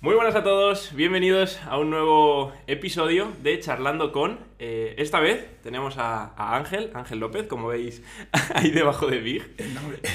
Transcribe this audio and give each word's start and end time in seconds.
Muy 0.00 0.14
buenas 0.14 0.36
a 0.36 0.44
todos, 0.44 0.94
bienvenidos 0.94 1.58
a 1.66 1.76
un 1.76 1.90
nuevo 1.90 2.52
episodio 2.68 3.32
de 3.42 3.58
Charlando 3.58 4.12
con. 4.12 4.38
Eh, 4.60 4.94
esta 4.96 5.18
vez 5.18 5.60
tenemos 5.64 5.98
a, 5.98 6.34
a 6.36 6.56
Ángel, 6.56 6.92
Ángel 6.94 7.18
López, 7.18 7.48
como 7.48 7.66
veis 7.66 8.00
ahí 8.54 8.70
debajo 8.70 9.08
de 9.08 9.18
Big. 9.18 9.42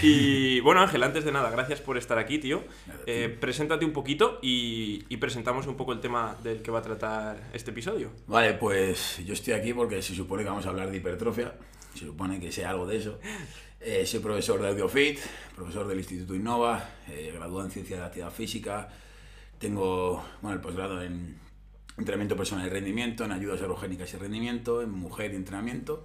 Y 0.02 0.62
bueno, 0.62 0.80
Ángel, 0.80 1.04
antes 1.04 1.26
de 1.26 1.34
nada, 1.34 1.50
gracias 1.50 1.82
por 1.82 1.98
estar 1.98 2.18
aquí, 2.18 2.40
tío. 2.40 2.64
Eh, 3.08 3.36
preséntate 3.38 3.84
un 3.84 3.92
poquito 3.92 4.40
y, 4.42 5.04
y 5.10 5.18
presentamos 5.18 5.68
un 5.68 5.76
poco 5.76 5.92
el 5.92 6.00
tema 6.00 6.38
del 6.42 6.62
que 6.62 6.72
va 6.72 6.80
a 6.80 6.84
tratar 6.84 7.50
este 7.52 7.72
episodio. 7.72 8.12
Vale, 8.28 8.54
pues 8.54 9.22
yo 9.26 9.34
estoy 9.34 9.54
aquí 9.54 9.74
porque 9.74 10.02
se 10.02 10.16
supone 10.16 10.44
que 10.44 10.50
vamos 10.50 10.66
a 10.66 10.70
hablar 10.70 10.92
de 10.92 10.96
hipertrofia, 10.96 11.56
se 11.94 12.06
supone 12.06 12.40
que 12.40 12.54
sea 12.54 12.70
algo 12.70 12.88
de 12.88 13.00
eso. 13.00 13.20
Eh, 13.82 14.06
soy 14.06 14.22
profesor 14.22 14.62
de 14.62 14.70
AudioFit, 14.70 15.20
profesor 15.58 15.86
del 15.86 15.98
Instituto 15.98 16.34
Innova, 16.34 16.90
eh, 17.10 17.34
graduado 17.36 17.66
en 17.66 17.72
Ciencia 17.72 17.98
de 17.98 18.02
la 18.04 18.08
Actividad 18.08 18.32
Física, 18.32 18.88
tengo 19.64 20.22
bueno, 20.42 20.58
el 20.58 20.62
posgrado 20.62 21.02
en 21.02 21.40
entrenamiento 21.98 22.36
personal 22.36 22.68
y 22.68 22.70
rendimiento, 22.70 23.24
en 23.24 23.32
ayudas 23.32 23.62
ergogénicas 23.62 24.14
y 24.14 24.18
rendimiento, 24.18 24.82
en 24.82 24.92
mujer 24.92 25.32
y 25.32 25.36
entrenamiento. 25.38 26.04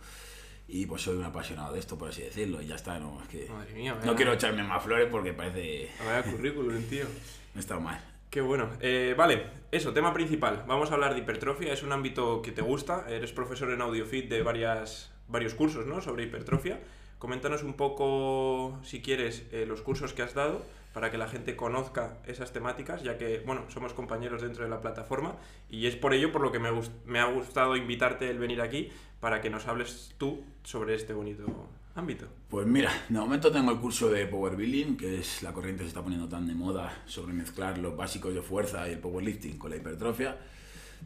Y 0.69 0.87
pues 0.87 1.03
soy 1.03 1.17
un 1.17 1.25
apasionado 1.25 1.73
de 1.73 1.81
esto, 1.81 1.99
por 1.99 2.11
así 2.11 2.23
decirlo. 2.23 2.63
Y 2.63 2.67
ya 2.67 2.77
está, 2.77 2.99
no, 3.01 3.21
es 3.23 3.29
que 3.29 3.49
Madre 3.49 3.75
mía, 3.75 3.99
no 4.05 4.15
quiero 4.15 4.33
echarme 4.33 4.63
más 4.63 4.83
flores 4.83 5.09
porque 5.11 5.33
parece... 5.33 5.91
Vaya 6.05 6.23
currículum, 6.23 6.83
tío. 6.85 7.07
No 7.55 7.61
está 7.61 7.81
mal. 7.81 8.01
Qué 8.31 8.43
bueno. 8.43 8.69
Eh, 8.81 9.15
vale, 9.17 9.47
eso, 9.73 9.93
tema 9.93 10.13
principal. 10.13 10.65
Vamos 10.69 10.91
a 10.91 10.95
hablar 10.95 11.15
de 11.15 11.21
hipertrofia. 11.21 11.73
Es 11.73 11.83
un 11.83 11.91
ámbito 11.91 12.43
que 12.43 12.53
te 12.53 12.63
gusta. 12.63 13.07
Eres 13.09 13.33
profesor 13.33 13.71
en 13.73 13.81
AudioFit 13.81 14.29
de 14.29 14.43
varias, 14.43 15.11
varios 15.27 15.55
cursos, 15.55 15.87
¿no? 15.87 16.01
Sobre 16.03 16.25
hipertrofia. 16.25 16.79
Coméntanos 17.19 17.65
un 17.65 17.73
poco, 17.73 18.79
si 18.85 19.01
quieres, 19.01 19.47
eh, 19.51 19.65
los 19.67 19.81
cursos 19.81 20.13
que 20.13 20.23
has 20.23 20.35
dado 20.35 20.63
para 20.99 21.13
que 21.13 21.17
la 21.17 21.29
gente 21.29 21.55
conozca 21.55 22.19
esas 22.27 22.53
temáticas, 22.53 23.05
ya 23.05 23.17
que, 23.17 23.41
bueno, 23.47 23.63
somos 23.69 23.95
compañeros 23.95 24.43
dentro 24.43 24.65
de 24.65 24.69
la 24.69 24.81
plataforma 24.81 25.37
y 25.71 25.87
es 25.87 25.95
por 25.95 26.13
ello 26.13 26.33
por 26.33 26.43
lo 26.43 26.51
que 26.51 26.59
me, 26.59 27.21
ha 27.21 27.25
gustado 27.27 27.77
invitarte 27.77 28.29
el 28.29 28.41
venir 28.41 28.61
aquí 28.61 28.91
para 29.21 29.41
que 29.41 29.49
nos 29.49 29.69
hables 29.69 30.13
tú 30.19 30.43
sobre 30.65 30.97
este 30.97 31.13
bonito 31.13 31.69
ámbito. 31.95 32.27
Pues 32.49 32.67
mira, 32.67 32.91
de 33.09 33.17
momento 33.17 33.53
tengo 33.53 33.71
el 33.71 33.79
curso 33.79 34.11
de 34.11 34.27
Power 34.27 34.57
Building, 34.57 34.97
que 34.97 35.21
es 35.21 35.45
la 35.45 35.53
corriente 35.53 35.83
que 35.83 35.85
se 35.85 35.91
está 35.91 36.03
poniendo 36.03 36.29
tan 36.29 36.49
de 36.49 36.57
moda 36.57 37.05
sobre 37.07 37.33
mezclar 37.33 37.79
los 37.79 37.97
básicos 37.97 38.35
de 38.35 38.43
fuerza 38.43 38.89
y 38.89 38.95
el 38.95 38.99
powerlifting 38.99 39.57
con 39.57 39.71
la 39.71 39.77
hipertrofia. 39.77 40.37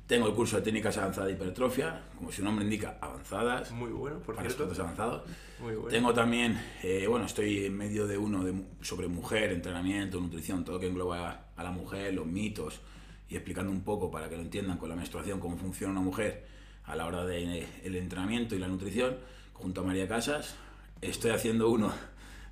Tengo 0.06 0.26
el 0.28 0.34
curso 0.34 0.56
de 0.56 0.62
técnicas 0.62 0.96
avanzadas 0.98 1.28
de 1.28 1.34
hipertrofia, 1.34 2.02
como 2.16 2.30
su 2.32 2.44
nombre 2.44 2.64
indica, 2.64 2.98
avanzadas, 3.00 3.70
Muy 3.70 3.90
bueno, 3.90 4.18
por 4.18 4.34
para 4.34 4.50
cierto. 4.50 4.82
avanzados. 4.82 5.22
Muy 5.60 5.74
bueno. 5.74 5.88
Tengo 5.88 6.12
también, 6.12 6.60
eh, 6.82 7.06
bueno, 7.08 7.26
estoy 7.26 7.66
en 7.66 7.76
medio 7.76 8.06
de 8.06 8.18
uno 8.18 8.44
de 8.44 8.54
sobre 8.80 9.08
mujer, 9.08 9.52
entrenamiento, 9.52 10.20
nutrición, 10.20 10.64
todo 10.64 10.78
que 10.80 10.88
engloba 10.88 11.46
a 11.56 11.62
la 11.62 11.70
mujer, 11.70 12.12
los 12.14 12.26
mitos 12.26 12.80
y 13.28 13.36
explicando 13.36 13.70
un 13.72 13.82
poco 13.82 14.10
para 14.10 14.28
que 14.28 14.36
lo 14.36 14.42
entiendan 14.42 14.76
con 14.76 14.88
la 14.88 14.96
menstruación 14.96 15.40
cómo 15.40 15.56
funciona 15.56 15.92
una 15.92 16.02
mujer 16.02 16.44
a 16.84 16.96
la 16.96 17.06
hora 17.06 17.24
del 17.24 17.66
entrenamiento 17.84 18.54
y 18.54 18.58
la 18.58 18.68
nutrición, 18.68 19.16
junto 19.54 19.80
a 19.80 19.84
María 19.84 20.08
Casas. 20.08 20.56
Estoy 21.00 21.30
haciendo 21.30 21.70
uno 21.70 21.92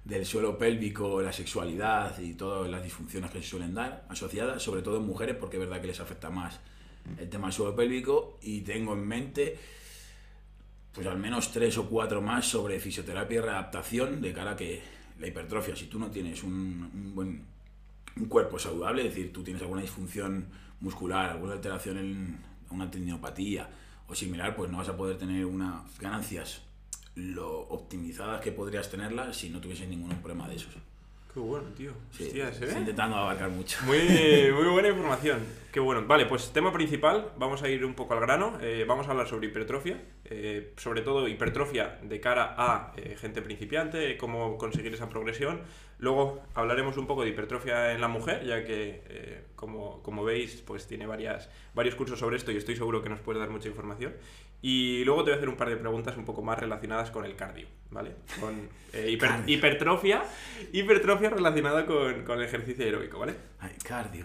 del 0.04 0.24
suelo 0.24 0.56
pélvico, 0.56 1.20
la 1.20 1.32
sexualidad 1.32 2.18
y 2.18 2.34
todas 2.34 2.70
las 2.70 2.82
disfunciones 2.82 3.30
que 3.30 3.42
se 3.42 3.48
suelen 3.48 3.74
dar 3.74 4.06
asociadas, 4.08 4.62
sobre 4.62 4.82
todo 4.82 4.96
en 4.96 5.06
mujeres, 5.06 5.36
porque 5.36 5.56
es 5.56 5.60
verdad 5.60 5.80
que 5.80 5.88
les 5.88 6.00
afecta 6.00 6.30
más 6.30 6.60
el 7.18 7.28
tema 7.28 7.46
del 7.46 7.54
suelo 7.54 7.74
pélvico 7.74 8.38
y 8.42 8.60
tengo 8.60 8.94
en 8.94 9.06
mente 9.06 9.58
pues 10.92 11.06
al 11.06 11.18
menos 11.18 11.52
tres 11.52 11.78
o 11.78 11.88
cuatro 11.88 12.20
más 12.20 12.46
sobre 12.46 12.80
fisioterapia 12.80 13.38
y 13.38 13.40
readaptación 13.40 14.20
de 14.20 14.32
cara 14.32 14.52
a 14.52 14.56
que 14.56 14.82
la 15.18 15.26
hipertrofia, 15.26 15.76
si 15.76 15.86
tú 15.86 15.98
no 15.98 16.10
tienes 16.10 16.42
un, 16.42 16.90
un 16.92 17.14
buen 17.14 17.44
un 18.16 18.26
cuerpo 18.26 18.58
saludable, 18.58 19.02
es 19.02 19.14
decir, 19.14 19.32
tú 19.32 19.42
tienes 19.42 19.62
alguna 19.62 19.82
disfunción 19.82 20.46
muscular, 20.80 21.30
alguna 21.30 21.54
alteración 21.54 21.98
en 21.98 22.38
una 22.70 22.90
tendinopatía 22.90 23.68
o 24.08 24.14
similar, 24.14 24.56
pues 24.56 24.70
no 24.70 24.78
vas 24.78 24.88
a 24.88 24.96
poder 24.96 25.16
tener 25.16 25.44
unas 25.44 25.98
ganancias 25.98 26.62
lo 27.14 27.60
optimizadas 27.68 28.40
que 28.40 28.52
podrías 28.52 28.90
tenerlas 28.90 29.36
si 29.36 29.50
no 29.50 29.60
tuvieses 29.60 29.88
ningún 29.88 30.10
problema 30.16 30.48
de 30.48 30.56
esos. 30.56 30.74
Qué 31.32 31.38
bueno, 31.38 31.68
tío. 31.76 31.92
Sí, 32.10 32.24
Hostia, 32.24 32.52
¿se 32.52 32.66
ve? 32.66 32.72
intentando 32.72 33.16
abarcar 33.16 33.50
mucho. 33.50 33.78
Muy, 33.84 33.98
muy 34.52 34.68
buena 34.68 34.88
información. 34.88 35.38
Qué 35.70 35.78
bueno. 35.78 36.04
Vale, 36.04 36.26
pues 36.26 36.52
tema 36.52 36.72
principal, 36.72 37.30
vamos 37.38 37.62
a 37.62 37.68
ir 37.68 37.84
un 37.84 37.94
poco 37.94 38.14
al 38.14 38.20
grano. 38.20 38.58
Eh, 38.60 38.84
vamos 38.86 39.06
a 39.06 39.12
hablar 39.12 39.28
sobre 39.28 39.46
hipertrofia, 39.46 40.02
eh, 40.24 40.72
sobre 40.76 41.02
todo 41.02 41.28
hipertrofia 41.28 42.00
de 42.02 42.20
cara 42.20 42.56
a 42.58 42.92
eh, 42.96 43.16
gente 43.16 43.42
principiante, 43.42 44.16
cómo 44.16 44.58
conseguir 44.58 44.92
esa 44.92 45.08
progresión. 45.08 45.60
Luego 45.98 46.42
hablaremos 46.54 46.96
un 46.96 47.06
poco 47.06 47.22
de 47.22 47.28
hipertrofia 47.28 47.92
en 47.92 48.00
la 48.00 48.08
mujer, 48.08 48.44
ya 48.44 48.64
que, 48.64 49.44
como, 49.54 50.02
como 50.02 50.24
veis, 50.24 50.62
pues 50.66 50.86
tiene 50.86 51.06
varias, 51.06 51.50
varios 51.74 51.94
cursos 51.94 52.18
sobre 52.18 52.38
esto 52.38 52.50
y 52.50 52.56
estoy 52.56 52.74
seguro 52.74 53.02
que 53.02 53.10
nos 53.10 53.20
puede 53.20 53.38
dar 53.38 53.50
mucha 53.50 53.68
información. 53.68 54.14
Y 54.62 55.04
luego 55.04 55.24
te 55.24 55.30
voy 55.30 55.34
a 55.34 55.36
hacer 55.38 55.48
un 55.48 55.56
par 55.56 55.70
de 55.70 55.76
preguntas 55.76 56.16
un 56.18 56.24
poco 56.26 56.42
más 56.42 56.58
relacionadas 56.58 57.10
con 57.10 57.24
el 57.24 57.34
cardio, 57.34 57.66
¿vale? 57.90 58.12
Con 58.38 58.68
eh, 58.92 59.06
hiper- 59.18 59.28
Cardio. 59.28 59.54
hipertrofia, 59.56 60.22
hipertrofia 60.72 61.30
relacionada 61.30 61.86
con, 61.86 62.24
con 62.24 62.38
el 62.38 62.44
ejercicio 62.44 62.84
aeróbico, 62.84 63.18
¿vale? 63.18 63.34
Ay, 63.58 63.72
cardio. 63.82 64.24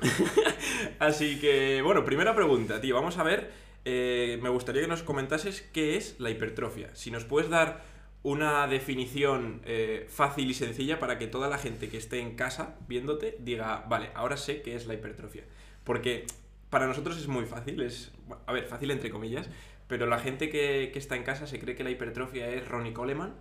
Así 0.99 1.39
que, 1.39 1.81
bueno, 1.81 2.03
primera 2.03 2.35
pregunta, 2.35 2.81
tío. 2.81 2.95
Vamos 2.95 3.17
a 3.17 3.23
ver. 3.23 3.51
eh, 3.85 4.39
me 4.41 4.49
gustaría 4.49 4.81
que 4.81 4.87
nos 4.87 5.03
comentases 5.03 5.61
qué 5.73 5.95
es 5.95 6.15
la 6.19 6.29
hipertrofia. 6.31 6.93
Si 6.95 7.11
nos 7.11 7.23
puedes 7.23 7.49
dar 7.49 7.83
una 8.23 8.65
definición 8.67 9.61
eh, 9.65 10.07
fácil 10.09 10.49
y 10.49 10.53
sencilla 10.55 10.99
para 10.99 11.19
que 11.19 11.27
toda 11.27 11.47
la 11.47 11.59
gente 11.59 11.89
que 11.89 11.97
esté 11.97 12.19
en 12.19 12.35
casa 12.35 12.75
viéndote 12.87 13.37
diga, 13.39 13.85
vale, 13.87 14.09
ahora 14.15 14.35
sé 14.37 14.61
qué 14.63 14.75
es 14.75 14.87
la 14.87 14.95
hipertrofia. 14.95 15.43
Porque 15.83 16.25
para 16.71 16.87
nosotros 16.87 17.17
es 17.17 17.27
muy 17.27 17.45
fácil, 17.45 17.79
es, 17.81 18.11
a 18.47 18.51
ver, 18.51 18.65
fácil 18.65 18.89
entre 18.89 19.11
comillas, 19.11 19.47
pero 19.87 20.05
la 20.07 20.19
gente 20.19 20.49
que, 20.49 20.89
que 20.91 20.99
está 20.99 21.15
en 21.15 21.23
casa 21.23 21.47
se 21.47 21.59
cree 21.59 21.75
que 21.75 21.83
la 21.83 21.91
hipertrofia 21.91 22.47
es 22.49 22.67
Ronnie 22.67 22.93
Coleman 22.93 23.33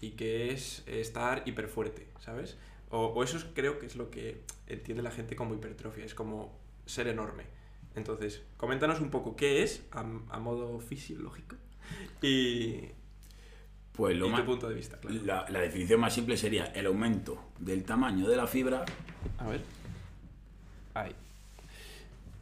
y 0.00 0.10
que 0.12 0.52
es 0.52 0.82
estar 0.86 1.42
hiperfuerte, 1.46 2.08
¿sabes? 2.20 2.56
O, 2.90 3.06
o 3.06 3.22
eso 3.22 3.36
es- 3.36 3.46
creo 3.54 3.78
que 3.78 3.86
es 3.86 3.96
lo 3.96 4.10
que 4.10 4.42
entiende 4.66 5.02
la 5.02 5.10
gente 5.10 5.36
como 5.36 5.54
hipertrofia, 5.54 6.04
es 6.04 6.14
como 6.14 6.58
ser 6.86 7.06
enorme. 7.08 7.44
Entonces, 7.94 8.42
coméntanos 8.56 9.00
un 9.00 9.10
poco 9.10 9.36
qué 9.36 9.62
es 9.62 9.82
a, 9.92 10.00
a 10.00 10.38
modo 10.40 10.80
fisiológico 10.80 11.56
y, 12.22 12.88
Pues 13.92 14.16
lo 14.16 14.26
y 14.26 14.30
más, 14.30 14.40
tu 14.40 14.46
punto 14.46 14.68
de 14.68 14.74
vista, 14.74 14.98
claro. 14.98 15.20
la, 15.24 15.46
la 15.50 15.60
definición 15.60 16.00
más 16.00 16.14
simple 16.14 16.36
sería 16.36 16.64
el 16.66 16.86
aumento 16.86 17.38
del 17.58 17.84
tamaño 17.84 18.28
de 18.28 18.36
la 18.36 18.46
fibra 18.46 18.84
A 19.38 19.46
ver. 19.46 19.60
Ahí. 20.94 21.14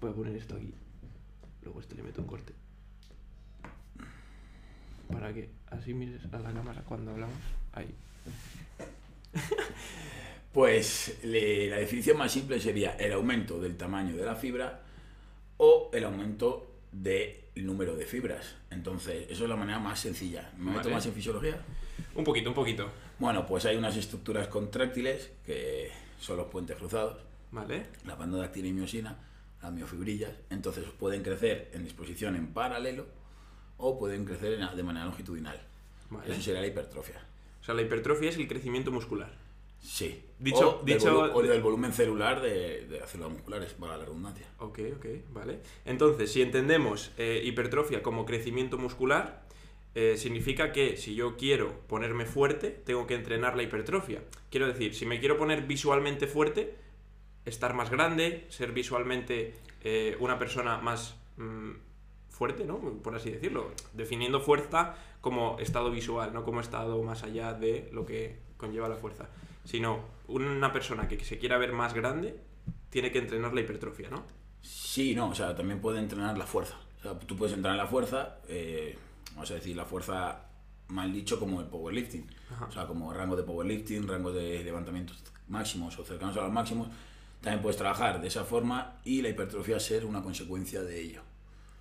Voy 0.00 0.10
a 0.10 0.14
poner 0.14 0.36
esto 0.36 0.54
aquí. 0.56 0.72
Luego 1.62 1.80
esto 1.80 1.94
le 1.94 2.02
meto 2.02 2.20
un 2.22 2.26
corte. 2.26 2.52
Para 5.12 5.32
que 5.34 5.50
así 5.70 5.92
mires 5.94 6.22
a 6.32 6.38
la 6.38 6.52
cámara 6.52 6.82
cuando 6.82 7.10
hablamos. 7.12 7.36
Ahí. 7.72 7.94
Pues 10.52 11.18
le- 11.22 11.68
la 11.70 11.76
definición 11.76 12.16
más 12.18 12.32
simple 12.32 12.58
sería 12.60 12.92
el 12.96 13.12
aumento 13.12 13.60
del 13.60 13.76
tamaño 13.76 14.16
de 14.16 14.24
la 14.26 14.34
fibra 14.34 14.80
o 15.58 15.90
el 15.92 16.02
aumento 16.04 16.74
del 16.90 17.36
número 17.54 17.94
de 17.94 18.04
fibras. 18.04 18.56
Entonces, 18.70 19.26
eso 19.30 19.44
es 19.44 19.48
la 19.48 19.54
manera 19.54 19.78
más 19.78 20.00
sencilla. 20.00 20.50
¿Me 20.58 20.64
meto 20.72 20.78
Vale. 20.84 20.90
más 20.94 21.06
en 21.06 21.12
fisiología? 21.12 21.56
Un 22.16 22.24
poquito, 22.24 22.48
un 22.48 22.54
poquito. 22.56 22.90
Bueno, 23.20 23.46
pues 23.46 23.64
hay 23.64 23.76
unas 23.76 23.96
estructuras 23.96 24.48
contráctiles 24.48 25.30
que 25.46 25.92
son 26.18 26.36
los 26.38 26.48
puentes 26.48 26.76
cruzados, 26.76 27.18
¿Vale? 27.52 27.84
la 28.04 28.16
banda 28.16 28.38
dáctil 28.38 28.66
y 28.66 28.72
miosina, 28.72 29.16
las 29.62 29.72
miofibrillas. 29.72 30.32
Entonces, 30.50 30.84
pueden 30.98 31.22
crecer 31.22 31.70
en 31.74 31.84
disposición 31.84 32.34
en 32.34 32.48
paralelo 32.48 33.06
o 33.80 33.98
pueden 33.98 34.24
crecer 34.24 34.58
de 34.58 34.82
manera 34.82 35.06
longitudinal. 35.06 35.60
Vale. 36.10 36.32
Eso 36.32 36.42
sería 36.42 36.60
la 36.60 36.66
hipertrofia. 36.66 37.22
O 37.60 37.64
sea, 37.64 37.74
la 37.74 37.82
hipertrofia 37.82 38.30
es 38.30 38.36
el 38.36 38.48
crecimiento 38.48 38.90
muscular. 38.90 39.30
Sí. 39.82 40.22
Dicho- 40.38 40.80
o, 40.80 40.84
del 40.84 40.98
dicho- 40.98 41.22
volu- 41.26 41.30
o 41.34 41.42
del 41.42 41.62
volumen 41.62 41.92
celular 41.92 42.40
de, 42.42 42.86
de 42.86 43.00
las 43.00 43.10
células 43.10 43.32
musculares, 43.32 43.72
para 43.74 43.96
la 43.96 44.04
redundancia. 44.04 44.46
Ok, 44.58 44.78
ok, 44.96 45.06
vale. 45.32 45.60
Entonces, 45.86 46.30
si 46.32 46.42
entendemos 46.42 47.12
eh, 47.16 47.40
hipertrofia 47.44 48.02
como 48.02 48.26
crecimiento 48.26 48.76
muscular, 48.76 49.42
eh, 49.94 50.16
significa 50.16 50.72
que 50.72 50.96
si 50.96 51.14
yo 51.14 51.36
quiero 51.36 51.80
ponerme 51.88 52.26
fuerte, 52.26 52.70
tengo 52.70 53.06
que 53.06 53.14
entrenar 53.14 53.56
la 53.56 53.62
hipertrofia. 53.62 54.22
Quiero 54.50 54.66
decir, 54.66 54.94
si 54.94 55.06
me 55.06 55.18
quiero 55.20 55.36
poner 55.38 55.62
visualmente 55.62 56.26
fuerte, 56.26 56.74
estar 57.46 57.72
más 57.74 57.90
grande, 57.90 58.46
ser 58.50 58.72
visualmente 58.72 59.54
eh, 59.82 60.16
una 60.20 60.38
persona 60.38 60.76
más 60.78 61.16
mm, 61.38 61.70
fuerte, 62.40 62.64
¿no? 62.64 62.78
Por 62.78 63.14
así 63.14 63.30
decirlo. 63.30 63.70
Definiendo 63.92 64.40
fuerza 64.40 64.94
como 65.20 65.58
estado 65.58 65.90
visual, 65.90 66.32
no 66.32 66.42
como 66.42 66.62
estado 66.62 67.02
más 67.02 67.22
allá 67.22 67.52
de 67.52 67.90
lo 67.92 68.06
que 68.06 68.38
conlleva 68.56 68.88
la 68.88 68.96
fuerza. 68.96 69.28
Sino 69.66 70.06
una 70.26 70.72
persona 70.72 71.06
que 71.06 71.22
se 71.22 71.36
quiera 71.36 71.58
ver 71.58 71.74
más 71.74 71.92
grande 71.92 72.40
tiene 72.88 73.12
que 73.12 73.18
entrenar 73.18 73.52
la 73.52 73.60
hipertrofia, 73.60 74.08
¿no? 74.08 74.24
Sí, 74.62 75.14
no, 75.14 75.28
o 75.28 75.34
sea, 75.34 75.54
también 75.54 75.82
puede 75.82 75.98
entrenar 75.98 76.38
la 76.38 76.46
fuerza. 76.46 76.78
O 77.00 77.02
sea, 77.02 77.18
tú 77.18 77.36
puedes 77.36 77.54
entrenar 77.54 77.76
la 77.76 77.86
fuerza, 77.86 78.38
eh, 78.48 78.96
vamos 79.34 79.50
a 79.50 79.54
decir, 79.54 79.76
la 79.76 79.84
fuerza 79.84 80.46
mal 80.88 81.12
dicho 81.12 81.38
como 81.38 81.60
el 81.60 81.66
powerlifting. 81.66 82.26
Ajá. 82.52 82.64
O 82.64 82.72
sea, 82.72 82.86
como 82.86 83.12
rango 83.12 83.36
de 83.36 83.42
powerlifting, 83.42 84.08
rango 84.08 84.32
de 84.32 84.64
levantamientos 84.64 85.22
máximos 85.48 85.98
o 85.98 86.04
cercanos 86.06 86.38
a 86.38 86.40
los 86.40 86.52
máximos. 86.52 86.88
También 87.42 87.60
puedes 87.60 87.76
trabajar 87.76 88.18
de 88.18 88.28
esa 88.28 88.44
forma 88.44 88.98
y 89.04 89.20
la 89.20 89.28
hipertrofia 89.28 89.78
ser 89.78 90.06
una 90.06 90.22
consecuencia 90.22 90.82
de 90.82 91.02
ello. 91.02 91.29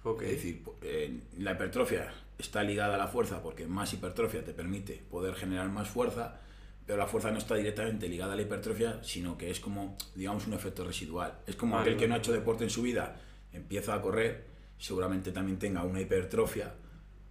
Ok. 0.03 0.21
Es 0.23 0.29
decir, 0.31 0.63
eh, 0.81 1.19
la 1.37 1.51
hipertrofia 1.53 2.13
está 2.37 2.63
ligada 2.63 2.95
a 2.95 2.97
la 2.97 3.07
fuerza 3.07 3.41
porque 3.43 3.67
más 3.67 3.93
hipertrofia 3.93 4.43
te 4.43 4.53
permite 4.53 5.03
poder 5.09 5.35
generar 5.35 5.69
más 5.69 5.89
fuerza, 5.89 6.39
pero 6.85 6.97
la 6.97 7.05
fuerza 7.07 7.31
no 7.31 7.37
está 7.37 7.55
directamente 7.55 8.07
ligada 8.07 8.33
a 8.33 8.35
la 8.35 8.41
hipertrofia, 8.41 9.03
sino 9.03 9.37
que 9.37 9.51
es 9.51 9.59
como, 9.59 9.97
digamos, 10.15 10.47
un 10.47 10.53
efecto 10.53 10.85
residual. 10.85 11.39
Es 11.45 11.55
como 11.55 11.75
Vale, 11.75 11.89
aquel 11.89 11.99
que 11.99 12.07
no 12.07 12.15
ha 12.15 12.17
hecho 12.17 12.31
deporte 12.31 12.63
en 12.63 12.69
su 12.69 12.81
vida, 12.81 13.19
empieza 13.53 13.93
a 13.93 14.01
correr, 14.01 14.45
seguramente 14.77 15.31
también 15.31 15.59
tenga 15.59 15.83
una 15.83 15.99
hipertrofia, 16.01 16.73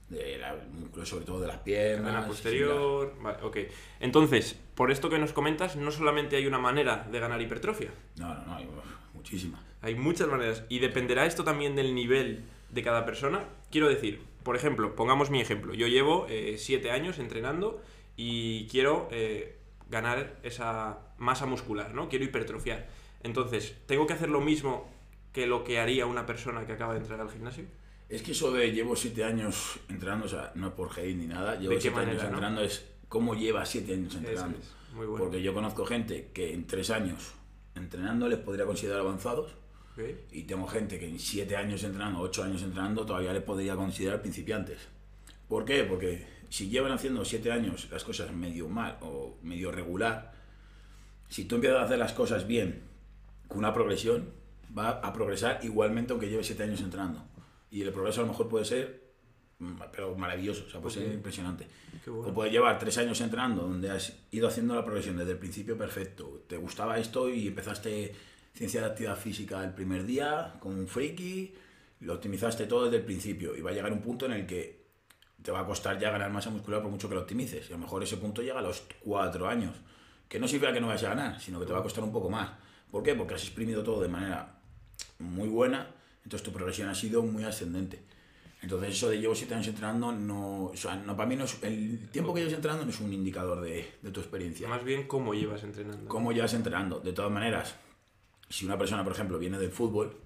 de 0.09 0.39
la, 0.39 0.57
músculo 0.73 1.05
sobre 1.05 1.25
todo 1.25 1.41
de 1.41 1.49
las 1.49 1.59
piernas. 1.59 2.07
Similar. 2.07 2.27
posterior. 2.27 3.15
Vale, 3.21 3.43
ok. 3.43 3.57
Entonces, 4.01 4.59
por 4.75 4.91
esto 4.91 5.11
que 5.11 5.19
nos 5.19 5.33
comentas, 5.33 5.77
no 5.77 5.91
solamente 5.91 6.37
hay 6.37 6.47
una 6.47 6.59
manera 6.59 7.07
de 7.11 7.21
ganar 7.21 7.41
hipertrofia, 7.41 7.91
No, 8.17 8.35
no, 8.35 8.45
no, 8.47 8.57
hay 8.57 8.67
muchísimas. 9.13 9.61
hay 9.83 9.95
muchas 9.95 10.29
maneras. 10.29 10.65
Y 10.69 10.79
dependerá 10.79 11.27
esto 11.27 11.45
también 11.45 11.77
del 11.77 11.95
nivel 11.95 12.45
de 12.71 12.83
cada 12.83 13.05
persona. 13.05 13.45
Quiero 13.71 13.89
decir, 13.89 14.23
por 14.43 14.57
ejemplo, 14.57 14.95
pongamos 14.95 15.31
mi 15.31 15.41
ejemplo. 15.41 15.75
Yo 15.75 15.87
llevo 15.87 16.27
eh, 16.29 16.57
siete 16.59 16.91
años 16.91 17.19
entrenando 17.19 17.81
y 18.17 18.67
quiero 18.69 19.09
eh, 19.11 19.57
ganar 19.91 20.37
esa 20.43 20.99
masa 21.19 21.47
muscular, 21.47 21.95
¿no? 21.95 22.09
Quiero 22.09 22.25
hipertrofiar. 22.25 22.89
Entonces, 23.23 23.77
¿tengo 23.87 24.07
que 24.07 24.15
hacer 24.15 24.29
lo 24.29 24.41
mismo 24.41 24.89
que 25.33 25.47
lo 25.47 25.65
que 25.65 25.79
haría 25.79 26.07
una 26.07 26.27
persona 26.27 26.67
que 26.67 26.73
acaba 26.73 26.95
de 26.95 27.01
entrar 27.01 27.21
al 27.21 27.31
gimnasio? 27.31 27.65
Es 28.09 28.23
que 28.23 28.33
eso 28.33 28.51
de 28.53 28.73
llevo 28.73 28.97
siete 28.97 29.25
años 29.25 29.79
entrenando, 29.89 30.27
o 30.27 30.29
sea, 30.29 30.53
no 30.55 30.69
es 30.69 30.73
por 30.73 30.91
hate 30.99 31.15
ni 31.15 31.27
nada, 31.27 31.57
llevo 31.57 31.71
¿De 31.71 31.77
qué 31.77 31.83
siete 31.83 31.99
años 31.99 32.09
manera, 32.09 32.23
no? 32.25 32.29
entrenando, 32.31 32.63
es 32.63 32.87
cómo 33.09 33.35
lleva 33.35 33.67
siete 33.67 33.93
años 33.93 34.15
Eso 34.15 34.19
entrenando. 34.19 34.59
es, 34.59 34.75
muy 34.95 35.07
bueno. 35.07 35.25
Porque 35.25 35.43
yo 35.43 35.53
conozco 35.53 35.85
gente 35.85 36.31
que 36.33 36.55
en 36.55 36.67
tres 36.67 36.91
años 36.91 37.35
entrenando 37.75 38.29
les 38.29 38.39
podría 38.39 38.65
considerar 38.65 39.01
avanzados 39.01 39.53
Y 40.33 40.43
tengo 40.45 40.67
gente 40.67 40.99
que 40.99 41.09
en 41.09 41.19
siete 41.19 41.57
años 41.57 41.83
entrenando, 41.83 42.21
ocho 42.21 42.43
años 42.43 42.63
entrenando, 42.63 43.05
todavía 43.05 43.33
les 43.33 43.43
podría 43.43 43.75
considerar 43.77 44.21
principiantes. 44.21 44.79
¿Por 45.49 45.65
qué? 45.65 45.85
Porque 45.85 46.27
si 46.49 46.69
llevan 46.69 46.93
haciendo 46.93 47.25
siete 47.25 47.51
años 47.51 47.89
las 47.91 48.05
cosas 48.05 48.33
medio 48.33 48.69
mal 48.69 48.99
o 49.01 49.37
medio 49.43 49.73
regular, 49.73 50.33
si 51.29 51.45
tú 51.45 51.57
empiezas 51.57 51.81
a 51.81 51.85
hacer 51.85 51.99
las 51.99 52.13
cosas 52.13 52.47
bien, 52.47 52.83
con 53.49 53.59
una 53.59 53.73
progresión, 53.73 54.31
va 54.77 54.91
a 54.91 55.13
progresar 55.13 55.61
igualmente 55.63 56.13
aunque 56.13 56.29
lleve 56.29 56.45
siete 56.45 56.63
años 56.63 56.81
entrenando. 56.81 57.25
Y 57.71 57.83
el 57.83 57.93
progreso 57.93 58.21
a 58.21 58.25
lo 58.25 58.31
mejor 58.31 58.49
puede 58.49 58.65
ser, 58.65 59.03
mm, 59.59 59.81
pero 59.93 60.15
maravilloso, 60.17 60.65
o 60.67 60.71
sea, 60.71 60.81
puede 60.81 60.95
ser 60.95 61.13
impresionante. 61.13 61.67
Bueno. 62.07 62.29
O 62.29 62.35
puedes 62.35 62.53
llevar 62.53 62.79
tres 62.79 62.97
años 62.99 63.21
entrenando, 63.21 63.63
donde 63.63 63.91
has 63.91 64.17
ido 64.31 64.49
haciendo 64.49 64.75
la 64.75 64.85
progresión 64.85 65.17
desde 65.17 65.33
el 65.33 65.39
principio 65.39 65.77
perfecto. 65.77 66.45
Te 66.47 66.57
gustaba 66.57 66.99
esto 66.99 67.29
y 67.29 67.49
empezaste 67.49 68.15
ciencia 68.55 68.81
de 68.81 68.87
actividad 68.87 69.17
física 69.17 69.63
el 69.63 69.73
primer 69.73 70.05
día 70.05 70.55
con 70.61 70.75
un 70.79 70.89
freaky, 70.89 71.55
lo 72.01 72.15
optimizaste 72.15 72.67
todo 72.67 72.85
desde 72.85 72.99
el 72.99 73.05
principio 73.05 73.57
y 73.57 73.61
va 73.61 73.71
a 73.71 73.73
llegar 73.73 73.93
un 73.93 74.01
punto 74.01 74.27
en 74.27 74.33
el 74.33 74.47
que 74.47 74.79
te 75.43 75.51
va 75.51 75.61
a 75.61 75.67
costar 75.67 75.99
ya 75.99 76.11
ganar 76.11 76.31
masa 76.31 76.51
muscular 76.51 76.83
por 76.83 76.91
mucho 76.91 77.09
que 77.09 77.15
lo 77.15 77.23
optimices. 77.23 77.69
Y 77.69 77.73
a 77.73 77.77
lo 77.77 77.83
mejor 77.83 78.03
ese 78.03 78.17
punto 78.17 78.43
llega 78.43 78.59
a 78.59 78.63
los 78.63 78.83
cuatro 79.01 79.49
años. 79.49 79.77
Que 80.29 80.39
no 80.39 80.47
significa 80.47 80.73
que 80.73 80.81
no 80.81 80.89
vayas 80.89 81.05
a 81.05 81.09
ganar, 81.11 81.41
sino 81.41 81.59
que 81.59 81.67
te 81.67 81.73
va 81.73 81.79
a 81.79 81.83
costar 81.83 82.05
un 82.05 82.13
poco 82.13 82.29
más. 82.29 82.51
¿Por 82.91 83.03
qué? 83.03 83.15
Porque 83.15 83.35
has 83.35 83.43
exprimido 83.43 83.83
todo 83.83 84.03
de 84.03 84.09
manera 84.09 84.59
muy 85.19 85.49
buena, 85.49 85.91
entonces 86.25 86.45
tu 86.45 86.53
progresión 86.53 86.89
ha 86.89 86.95
sido 86.95 87.23
muy 87.23 87.45
ascendente. 87.45 88.03
Entonces 88.61 88.91
eso 88.91 89.09
de 89.09 89.21
llevo 89.21 89.35
siete 89.35 89.55
años 89.55 89.69
entrenando, 89.69 90.11
no, 90.11 90.65
o 90.67 90.77
sea, 90.77 90.97
no, 90.97 91.17
para 91.17 91.29
mí 91.29 91.37
no 91.37 91.45
es, 91.45 91.63
el 91.63 92.09
tiempo 92.11 92.35
que 92.35 92.41
llevas 92.41 92.55
entrenando 92.55 92.85
no 92.85 92.91
es 92.91 93.01
un 93.01 93.13
indicador 93.13 93.61
de, 93.61 93.95
de 94.03 94.11
tu 94.11 94.21
experiencia. 94.21 94.69
Más 94.69 94.83
bien 94.83 95.07
cómo 95.07 95.33
llevas 95.33 95.63
entrenando. 95.63 96.09
¿Cómo 96.09 96.33
llevas 96.33 96.55
entrenando? 96.55 96.99
De 96.99 97.13
todas 97.13 97.31
maneras, 97.31 97.77
si 98.49 98.65
una 98.67 98.79
persona, 98.79 99.05
por 99.05 99.13
ejemplo, 99.13 99.39
viene 99.39 99.59
del 99.59 99.71
fútbol, 99.71 100.17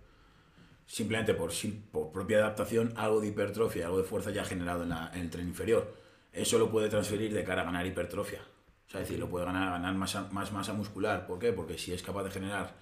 simplemente 0.86 1.34
por, 1.34 1.50
por 1.90 2.12
propia 2.12 2.38
adaptación, 2.38 2.92
algo 2.96 3.20
de 3.20 3.28
hipertrofia, 3.28 3.86
algo 3.86 3.98
de 3.98 4.04
fuerza 4.04 4.30
ya 4.30 4.44
generado 4.44 4.82
en, 4.82 4.90
la- 4.90 5.10
en 5.14 5.20
el 5.22 5.30
tren 5.30 5.48
inferior. 5.48 5.94
Eso 6.32 6.58
lo 6.58 6.70
puede 6.70 6.88
transferir 6.88 7.32
de 7.32 7.44
cara 7.44 7.62
a 7.62 7.64
ganar 7.64 7.86
hipertrofia. 7.86 8.40
O 8.88 8.90
sea, 8.90 9.00
es 9.00 9.08
decir, 9.08 9.18
lo 9.18 9.28
puede 9.28 9.46
ganar, 9.46 9.70
ganar 9.70 9.94
masa- 9.94 10.28
más 10.32 10.52
masa 10.52 10.72
muscular. 10.72 11.26
¿Por 11.26 11.38
qué? 11.38 11.52
Porque 11.52 11.78
si 11.78 11.92
es 11.92 12.02
capaz 12.02 12.24
de 12.24 12.30
generar 12.30 12.74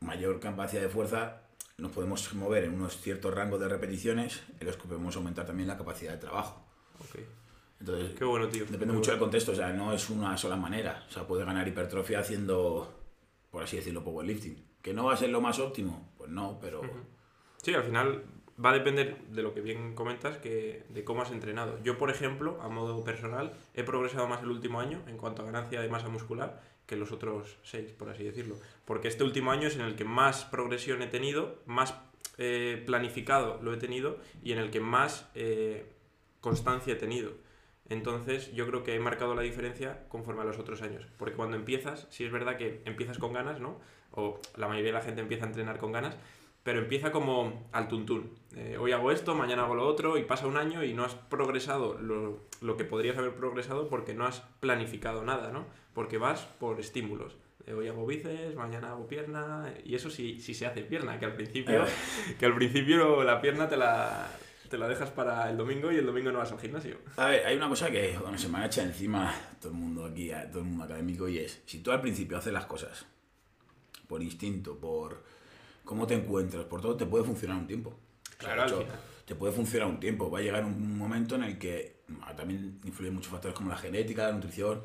mayor 0.00 0.38
capacidad 0.40 0.82
de 0.82 0.88
fuerza, 0.88 1.40
nos 1.78 1.90
podemos 1.92 2.32
mover 2.34 2.64
en 2.64 2.74
unos 2.74 2.98
ciertos 3.00 3.32
rangos 3.34 3.58
de 3.60 3.68
repeticiones 3.68 4.42
en 4.60 4.66
los 4.66 4.76
que 4.76 4.86
podemos 4.88 5.16
aumentar 5.16 5.46
también 5.46 5.68
la 5.68 5.76
capacidad 5.78 6.12
de 6.12 6.18
trabajo. 6.18 6.64
Ok. 7.00 7.20
Entonces, 7.80 8.16
Qué 8.18 8.24
bueno, 8.24 8.48
tío. 8.48 8.64
Depende 8.64 8.86
Muy 8.86 8.96
mucho 8.96 9.10
del 9.10 9.18
bueno. 9.18 9.30
contexto, 9.30 9.52
o 9.52 9.54
sea, 9.54 9.72
no 9.72 9.92
es 9.92 10.08
una 10.10 10.36
sola 10.36 10.56
manera. 10.56 11.04
O 11.08 11.12
sea, 11.12 11.26
puede 11.26 11.44
ganar 11.44 11.66
hipertrofia 11.66 12.20
haciendo, 12.20 13.03
por 13.54 13.62
así 13.62 13.76
decirlo, 13.76 14.02
powerlifting. 14.02 14.56
¿Que 14.82 14.92
no 14.92 15.04
va 15.04 15.14
a 15.14 15.16
ser 15.16 15.30
lo 15.30 15.40
más 15.40 15.60
óptimo? 15.60 16.10
Pues 16.18 16.28
no, 16.28 16.58
pero 16.60 16.82
Sí, 17.62 17.72
al 17.72 17.84
final 17.84 18.24
va 18.62 18.70
a 18.70 18.72
depender 18.72 19.16
de 19.28 19.42
lo 19.44 19.54
que 19.54 19.60
bien 19.60 19.94
comentas, 19.94 20.38
que 20.38 20.82
de 20.88 21.04
cómo 21.04 21.22
has 21.22 21.30
entrenado. 21.30 21.80
Yo, 21.84 21.96
por 21.96 22.10
ejemplo, 22.10 22.60
a 22.62 22.68
modo 22.68 23.04
personal, 23.04 23.52
he 23.74 23.84
progresado 23.84 24.26
más 24.26 24.42
el 24.42 24.50
último 24.50 24.80
año 24.80 25.04
en 25.06 25.18
cuanto 25.18 25.42
a 25.42 25.44
ganancia 25.44 25.80
de 25.80 25.88
masa 25.88 26.08
muscular 26.08 26.60
que 26.84 26.96
los 26.96 27.12
otros 27.12 27.56
seis, 27.62 27.92
por 27.92 28.10
así 28.10 28.24
decirlo. 28.24 28.56
Porque 28.84 29.06
este 29.06 29.22
último 29.22 29.52
año 29.52 29.68
es 29.68 29.76
en 29.76 29.82
el 29.82 29.94
que 29.94 30.04
más 30.04 30.44
progresión 30.46 31.00
he 31.00 31.06
tenido, 31.06 31.62
más 31.64 31.94
eh, 32.38 32.82
planificado 32.84 33.62
lo 33.62 33.72
he 33.72 33.76
tenido 33.76 34.18
y 34.42 34.50
en 34.50 34.58
el 34.58 34.72
que 34.72 34.80
más 34.80 35.30
eh, 35.36 35.86
constancia 36.40 36.94
he 36.94 36.96
tenido. 36.96 37.34
Entonces 37.88 38.52
yo 38.54 38.66
creo 38.66 38.82
que 38.82 38.94
he 38.94 39.00
marcado 39.00 39.34
la 39.34 39.42
diferencia 39.42 40.04
conforme 40.08 40.42
a 40.42 40.44
los 40.44 40.58
otros 40.58 40.82
años. 40.82 41.06
Porque 41.18 41.34
cuando 41.34 41.56
empiezas, 41.56 42.06
sí 42.10 42.24
es 42.24 42.32
verdad 42.32 42.56
que 42.56 42.82
empiezas 42.84 43.18
con 43.18 43.32
ganas, 43.32 43.60
¿no? 43.60 43.78
O 44.12 44.40
la 44.56 44.68
mayoría 44.68 44.92
de 44.92 44.98
la 44.98 45.04
gente 45.04 45.20
empieza 45.20 45.44
a 45.44 45.48
entrenar 45.48 45.78
con 45.78 45.92
ganas, 45.92 46.16
pero 46.62 46.78
empieza 46.78 47.12
como 47.12 47.68
al 47.72 47.88
tuntún. 47.88 48.30
Eh, 48.56 48.78
hoy 48.80 48.92
hago 48.92 49.12
esto, 49.12 49.34
mañana 49.34 49.64
hago 49.64 49.74
lo 49.74 49.86
otro, 49.86 50.16
y 50.16 50.24
pasa 50.24 50.46
un 50.46 50.56
año 50.56 50.82
y 50.82 50.94
no 50.94 51.04
has 51.04 51.14
progresado 51.14 51.98
lo, 52.00 52.40
lo 52.62 52.76
que 52.76 52.84
podrías 52.84 53.18
haber 53.18 53.34
progresado 53.34 53.88
porque 53.88 54.14
no 54.14 54.24
has 54.24 54.40
planificado 54.60 55.24
nada, 55.24 55.50
¿no? 55.50 55.66
Porque 55.92 56.16
vas 56.16 56.46
por 56.58 56.80
estímulos. 56.80 57.36
Eh, 57.66 57.74
hoy 57.74 57.88
hago 57.88 58.06
bíceps, 58.06 58.54
mañana 58.56 58.90
hago 58.90 59.06
pierna, 59.06 59.74
y 59.84 59.94
eso 59.94 60.10
sí, 60.10 60.40
sí 60.40 60.54
se 60.54 60.66
hace 60.66 60.82
pierna, 60.82 61.18
que 61.18 61.26
al 61.26 61.34
principio, 61.34 61.84
que 62.38 62.46
al 62.46 62.54
principio 62.54 63.24
la 63.24 63.40
pierna 63.40 63.68
te 63.68 63.76
la, 63.76 64.30
te 64.74 64.78
la 64.78 64.88
dejas 64.88 65.10
para 65.10 65.48
el 65.48 65.56
domingo 65.56 65.92
y 65.92 65.98
el 65.98 66.06
domingo 66.06 66.32
no 66.32 66.38
vas 66.38 66.50
al 66.50 66.58
gimnasio. 66.58 66.98
A 67.16 67.28
ver, 67.28 67.46
hay 67.46 67.56
una 67.56 67.68
cosa 67.68 67.92
que 67.92 68.18
bueno, 68.20 68.36
se 68.36 68.48
me 68.48 68.58
ha 68.58 68.66
echado 68.66 68.88
encima 68.88 69.32
todo 69.60 69.70
el 69.70 69.78
mundo 69.78 70.04
aquí, 70.04 70.32
todo 70.50 70.62
el 70.62 70.64
mundo 70.64 70.82
académico, 70.82 71.28
y 71.28 71.38
es, 71.38 71.62
si 71.64 71.78
tú 71.78 71.92
al 71.92 72.00
principio 72.00 72.38
haces 72.38 72.52
las 72.52 72.66
cosas 72.66 73.06
por 74.08 74.20
instinto, 74.20 74.76
por 74.76 75.22
cómo 75.84 76.08
te 76.08 76.14
encuentras, 76.14 76.64
por 76.64 76.80
todo, 76.80 76.96
te 76.96 77.06
puede 77.06 77.22
funcionar 77.22 77.56
un 77.56 77.68
tiempo. 77.68 77.90
O 77.90 78.42
sea, 78.42 78.54
Claro, 78.54 78.80
hecho, 78.82 78.86
te 79.24 79.36
puede 79.36 79.52
funcionar 79.52 79.88
un 79.88 80.00
tiempo. 80.00 80.28
Va 80.28 80.40
a 80.40 80.42
llegar 80.42 80.64
un 80.64 80.98
momento 80.98 81.36
en 81.36 81.44
el 81.44 81.56
que 81.56 82.00
ah, 82.22 82.34
también 82.34 82.80
influyen 82.82 83.14
muchos 83.14 83.30
factores 83.30 83.56
como 83.56 83.70
la 83.70 83.76
genética, 83.76 84.26
la 84.26 84.32
nutrición, 84.32 84.82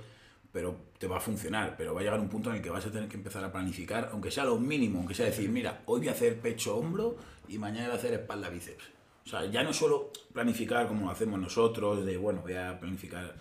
pero 0.51 0.75
te 0.99 1.07
va 1.07 1.17
a 1.17 1.19
funcionar. 1.19 1.75
Pero 1.75 1.95
va 1.95 2.01
a 2.01 2.03
llegar 2.03 2.19
un 2.19 2.29
punto 2.29 2.51
en 2.51 2.57
el 2.57 2.61
que 2.61 2.69
vas 2.69 2.85
a 2.85 2.91
tener 2.91 3.09
que 3.09 3.17
empezar 3.17 3.43
a 3.43 3.51
planificar, 3.51 4.09
aunque 4.11 4.29
sea 4.29 4.45
lo 4.45 4.59
mínimo, 4.59 4.99
aunque 4.99 5.15
sea 5.15 5.25
decir, 5.25 5.49
mira, 5.49 5.81
hoy 5.87 6.01
voy 6.01 6.09
a 6.09 6.11
hacer 6.11 6.39
pecho-hombro 6.39 7.17
y 7.47 7.57
mañana 7.57 7.87
voy 7.87 7.95
a 7.95 7.99
hacer 7.99 8.13
espalda-bíceps. 8.13 8.98
O 9.29 9.31
sea, 9.31 9.45
ya 9.45 9.61
no 9.61 9.71
solo 9.71 10.11
planificar 10.33 10.87
como 10.87 11.05
lo 11.05 11.11
hacemos 11.11 11.39
nosotros, 11.39 12.03
de, 12.03 12.17
bueno, 12.17 12.41
voy 12.41 12.53
a 12.55 12.79
planificar 12.79 13.35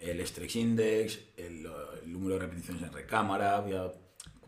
el 0.00 0.26
stretch 0.26 0.56
index, 0.56 1.20
el, 1.36 1.66
el 2.02 2.10
número 2.12 2.36
de 2.36 2.40
repeticiones 2.46 2.82
en 2.82 2.92
recámara, 2.92 3.60
voy 3.60 3.74
a- 3.74 3.92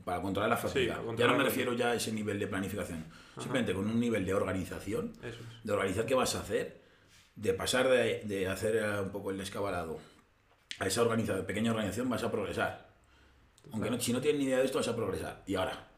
para 0.02 0.23
controlar 0.23 0.49
la 0.49 0.57
fatiga. 0.57 0.95
ya 0.95 1.02
controlar 1.02 1.33
no 1.33 1.38
me 1.38 1.45
refiero 1.45 1.73
ya 1.75 1.90
a 1.90 1.95
ese 1.95 2.11
nivel 2.12 2.38
de 2.38 2.47
planificación, 2.47 3.04
simplemente 3.38 3.75
con 3.75 3.87
un 3.87 4.00
nivel 4.00 4.25
de 4.25 4.33
organización, 4.33 5.12
es. 5.23 5.35
de 5.62 5.73
organizar 5.75 6.07
qué 6.07 6.14
vas 6.14 6.35
a 6.35 6.40
hacer, 6.40 6.80
de 7.37 7.52
pasar 7.52 7.87
de, 7.90 8.23
de 8.25 8.49
hacer 8.49 8.76
eh, 8.76 9.00
un 9.02 9.11
poco 9.11 9.30
el 9.30 9.37
descabalado 9.37 9.99
a 10.78 10.87
esa 10.87 11.02
organización, 11.02 11.45
pequeña 11.45 11.73
organización, 11.73 12.09
vas 12.09 12.23
a 12.25 12.30
progresar. 12.30 12.88
Aunque 13.73 13.90
no, 13.90 14.00
si 14.00 14.14
no 14.14 14.23
tienes 14.23 14.38
ni 14.40 14.47
idea 14.47 14.59
de 14.61 14.64
esto, 14.64 14.78
vas 14.78 14.88
a 14.88 14.97
progresar. 14.97 15.42
Y 15.47 15.54
ahora, 15.57 15.88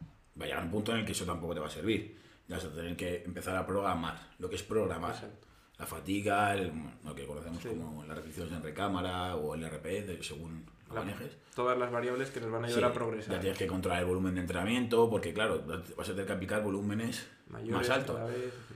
va 0.40 0.44
a 0.44 0.48
llegar 0.48 0.64
un 0.64 0.70
punto 0.72 0.90
en 0.90 0.98
el 0.98 1.04
que 1.06 1.12
eso 1.12 1.24
tampoco 1.24 1.54
te 1.54 1.60
va 1.60 1.68
a 1.68 1.70
servir. 1.70 2.18
Ya 2.50 2.56
vas 2.56 2.64
a 2.64 2.70
tener 2.74 2.96
que 2.96 3.22
empezar 3.24 3.54
a 3.56 3.64
programar, 3.64 4.18
lo 4.40 4.50
que 4.50 4.56
es 4.56 4.62
programar. 4.64 5.12
Exacto. 5.12 5.46
La 5.78 5.86
fatiga, 5.86 6.52
el- 6.52 6.72
lo 7.04 7.14
que 7.14 7.24
conocemos 7.24 7.62
Sí. 7.62 7.68
como 7.68 8.04
las 8.04 8.16
repeticiones 8.16 8.52
en 8.52 8.60
recámara 8.62 9.36
o 9.36 9.54
el 9.54 9.62
RP, 9.62 10.02
de- 10.02 10.22
según 10.24 10.66
lo 10.88 10.94
La- 10.96 11.00
manejes. 11.02 11.36
todas 11.54 11.78
las 11.78 11.92
variables 11.92 12.30
que 12.30 12.40
nos 12.40 12.50
van 12.50 12.64
a 12.64 12.66
ayudar 12.66 12.82
Sí, 12.82 12.90
a 12.90 12.92
progresar. 12.92 13.34
Ya 13.36 13.40
tienes 13.40 13.56
que 13.58 13.68
controlar 13.68 14.00
el 14.00 14.06
volumen 14.06 14.34
de 14.34 14.40
entrenamiento, 14.40 15.08
porque 15.08 15.32
claro, 15.32 15.62
vas 15.96 16.08
a 16.08 16.10
tener 16.12 16.26
que 16.26 16.32
aplicar 16.32 16.60
volúmenes 16.64 17.24
Mayores 17.48 17.72
más 17.88 17.90
altos. 17.90 18.18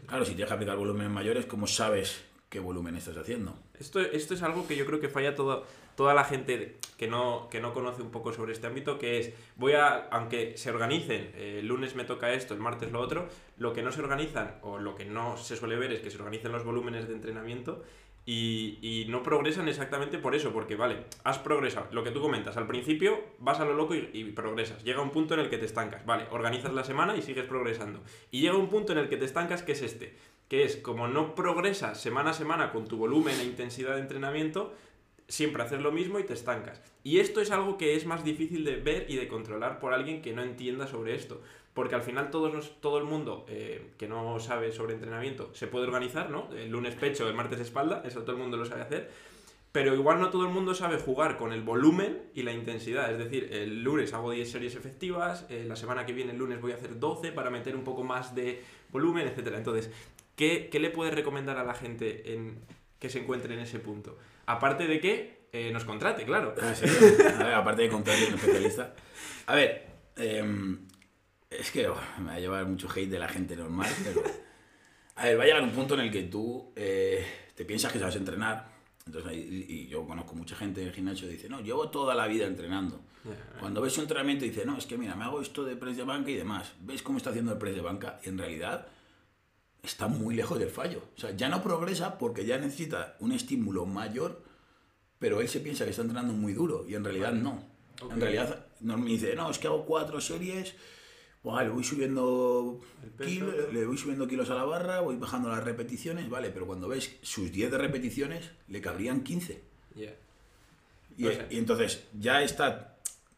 Claro, 0.07 0.25
si 0.25 0.31
tienes 0.35 0.49
que 0.49 0.55
aplicar 0.55 0.77
volúmenes 0.77 1.11
mayores, 1.11 1.47
¿cómo 1.47 1.67
sabes 1.67 2.25
qué 2.55 2.61
volumen 2.61 2.95
estás 2.95 3.17
haciendo? 3.17 3.59
Esto, 3.81 3.99
esto 4.01 4.35
es 4.35 4.43
algo 4.43 4.69
que 4.69 4.77
yo 4.77 4.87
creo 4.87 5.01
que 5.01 5.09
falla 5.09 5.35
todo, 5.35 5.67
toda 5.97 6.15
la 6.15 6.23
gente 6.23 6.77
que 6.97 7.09
no, 7.09 7.49
que 7.51 7.61
no 7.61 7.75
conoce 7.75 8.01
un 8.01 8.13
poco 8.13 8.33
sobre 8.33 8.53
este 8.53 8.69
ámbito, 8.69 8.97
que 8.97 9.19
es, 9.19 9.33
voy 9.57 9.73
a, 9.73 10.07
aunque 10.11 10.57
se 10.57 10.71
organicen, 10.71 11.33
eh, 11.35 11.59
el 11.59 11.67
lunes 11.67 11.97
me 11.97 12.05
toca 12.05 12.33
esto, 12.33 12.55
el 12.55 12.61
martes 12.61 12.93
lo 12.93 13.01
otro, 13.01 13.27
lo 13.59 13.73
que 13.73 13.83
no 13.83 13.91
se 13.91 14.01
organizan, 14.01 14.59
o 14.63 14.79
lo 14.79 14.95
que 14.95 15.05
no 15.05 15.37
se 15.37 15.57
suele 15.57 15.75
ver 15.75 15.91
es 15.93 16.01
que 16.01 16.11
se 16.11 16.19
organicen 16.19 16.53
los 16.53 16.65
volúmenes 16.65 17.09
de 17.09 17.15
entrenamiento 17.15 17.83
Y, 18.27 18.79
y 18.81 19.05
no 19.11 19.23
progresan 19.23 19.69
exactamente 19.69 20.17
por 20.19 20.35
eso, 20.35 20.51
porque 20.51 20.77
vale, 20.77 21.05
has 21.25 21.39
progresado, 21.39 21.89
lo 21.93 22.03
que 22.03 22.11
tú 22.11 22.23
comentas, 22.23 22.57
al 22.57 22.67
principio 22.67 23.21
vas 23.39 23.61
a 23.61 23.67
lo 23.67 23.75
loco 23.75 23.95
y, 23.95 24.09
y 24.15 24.25
progresas, 24.33 24.83
llega 24.83 25.03
un 25.03 25.11
punto 25.11 25.35
en 25.35 25.41
el 25.41 25.51
que 25.51 25.59
te 25.59 25.67
estancas, 25.67 26.07
vale, 26.07 26.25
organizas 26.31 26.73
la 26.73 26.85
semana 26.85 27.15
y 27.17 27.21
sigues 27.21 27.45
progresando. 27.45 28.01
Y 28.31 28.41
llega 28.41 28.57
un 28.57 28.71
punto 28.71 28.93
en 28.93 28.99
el 28.99 29.09
que 29.11 29.19
te 29.19 29.27
estancas 29.27 29.63
que 29.63 29.73
es 29.73 29.83
este, 29.83 30.17
que 30.49 30.65
es 30.65 30.77
como 30.77 31.09
no 31.09 31.35
progresas 31.35 32.01
semana 32.01 32.31
a 32.31 32.35
semana 32.35 32.73
con 32.73 32.87
tu 32.87 32.97
volumen 32.97 33.39
e 33.41 33.45
intensidad 33.45 33.95
de 33.95 34.01
entrenamiento, 34.01 34.75
siempre 35.29 35.63
haces 35.63 35.81
lo 35.81 35.93
mismo 35.93 36.19
y 36.19 36.25
te 36.25 36.35
estancas. 36.35 36.81
Y 37.03 37.19
esto 37.19 37.41
es 37.41 37.51
algo 37.51 37.79
que 37.79 37.97
es 37.97 38.07
más 38.07 38.25
difícil 38.25 38.65
de 38.65 38.77
ver 38.77 39.07
y 39.09 39.17
de 39.17 39.29
controlar 39.29 39.79
por 39.79 39.93
alguien 39.93 40.23
que 40.23 40.33
no 40.33 40.43
entienda 40.43 40.87
sobre 40.87 41.15
esto. 41.15 41.41
Porque 41.73 41.97
al 41.97 42.03
final 42.03 42.31
todos 42.31 42.81
todo 42.81 42.99
el 42.99 43.05
mundo 43.05 43.45
eh, 43.49 43.91
que 43.99 44.07
no 44.07 44.39
sabe 44.39 44.71
sobre 44.71 44.95
entrenamiento 44.95 45.53
se 45.55 45.67
puede 45.67 45.87
organizar, 45.87 46.31
¿no? 46.31 46.49
El 46.55 46.71
lunes 46.71 46.95
pecho, 46.95 47.29
el 47.29 47.35
martes 47.35 47.59
espalda, 47.59 48.03
eso 48.07 48.23
todo 48.23 48.33
el 48.33 48.43
mundo 48.43 48.57
lo 48.57 48.65
sabe 48.65 48.83
hacer. 48.83 49.11
Pero 49.73 49.93
igual 49.93 50.21
no 50.21 50.31
todo 50.31 50.45
el 50.45 50.53
mundo 50.53 50.73
sabe 50.73 50.99
jugar 50.99 51.37
con 51.37 51.53
el 51.53 51.63
volumen 51.63 52.31
y 52.33 52.45
la 52.45 52.53
intensidad. 52.53 53.11
Es 53.11 53.19
decir, 53.19 53.49
el 53.53 53.83
lunes 53.83 54.15
hago 54.15 54.31
10 54.31 54.49
series 54.49 54.77
efectivas, 54.77 55.47
eh, 55.49 55.65
la 55.67 55.75
semana 55.75 56.07
que 56.07 56.13
viene 56.13 56.31
el 56.31 56.39
lunes 56.39 56.61
voy 56.61 56.71
a 56.71 56.77
hacer 56.77 57.01
12 57.01 57.33
para 57.33 57.51
meter 57.51 57.75
un 57.75 57.83
poco 57.83 58.05
más 58.05 58.37
de 58.37 58.63
volumen, 58.93 59.27
etc. 59.27 59.55
Entonces, 59.57 59.91
¿qué, 60.37 60.69
qué 60.71 60.81
le 60.81 60.91
puedes 60.91 61.15
recomendar 61.15 61.59
a 61.59 61.65
la 61.65 61.75
gente 61.75 62.35
en, 62.35 62.59
que 62.99 63.09
se 63.11 63.21
encuentre 63.21 63.55
en 63.55 63.61
ese 63.61 63.79
punto? 63.79 64.19
Aparte 64.47 64.87
de 64.87 65.01
que 65.01 65.47
eh, 65.53 65.71
nos 65.73 65.85
contrate, 65.85 66.25
claro. 66.25 66.55
Ah, 66.61 66.75
sí. 66.75 66.85
A 66.87 67.43
ver, 67.45 67.55
aparte 67.55 67.83
de 67.83 67.89
contratar 67.89 68.29
un 68.29 68.35
especialista. 68.35 68.95
A 69.47 69.55
ver, 69.55 69.87
em, 70.17 70.79
es 71.51 71.71
que 71.71 71.87
oh, 71.89 71.97
me 72.19 72.27
va 72.27 72.35
a 72.35 72.41
llevar 72.41 72.67
mucho 72.67 72.89
hate 72.91 73.09
de 73.09 73.19
la 73.19 73.29
gente 73.29 73.55
normal, 73.57 73.91
pero. 74.05 74.23
A 75.17 75.27
ver, 75.27 75.39
va 75.39 75.43
a 75.45 75.47
llegar 75.47 75.63
un 75.63 75.71
punto 75.71 75.95
en 75.95 76.01
el 76.01 76.11
que 76.11 76.25
tú 76.25 76.73
eh, 76.75 77.25
te 77.55 77.65
piensas 77.65 77.93
que 77.93 77.99
sabes 78.01 78.17
entrenar. 78.17 78.69
Entonces, 79.07 79.31
ahí- 79.31 79.67
y 79.69 79.87
yo 79.87 80.05
conozco 80.07 80.35
mucha 80.35 80.57
gente 80.57 80.81
en 80.83 80.89
el 80.89 80.93
gimnasio 80.95 81.29
que 81.29 81.35
dice, 81.35 81.49
no, 81.49 81.61
llevo 81.61 81.89
toda 81.91 82.15
la 82.17 82.27
vida 82.27 82.47
entrenando. 82.47 83.01
Ya, 83.25 83.59
Cuando 83.61 83.81
ves 83.81 83.93
su 83.93 84.01
entrenamiento 84.01 84.45
dice, 84.45 84.65
no, 84.67 84.77
es 84.77 84.87
que 84.87 84.99
mira, 84.99 85.15
me 85.15 85.25
hago 85.25 85.41
esto 85.41 85.63
de 85.65 85.77
press 85.77 85.97
de 85.97 86.03
banca 86.05 86.31
y 86.31 86.35
demás. 86.35 86.73
¿Ves 86.81 87.03
cómo 87.03 87.19
está 87.19 87.31
haciendo 87.31 87.53
el 87.53 87.59
press 87.59 87.75
de 87.77 87.81
banca? 87.83 88.19
Y 88.25 88.29
en 88.31 88.39
realidad 88.39 88.89
está 89.85 90.09
muy 90.09 90.35
lejos 90.35 90.59
del 90.59 90.71
fallo. 90.71 91.03
O 91.17 91.21
sea, 91.21 91.31
ya 91.37 91.49
no 91.49 91.63
progresa 91.63 92.19
porque 92.19 92.45
ya 92.45 92.59
necesita 92.59 93.17
un 93.21 93.33
estímulo 93.33 93.87
mayor, 93.87 94.43
pero 95.19 95.41
él 95.41 95.49
se 95.49 95.61
piensa 95.61 95.85
que 95.85 95.91
está 95.91 96.03
entrenando 96.03 96.33
muy 96.33 96.53
duro 96.53 96.85
y 96.89 96.95
en 96.95 97.05
realidad 97.05 97.33
no. 97.33 97.63
Ok. 98.03 98.13
En 98.13 98.21
realidad 98.21 98.67
no, 98.81 98.99
me 98.99 99.11
dice, 99.11 99.35
no, 99.37 99.51
es 99.51 99.59
que 99.59 99.67
hago 99.67 99.85
cuatro 99.85 100.21
series, 100.21 100.75
buah, 101.43 101.63
le 101.63 101.71
voy 101.71 101.85
subiendo 101.85 102.81
kilos, 103.23 103.73
le 103.73 103.87
voy 103.87 103.97
subiendo 103.97 104.27
kilos 104.27 104.51
a 104.51 104.55
la 104.55 104.65
barra, 104.65 105.01
voy 105.01 105.17
bajando 105.17 105.49
las 105.49 105.63
repeticiones, 105.63 106.29
vale, 106.29 106.51
pero 106.51 106.67
cuando 106.67 106.89
ves 106.89 107.17
sus 107.23 107.53
10 107.53 107.71
de 107.71 107.79
repeticiones, 107.79 108.51
le 108.69 108.81
cabrían 108.81 109.23
15. 109.23 109.63
ya. 109.97 110.15
Y, 111.17 111.27
y 111.29 111.59
entonces 111.59 112.03
ya 112.19 112.43
está 112.43 112.97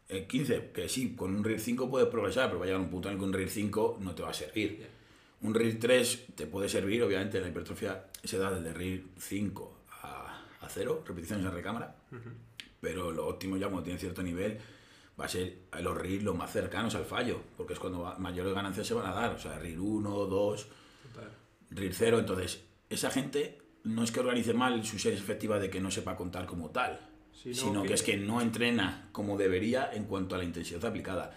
el 0.09 0.26
15, 0.26 0.71
que 0.73 0.88
sí, 0.88 1.15
con 1.15 1.35
un 1.35 1.45
RIR 1.45 1.61
5 1.61 1.91
puedes 1.91 2.09
progresar, 2.09 2.47
pero 2.47 2.61
va 2.61 2.65
a 2.65 2.67
llegar 2.67 2.81
un 2.81 2.88
punto 2.88 3.09
en 3.09 3.15
el 3.15 3.19
que 3.19 3.25
un 3.26 3.33
RIR 3.33 3.50
5 3.50 3.99
no 4.00 4.15
te 4.15 4.23
va 4.23 4.31
a 4.31 4.35
servir. 4.35 4.79
Ya. 4.81 4.87
Un 5.43 5.55
RIR 5.55 5.78
3 5.78 6.26
te 6.35 6.47
puede 6.47 6.69
servir, 6.69 7.02
obviamente 7.02 7.40
la 7.40 7.49
hipertrofia 7.49 8.07
se 8.25 8.38
da 8.38 8.50
desde 8.50 8.73
RIR 8.73 9.05
5 9.19 9.78
a, 10.02 10.43
a 10.61 10.69
0, 10.69 11.05
repeticiones 11.07 11.45
en 11.45 11.52
recámara, 11.52 11.95
pero 12.81 13.12
lo 13.12 13.26
óptimo 13.28 13.57
ya 13.57 13.66
cuando 13.66 13.83
tiene 13.85 13.99
cierto 13.99 14.23
nivel 14.23 14.59
va 15.19 15.26
a 15.26 15.28
ser 15.28 15.59
a 15.73 15.81
los 15.81 15.97
RIR 15.97 16.23
los 16.23 16.37
más 16.37 16.50
cercanos 16.52 16.95
al 16.95 17.05
fallo, 17.05 17.40
porque 17.57 17.75
es 17.75 17.78
cuando 17.78 18.14
mayores 18.19 18.55
ganancias 18.55 18.87
se 18.87 18.95
van 18.95 19.07
a 19.07 19.14
dar, 19.14 19.31
o 19.35 19.38
sea, 19.38 19.59
RIR 19.59 19.78
1, 19.81 20.11
2, 20.26 20.69
Total. 21.12 21.31
RIR 21.71 21.95
0, 21.95 22.19
entonces 22.21 22.62
esa 22.88 23.11
gente 23.11 23.59
no 23.85 24.02
es 24.02 24.11
que 24.11 24.21
organice 24.21 24.52
mal 24.55 24.85
sus 24.85 25.02
series 25.02 25.21
efectivas 25.21 25.61
de 25.61 25.71
que 25.71 25.81
no 25.81 25.90
sepa 25.90 26.16
contar 26.16 26.47
como 26.47 26.71
tal, 26.71 26.99
Sino 27.33 27.55
sino 27.55 27.83
que... 27.83 27.88
que- 27.88 27.95
es 27.95 28.02
que 28.02 28.16
no 28.16 28.40
entrena 28.40 29.09
como 29.12 29.37
debería 29.37 29.90
en 29.93 30.05
cuanto 30.05 30.35
a 30.35 30.38
la 30.38 30.45
intensidad 30.45 30.85
aplicada. 30.87 31.37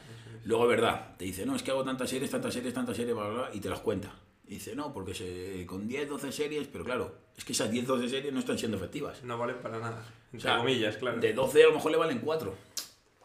Luego, 0.50 0.64
es 0.64 0.70
verdad, 0.72 1.16
te 1.16 1.26
dice, 1.26 1.46
no, 1.46 1.56
es 1.56 1.62
que 1.62 1.70
hago 1.70 1.84
tantas 1.84 2.10
series, 2.10 2.32
tantas 2.32 2.52
series, 2.52 2.74
tantas 2.74 2.98
series, 2.98 3.16
bla, 3.16 3.30
bla, 3.30 3.42
bla, 3.42 3.50
y 3.54 3.60
te 3.60 3.70
las 3.70 3.82
cuenta. 3.82 4.12
Y 4.48 4.56
dice, 4.56 4.76
no, 4.76 4.92
porque 4.92 5.14
se, 5.14 5.64
con 5.68 5.88
10, 5.88 6.10
12 6.10 6.32
series, 6.32 6.68
pero 6.68 6.84
claro, 6.84 7.14
es 7.38 7.46
que 7.46 7.54
esas 7.54 7.70
10, 7.70 7.86
12 7.86 8.10
series 8.10 8.34
no 8.34 8.40
están 8.40 8.58
siendo 8.58 8.78
efectivas. 8.78 9.24
No 9.24 9.38
valen 9.38 9.58
para 9.58 9.78
nada. 9.78 10.04
O 10.04 10.36
Entre 10.36 10.50
sea, 10.50 10.58
comillas, 10.58 10.98
claro. 10.98 11.20
De 11.20 11.34
12 11.34 11.64
a 11.64 11.68
lo 11.68 11.76
mejor 11.76 11.92
le 11.92 11.98
valen 12.00 12.18
4, 12.18 12.56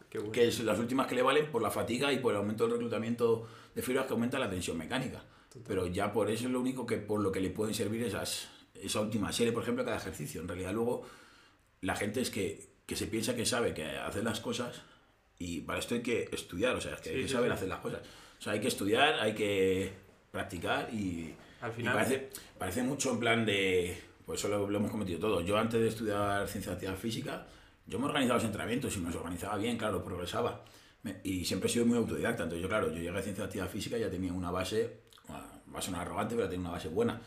Qué 0.07 0.19
bueno. 0.19 0.31
que 0.33 0.47
es 0.49 0.59
las 0.59 0.77
últimas 0.77 1.07
que 1.07 1.15
le 1.15 1.23
valen 1.23 1.47
por 1.47 1.63
la 1.63 1.71
fatiga 1.71 2.13
y 2.13 2.19
por 2.19 2.31
el 2.31 2.37
aumento 2.37 2.65
del 2.65 2.73
reclutamiento 2.73 3.47
de 3.73 3.81
fibras 3.81 4.05
que 4.05 4.13
aumenta 4.13 4.37
la 4.37 4.47
tensión 4.47 4.77
mecánica. 4.77 5.23
Pero 5.67 5.87
ya 5.87 6.13
por 6.13 6.29
eso 6.29 6.45
es 6.45 6.51
lo 6.51 6.59
único 6.59 6.85
que 6.85 6.97
por 6.97 7.21
lo 7.21 7.31
que 7.31 7.39
le 7.39 7.49
pueden 7.49 7.73
servir 7.73 8.03
esas, 8.03 8.49
esa 8.75 9.01
última 9.01 9.31
serie, 9.31 9.51
por 9.51 9.63
ejemplo, 9.63 9.83
cada 9.83 9.97
ejercicio. 9.97 10.41
En 10.41 10.47
realidad 10.47 10.73
luego 10.73 11.01
la 11.81 11.95
gente 11.95 12.21
es 12.21 12.29
que, 12.29 12.67
que 12.85 12.95
se 12.95 13.07
piensa 13.07 13.35
que 13.35 13.47
sabe 13.47 13.73
que 13.73 13.83
hacer 13.83 14.23
las 14.23 14.41
cosas 14.41 14.83
y 15.39 15.61
para 15.61 15.79
esto 15.79 15.95
hay 15.95 16.01
que 16.01 16.29
estudiar, 16.31 16.75
o 16.75 16.81
sea, 16.81 16.93
es 16.95 17.01
que 17.01 17.09
hay 17.09 17.15
Sí, 17.17 17.21
que 17.23 17.27
sí, 17.27 17.33
saber 17.33 17.49
sí. 17.51 17.55
hacer 17.55 17.67
las 17.69 17.79
cosas. 17.79 18.01
O 18.39 18.41
sea, 18.41 18.53
hay 18.53 18.59
que 18.61 18.67
estudiar, 18.67 19.19
hay 19.19 19.33
que 19.33 19.91
practicar 20.31 20.89
y, 20.93 21.33
Al 21.61 21.71
y 21.71 21.73
final- 21.75 21.93
parece, 21.93 22.29
parece 22.57 22.83
mucho 22.83 23.11
en 23.11 23.19
plan 23.19 23.45
de, 23.45 23.97
pues 24.25 24.39
eso 24.39 24.47
lo, 24.49 24.69
lo 24.69 24.77
hemos 24.77 24.91
cometido 24.91 25.19
todos. 25.19 25.45
Yo 25.45 25.57
antes 25.57 25.79
de 25.81 25.87
estudiar 25.87 26.47
ciencia 26.47 26.71
de 26.71 26.75
actividad 26.75 26.97
física, 26.97 27.47
yo 27.87 27.99
me 27.99 28.05
organizaba 28.05 28.37
los 28.37 28.45
entrenamientos 28.45 28.95
y 28.95 28.99
me 28.99 29.07
los 29.07 29.15
organizaba 29.17 29.57
bien, 29.57 29.77
claro, 29.77 30.03
progresaba. 30.03 30.63
Me- 31.03 31.19
y 31.23 31.45
siempre 31.45 31.69
he 31.69 31.71
sido 31.73 31.85
muy 31.85 31.97
autodidacta, 31.97 32.43
entonces 32.43 32.61
yo, 32.63 32.67
claro, 32.69 32.87
yo 32.89 32.95
llegué 32.95 33.09
a 33.09 33.21
ciencia 33.21 33.43
de 33.43 33.47
actividad 33.47 33.69
física 33.69 33.97
y 33.97 34.01
ya 34.01 34.09
tenía 34.09 34.33
una 34.33 34.51
base, 34.51 35.01
va 35.29 35.79
a 35.79 35.81
sonar 35.81 36.01
arrogante, 36.01 36.35
pero 36.35 36.47
tenía 36.49 36.61
una 36.61 36.71
base 36.77 36.87
buena 36.89 37.21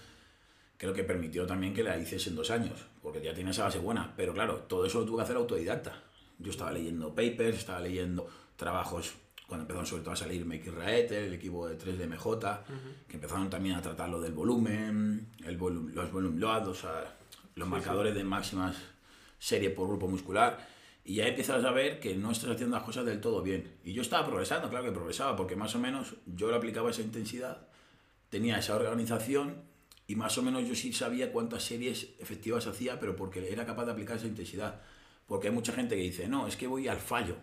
lo 0.80 0.94
que 0.94 1.02
permitió 1.02 1.44
también 1.44 1.74
que 1.74 1.82
la 1.82 1.98
hiciese 1.98 2.30
en 2.30 2.36
dos 2.36 2.52
años, 2.52 2.78
porque 3.02 3.20
ya 3.20 3.34
tenía 3.34 3.50
esa 3.50 3.64
base 3.64 3.80
buena. 3.80 4.14
Pero 4.16 4.32
claro, 4.32 4.58
todo 4.68 4.86
eso 4.86 5.00
lo 5.00 5.06
tuve 5.06 5.16
que 5.18 5.22
hacer 5.24 5.36
autodidacta. 5.36 6.04
Yo 6.38 6.50
estaba 6.50 6.72
leyendo 6.72 7.14
papers, 7.14 7.58
estaba 7.58 7.80
leyendo 7.80 8.28
trabajos, 8.56 9.14
cuando 9.46 9.62
empezaron 9.62 9.86
sobre 9.86 10.02
todo 10.02 10.12
a 10.12 10.16
salir 10.16 10.44
Make 10.44 10.70
Raeter, 10.70 11.24
el 11.24 11.32
equipo 11.34 11.66
de 11.68 11.76
3DMJ, 11.78 12.60
que 13.08 13.16
empezaron 13.16 13.48
también 13.50 13.76
a 13.76 13.82
tratar 13.82 14.08
lo 14.08 14.20
del 14.20 14.32
volumen, 14.32 15.28
el 15.44 15.58
volum- 15.58 15.90
los 15.92 16.12
volume 16.12 16.38
load, 16.38 16.68
o 16.68 16.74
sea, 16.74 17.16
los 17.54 17.68
marcadores 17.68 18.14
de 18.14 18.24
máximas 18.24 18.76
serie 19.38 19.70
por 19.70 19.88
grupo 19.88 20.06
muscular. 20.08 20.66
Y 21.04 21.14
ya 21.14 21.26
empiezas 21.26 21.64
a 21.64 21.70
ver 21.70 22.00
que 22.00 22.14
no 22.14 22.30
estás 22.30 22.50
haciendo 22.50 22.76
las 22.76 22.84
cosas 22.84 23.06
del 23.06 23.20
todo 23.20 23.42
bien. 23.42 23.78
Y 23.82 23.94
yo 23.94 24.02
estaba 24.02 24.26
progresando, 24.26 24.68
claro 24.68 24.84
que 24.84 24.92
progresaba, 24.92 25.34
porque 25.36 25.56
más 25.56 25.74
o 25.74 25.78
menos 25.78 26.14
yo 26.26 26.50
le 26.50 26.56
aplicaba 26.56 26.90
esa 26.90 27.02
intensidad 27.02 27.66
tenía 28.28 28.58
esa 28.58 28.76
organización 28.76 29.62
y 30.06 30.14
más 30.14 30.36
o 30.36 30.42
menos 30.42 30.68
yo 30.68 30.74
sí 30.74 30.92
sabía 30.92 31.32
cuántas 31.32 31.62
series 31.64 32.08
efectivas 32.18 32.66
hacía, 32.66 33.00
pero 33.00 33.16
porque 33.16 33.50
era 33.50 33.64
capaz 33.64 33.86
de 33.86 33.92
aplicar 33.92 34.18
esa 34.18 34.26
intensidad. 34.26 34.82
Porque 35.28 35.48
hay 35.48 35.54
mucha 35.54 35.72
gente 35.72 35.94
que 35.94 36.02
dice, 36.02 36.26
no, 36.26 36.46
es 36.48 36.56
que 36.56 36.66
voy 36.66 36.88
al 36.88 36.98
fallo. 36.98 37.36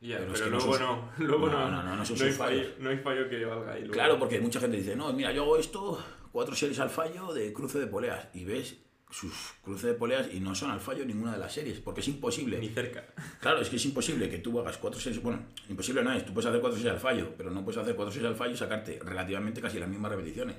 Ya, 0.00 0.18
pero 0.18 0.32
pero, 0.32 0.44
que 0.46 0.50
no 0.50 0.56
luego 0.56 0.72
sos- 0.72 0.80
no. 0.80 1.12
Luego 1.18 1.46
No, 1.48 1.52
no. 1.52 1.70
no, 1.70 1.82
no, 1.84 1.94
no 1.94 2.00
hay 2.00 2.06
sus 2.06 2.36
fallo, 2.36 2.62
no 2.80 2.90
hay 2.90 2.98
fallo 2.98 3.28
que 3.28 3.44
valga 3.44 3.72
ahí. 3.74 3.80
luego. 3.82 3.94
Claro, 3.94 4.18
porque 4.18 4.40
mucha 4.40 4.58
gente 4.58 4.78
dice, 4.78 4.96
no, 4.96 5.12
mira, 5.12 5.30
yo 5.30 5.42
hago 5.42 5.56
esto, 5.58 6.04
cuatro 6.32 6.56
series 6.56 6.80
al 6.80 6.90
fallo 6.90 7.32
de 7.32 7.52
cruce 7.52 7.78
de 7.78 7.86
poleas. 7.86 8.26
Y 8.34 8.44
ves 8.44 8.78
sus 9.10 9.32
cruces 9.62 9.84
de 9.84 9.94
poleas 9.94 10.32
y 10.32 10.40
no 10.40 10.54
son 10.54 10.70
al 10.70 10.80
fallo 10.80 11.04
ninguna 11.04 11.32
de 11.34 11.38
las 11.38 11.52
series, 11.52 11.78
porque 11.80 12.00
es 12.00 12.08
imposible. 12.08 12.58
Ni 12.58 12.70
cerca. 12.70 13.04
Claro, 13.40 13.60
es 13.60 13.68
que 13.68 13.76
es 13.76 13.84
imposible 13.84 14.28
que 14.30 14.38
tú 14.38 14.58
hagas 14.58 14.78
cuatro 14.78 14.98
series. 14.98 15.22
Bueno, 15.22 15.40
imposible 15.68 16.02
no 16.02 16.12
es. 16.14 16.24
Tú 16.24 16.32
puedes 16.32 16.48
hacer 16.48 16.60
cuatro 16.60 16.78
series 16.78 16.94
al 16.94 17.00
fallo, 17.00 17.28
pero 17.36 17.50
no 17.50 17.62
puedes 17.62 17.78
hacer 17.80 17.94
cuatro 17.94 18.10
series 18.10 18.30
al 18.30 18.36
fallo 18.36 18.54
y 18.54 18.56
sacarte 18.56 18.98
relativamente 19.04 19.60
casi 19.60 19.78
las 19.78 19.88
mismas 19.88 20.10
repeticiones. 20.10 20.56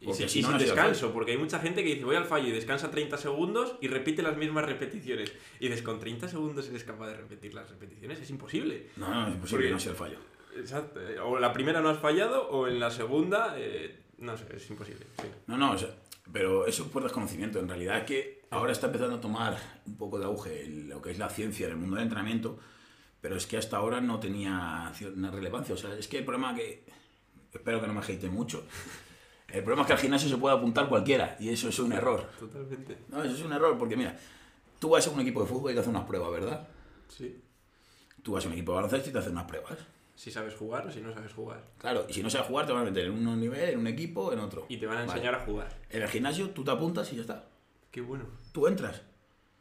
Y, 0.00 0.12
si- 0.14 0.28
si 0.28 0.38
y 0.38 0.42
no, 0.42 0.48
sin 0.48 0.56
no 0.56 0.62
descanso, 0.62 1.12
porque 1.12 1.32
hay 1.32 1.38
mucha 1.38 1.58
gente 1.60 1.82
que 1.84 1.90
dice 1.90 2.04
voy 2.04 2.16
al 2.16 2.24
fallo 2.24 2.48
y 2.48 2.52
descansa 2.52 2.90
30 2.90 3.18
segundos 3.18 3.76
y 3.82 3.88
repite 3.88 4.22
las 4.22 4.36
mismas 4.36 4.64
repeticiones. 4.64 5.32
Y 5.58 5.68
dices, 5.68 5.82
con 5.82 5.98
30 6.00 6.26
segundos 6.28 6.68
eres 6.68 6.84
capaz 6.84 7.08
de 7.08 7.16
repetir 7.18 7.52
las 7.54 7.68
repeticiones, 7.68 8.18
es 8.20 8.30
imposible. 8.30 8.88
No, 8.96 9.08
no, 9.12 9.28
es 9.28 9.34
imposible 9.34 9.50
Porque- 9.50 9.66
que 9.68 9.72
no 9.74 9.80
sea 9.80 9.92
el 9.92 9.98
fallo. 9.98 10.18
Exacto. 10.56 11.00
eh, 11.00 11.18
O 11.20 11.38
la 11.38 11.52
primera 11.52 11.80
no 11.82 11.90
has 11.90 11.98
fallado, 11.98 12.48
o 12.48 12.66
en 12.66 12.80
la 12.80 12.90
segunda, 12.90 13.54
eh, 13.58 14.00
no 14.18 14.36
sé, 14.36 14.46
es 14.54 14.68
imposible. 14.70 15.04
sí. 15.20 15.26
No, 15.46 15.56
no, 15.58 15.72
o 15.72 15.78
sea, 15.78 15.90
pero 16.32 16.66
eso 16.66 16.84
es 16.84 16.88
por 16.90 17.02
desconocimiento. 17.02 17.58
En 17.58 17.68
realidad 17.68 17.98
es 17.98 18.04
que 18.04 18.42
ahora 18.50 18.72
está 18.72 18.86
empezando 18.86 19.16
a 19.16 19.20
tomar 19.20 19.58
un 19.86 19.96
poco 19.98 20.18
de 20.18 20.24
auge 20.24 20.66
lo 20.66 21.02
que 21.02 21.10
es 21.10 21.18
la 21.18 21.28
ciencia 21.28 21.66
en 21.66 21.72
el 21.72 21.78
mundo 21.78 21.96
del 21.96 22.04
entrenamiento, 22.04 22.58
pero 23.20 23.36
es 23.36 23.46
que 23.46 23.58
hasta 23.58 23.76
ahora 23.76 24.00
no 24.00 24.18
tenía 24.18 24.92
una 25.14 25.30
relevancia. 25.30 25.74
O 25.74 25.78
sea, 25.78 25.94
es 25.94 26.08
que 26.08 26.18
el 26.18 26.24
problema 26.24 26.54
que... 26.54 26.84
Espero 27.52 27.80
que 27.80 27.86
no 27.86 27.92
me 27.94 28.00
hate 28.00 28.24
mucho. 28.30 28.64
El 29.52 29.62
problema 29.64 29.82
es 29.82 29.86
que 29.88 29.92
al 29.94 29.98
gimnasio 29.98 30.28
se 30.28 30.36
puede 30.36 30.56
apuntar 30.56 30.88
cualquiera 30.88 31.36
y 31.40 31.48
eso 31.48 31.68
es 31.68 31.78
un 31.78 31.92
error. 31.92 32.28
Totalmente. 32.38 32.98
No, 33.08 33.22
eso 33.22 33.34
es 33.34 33.42
un 33.42 33.52
error 33.52 33.76
porque 33.78 33.96
mira, 33.96 34.16
tú 34.78 34.90
vas 34.90 35.06
a 35.06 35.10
un 35.10 35.20
equipo 35.20 35.42
de 35.42 35.48
fútbol 35.48 35.70
y 35.70 35.74
te 35.74 35.80
haces 35.80 35.90
unas 35.90 36.04
pruebas, 36.04 36.30
¿verdad? 36.30 36.68
Sí. 37.08 37.40
Tú 38.22 38.32
vas 38.32 38.44
a 38.44 38.48
un 38.48 38.54
equipo 38.54 38.72
de 38.72 38.76
baloncesto 38.76 39.10
y 39.10 39.12
te 39.12 39.18
hacen 39.18 39.32
unas 39.32 39.44
pruebas. 39.46 39.78
Si 40.14 40.30
sabes 40.30 40.54
jugar 40.54 40.86
o 40.86 40.90
si 40.92 41.00
no 41.00 41.12
sabes 41.14 41.32
jugar. 41.32 41.64
Claro, 41.78 42.04
y 42.08 42.12
si 42.12 42.22
no 42.22 42.28
sabes 42.28 42.46
jugar 42.46 42.66
te 42.66 42.72
van 42.72 42.82
a 42.82 42.84
meter 42.84 43.06
en 43.06 43.26
un 43.26 43.40
nivel, 43.40 43.70
en 43.70 43.78
un 43.78 43.86
equipo, 43.86 44.32
en 44.32 44.38
otro. 44.40 44.66
Y 44.68 44.76
te 44.76 44.86
van 44.86 44.98
a 44.98 45.00
Vale. 45.00 45.12
enseñar 45.12 45.34
a 45.34 45.44
jugar. 45.44 45.78
En 45.88 46.02
el 46.02 46.08
gimnasio 46.08 46.50
tú 46.50 46.62
te 46.62 46.70
apuntas 46.70 47.10
y 47.12 47.16
ya 47.16 47.22
está. 47.22 47.46
Qué 47.90 48.02
bueno. 48.02 48.26
Tú 48.52 48.66
entras. 48.66 49.00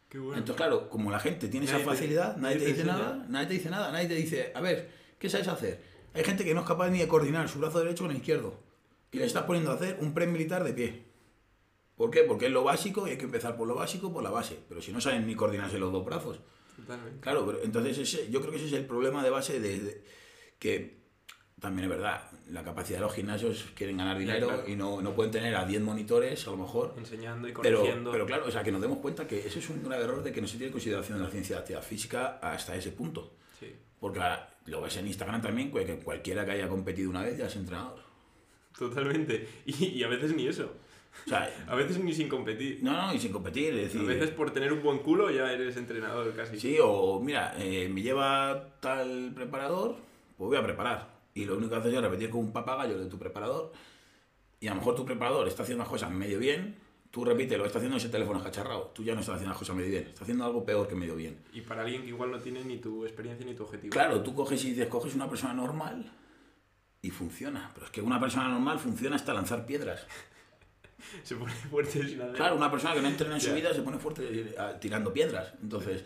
Qué 0.09 0.19
bueno. 0.19 0.33
Entonces, 0.37 0.57
claro, 0.57 0.89
como 0.89 1.11
la 1.11 1.19
gente 1.19 1.47
tiene 1.47 1.65
esa 1.65 1.73
Nadie 1.75 1.85
te- 1.85 1.91
facilidad, 1.91 2.37
nadie 2.37 2.57
te 2.57 2.65
dice 2.65 2.81
enseña. 2.81 2.97
nada, 2.97 3.25
nadie 3.29 3.47
te 3.47 3.53
dice 3.53 3.69
nada, 3.69 3.91
nadie 3.91 4.07
te 4.07 4.15
dice, 4.15 4.51
a 4.55 4.59
ver, 4.61 4.89
¿qué 5.19 5.29
sabes 5.29 5.47
hacer? 5.47 5.81
Hay 6.13 6.23
gente 6.23 6.43
que 6.43 6.53
no 6.53 6.61
es 6.61 6.67
capaz 6.67 6.89
ni 6.89 6.97
de 6.99 7.07
coordinar 7.07 7.47
su 7.47 7.59
brazo 7.59 7.79
derecho 7.79 8.03
con 8.03 8.11
el 8.11 8.17
izquierdo. 8.17 8.55
Y 9.11 9.17
le 9.17 9.25
estás 9.25 9.43
poniendo 9.43 9.71
a 9.71 9.75
hacer 9.75 9.97
un 10.01 10.13
press 10.13 10.29
militar 10.29 10.63
de 10.63 10.73
pie. 10.73 11.03
¿Por 11.95 12.11
qué? 12.11 12.21
Porque 12.23 12.45
es 12.45 12.51
lo 12.51 12.63
básico 12.63 13.07
y 13.07 13.11
hay 13.11 13.17
que 13.17 13.25
empezar 13.25 13.57
por 13.57 13.67
lo 13.67 13.75
básico, 13.75 14.13
por 14.13 14.23
la 14.23 14.29
base. 14.29 14.57
Pero 14.69 14.81
si 14.81 14.91
no 14.91 15.01
saben 15.01 15.25
ni 15.27 15.35
coordinarse 15.35 15.77
los 15.77 15.91
dos 15.91 16.05
brazos. 16.05 16.39
Totalmente. 16.77 17.19
Claro, 17.19 17.45
pero 17.45 17.61
entonces 17.61 17.97
ese, 17.97 18.29
yo 18.31 18.39
creo 18.39 18.51
que 18.51 18.57
ese 18.57 18.67
es 18.67 18.73
el 18.73 18.85
problema 18.85 19.21
de 19.23 19.29
base 19.29 19.59
de, 19.59 19.79
de- 19.79 20.03
que 20.59 20.99
también 21.59 21.85
es 21.85 21.89
verdad, 21.89 22.23
la 22.51 22.63
capacidad 22.63 22.99
de 22.99 23.05
los 23.05 23.13
gimnasios 23.13 23.65
quieren 23.75 23.97
ganar 23.97 24.17
dinero 24.17 24.47
claro. 24.47 24.63
y 24.65 24.77
no, 24.77 25.01
no 25.01 25.13
pueden 25.13 25.29
tener 25.31 25.53
a 25.55 25.65
10 25.65 25.81
monitores 25.81 26.47
a 26.47 26.51
lo 26.51 26.57
mejor. 26.57 26.93
Enseñando 26.97 27.49
y 27.49 27.53
corrigiendo. 27.53 28.11
pero 28.13 28.25
claro, 28.25 28.45
o 28.47 28.51
sea, 28.51 28.63
que 28.63 28.71
nos 28.71 28.79
demos 28.81 28.99
cuenta 28.99 29.27
que 29.27 29.45
eso 29.45 29.59
es 29.59 29.69
un 29.69 29.83
grave 29.83 30.05
error 30.05 30.23
de 30.23 30.31
que 30.31 30.39
no 30.39 30.47
se 30.47 30.53
tiene 30.53 30.67
en 30.67 30.71
consideración 30.71 31.21
la 31.21 31.29
ciencia 31.29 31.57
de 31.57 31.59
actividad 31.61 31.83
física 31.83 32.39
hasta 32.41 32.75
ese 32.77 32.91
punto. 32.93 33.33
Sí, 33.59 33.75
Porque 33.99 34.19
ahora 34.21 34.57
lo 34.67 34.79
ves 34.79 34.95
en 34.95 35.07
Instagram 35.07 35.41
también, 35.41 35.69
que 35.69 35.99
cualquiera 35.99 36.45
que 36.45 36.51
haya 36.51 36.69
competido 36.69 37.09
una 37.09 37.23
vez 37.23 37.37
ya 37.37 37.47
es 37.47 37.55
entrenador. 37.57 37.99
Totalmente. 38.79 39.47
Y, 39.65 39.85
y 39.85 40.03
a 40.03 40.07
veces 40.07 40.33
ni 40.35 40.47
eso. 40.47 40.71
O 41.25 41.29
sea, 41.29 41.51
A 41.67 41.75
veces 41.75 41.99
ni 41.99 42.13
sin 42.13 42.29
competir. 42.29 42.79
no, 42.81 42.93
no, 42.93 43.13
y 43.13 43.19
sin 43.19 43.31
competir, 43.31 43.73
es 43.73 43.79
A 43.79 43.97
decir... 43.99 44.01
veces 44.03 44.29
por 44.31 44.51
tener 44.51 44.71
un 44.71 44.81
buen 44.81 44.99
culo 44.99 45.29
ya 45.29 45.51
eres 45.51 45.75
entrenador 45.77 46.33
casi. 46.35 46.59
Sí, 46.59 46.77
o 46.81 47.19
mira, 47.19 47.53
eh, 47.57 47.89
me 47.89 48.01
lleva 48.01 48.77
tal 48.79 49.31
preparador, 49.35 49.95
pues 50.37 50.47
voy 50.49 50.57
a 50.57 50.63
preparar. 50.63 51.09
Y 51.33 51.45
lo 51.45 51.57
único 51.57 51.71
que 51.71 51.75
haces 51.77 51.93
es 51.93 52.01
repetir 52.01 52.29
con 52.29 52.39
un 52.41 52.53
papagayo 52.53 52.97
de 52.97 53.07
tu 53.07 53.17
preparador. 53.19 53.71
Y 54.61 54.67
a 54.67 54.71
lo 54.71 54.77
mejor 54.77 54.95
tu 54.95 55.05
preparador 55.05 55.47
está 55.47 55.63
haciendo 55.63 55.83
las 55.83 55.89
cosas 55.91 56.11
medio 56.11 56.37
bien, 56.39 56.75
tú 57.11 57.25
repites 57.25 57.57
lo 57.57 57.63
que 57.63 57.67
está 57.67 57.79
haciendo 57.79 57.97
ese 57.97 58.09
teléfono 58.09 58.37
escacharrado. 58.39 58.91
Tú 58.93 59.03
ya 59.03 59.13
no 59.13 59.21
estás 59.21 59.35
haciendo 59.35 59.51
las 59.51 59.59
cosas 59.59 59.75
medio 59.75 59.89
bien, 59.89 60.03
estás 60.03 60.21
haciendo 60.23 60.45
algo 60.45 60.63
peor 60.63 60.87
que 60.87 60.95
medio 60.95 61.15
bien. 61.15 61.37
Y 61.53 61.61
para 61.61 61.81
alguien 61.83 62.03
que 62.03 62.09
igual 62.09 62.31
no 62.31 62.39
tiene 62.39 62.63
ni 62.63 62.77
tu 62.77 63.03
experiencia 63.05 63.45
ni 63.45 63.55
tu 63.55 63.63
objetivo. 63.63 63.91
Claro, 63.91 64.21
tú 64.21 64.33
coges 64.35 64.63
y 64.65 64.69
dices, 64.71 64.87
coges 64.87 65.15
una 65.15 65.29
persona 65.29 65.53
normal 65.53 66.11
y 67.01 67.09
funciona. 67.11 67.71
Pero 67.73 67.85
es 67.85 67.91
que 67.91 68.01
una 68.01 68.19
persona 68.19 68.47
normal 68.49 68.79
funciona 68.79 69.15
hasta 69.15 69.33
lanzar 69.33 69.65
piedras. 69.65 70.05
Se 71.23 71.35
pone 71.35 71.51
fuerte 71.53 72.03
sin 72.07 72.21
hacer. 72.21 72.35
Claro, 72.35 72.55
una 72.55 72.69
persona 72.69 72.93
que 72.93 73.01
no 73.01 73.07
entrena 73.07 73.35
en 73.35 73.41
su 73.41 73.53
vida 73.53 73.73
se 73.73 73.81
pone 73.81 73.97
fuerte 73.97 74.23
eh, 74.31 74.55
tirando 74.81 75.13
piedras. 75.13 75.53
Entonces, 75.61 76.03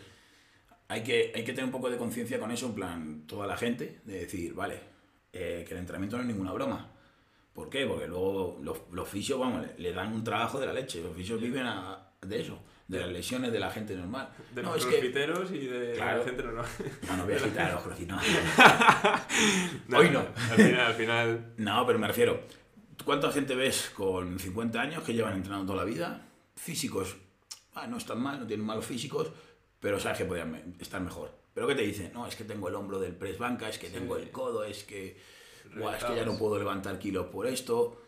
hay 0.88 1.02
que, 1.02 1.32
hay 1.34 1.42
que 1.44 1.52
tener 1.52 1.64
un 1.64 1.72
poco 1.72 1.90
de 1.90 1.96
conciencia 1.96 2.38
con 2.38 2.50
eso, 2.52 2.66
en 2.66 2.74
plan, 2.74 3.26
toda 3.26 3.46
la 3.46 3.56
gente, 3.56 4.00
de 4.04 4.20
decir, 4.20 4.54
vale, 4.54 4.80
eh, 5.32 5.64
que 5.66 5.74
el 5.74 5.80
entrenamiento 5.80 6.16
no 6.16 6.22
es 6.22 6.28
ninguna 6.28 6.52
broma. 6.52 6.90
¿Por 7.52 7.68
qué? 7.70 7.86
Porque 7.86 8.06
luego 8.06 8.58
los, 8.62 8.78
los 8.92 9.08
fisios, 9.08 9.38
vamos, 9.40 9.66
le, 9.66 9.74
le 9.82 9.92
dan 9.92 10.12
un 10.12 10.22
trabajo 10.24 10.60
de 10.60 10.66
la 10.66 10.72
leche. 10.72 11.02
Los 11.02 11.14
fisios 11.16 11.40
viven 11.40 11.66
a- 11.66 12.10
de 12.22 12.40
eso, 12.40 12.58
de 12.86 13.00
las 13.00 13.08
lesiones 13.08 13.50
de 13.52 13.60
la 13.60 13.70
gente 13.70 13.96
normal. 13.96 14.28
De 14.54 14.62
no, 14.62 14.74
los 14.74 14.84
es 14.84 14.86
que... 14.86 14.98
y 15.06 15.66
de 15.66 15.92
Claro. 15.96 16.18
la 16.18 16.24
gente 16.24 16.42
normal. 16.42 16.66
No, 17.08 17.16
no 17.16 17.24
voy 17.24 17.34
a 17.34 17.38
quitar 17.38 17.70
a 17.70 17.74
los 17.74 17.82
crossfit, 17.82 18.08
no. 19.88 19.98
Hoy 19.98 20.10
no. 20.10 20.20
Al 20.50 20.56
final, 20.56 20.80
al 20.80 20.94
final. 20.94 21.52
No, 21.56 21.86
pero 21.86 21.98
me 21.98 22.06
refiero, 22.06 22.40
¿cuánta 23.04 23.30
gente 23.32 23.54
ves 23.54 23.90
con 23.94 24.38
50 24.38 24.80
años 24.80 25.02
que 25.02 25.14
llevan 25.14 25.34
entrenando 25.34 25.72
toda 25.72 25.84
la 25.84 25.90
vida? 25.90 26.26
Físicos, 26.56 27.16
ah, 27.74 27.86
no 27.86 27.96
están 27.96 28.20
mal, 28.20 28.38
no 28.40 28.46
tienen 28.46 28.66
malos 28.66 28.84
físicos, 28.86 29.30
pero 29.80 29.98
sabes 29.98 30.18
que 30.18 30.24
podrían 30.24 30.74
estar 30.78 31.00
mejor. 31.00 31.32
¿Pero 31.54 31.66
qué 31.68 31.74
te 31.74 31.82
dicen? 31.82 32.10
No, 32.12 32.26
es 32.26 32.34
que 32.36 32.44
tengo 32.44 32.68
el 32.68 32.74
hombro 32.74 32.98
del 32.98 33.14
press 33.14 33.38
banca, 33.38 33.68
es 33.68 33.78
que 33.78 33.88
tengo 33.88 34.16
el 34.16 34.30
codo, 34.30 34.64
es 34.64 34.84
que, 34.84 35.16
es 35.16 36.04
que 36.04 36.16
ya 36.16 36.24
no 36.24 36.36
puedo 36.36 36.58
levantar 36.58 36.98
kilos 36.98 37.26
por 37.26 37.46
esto. 37.46 38.00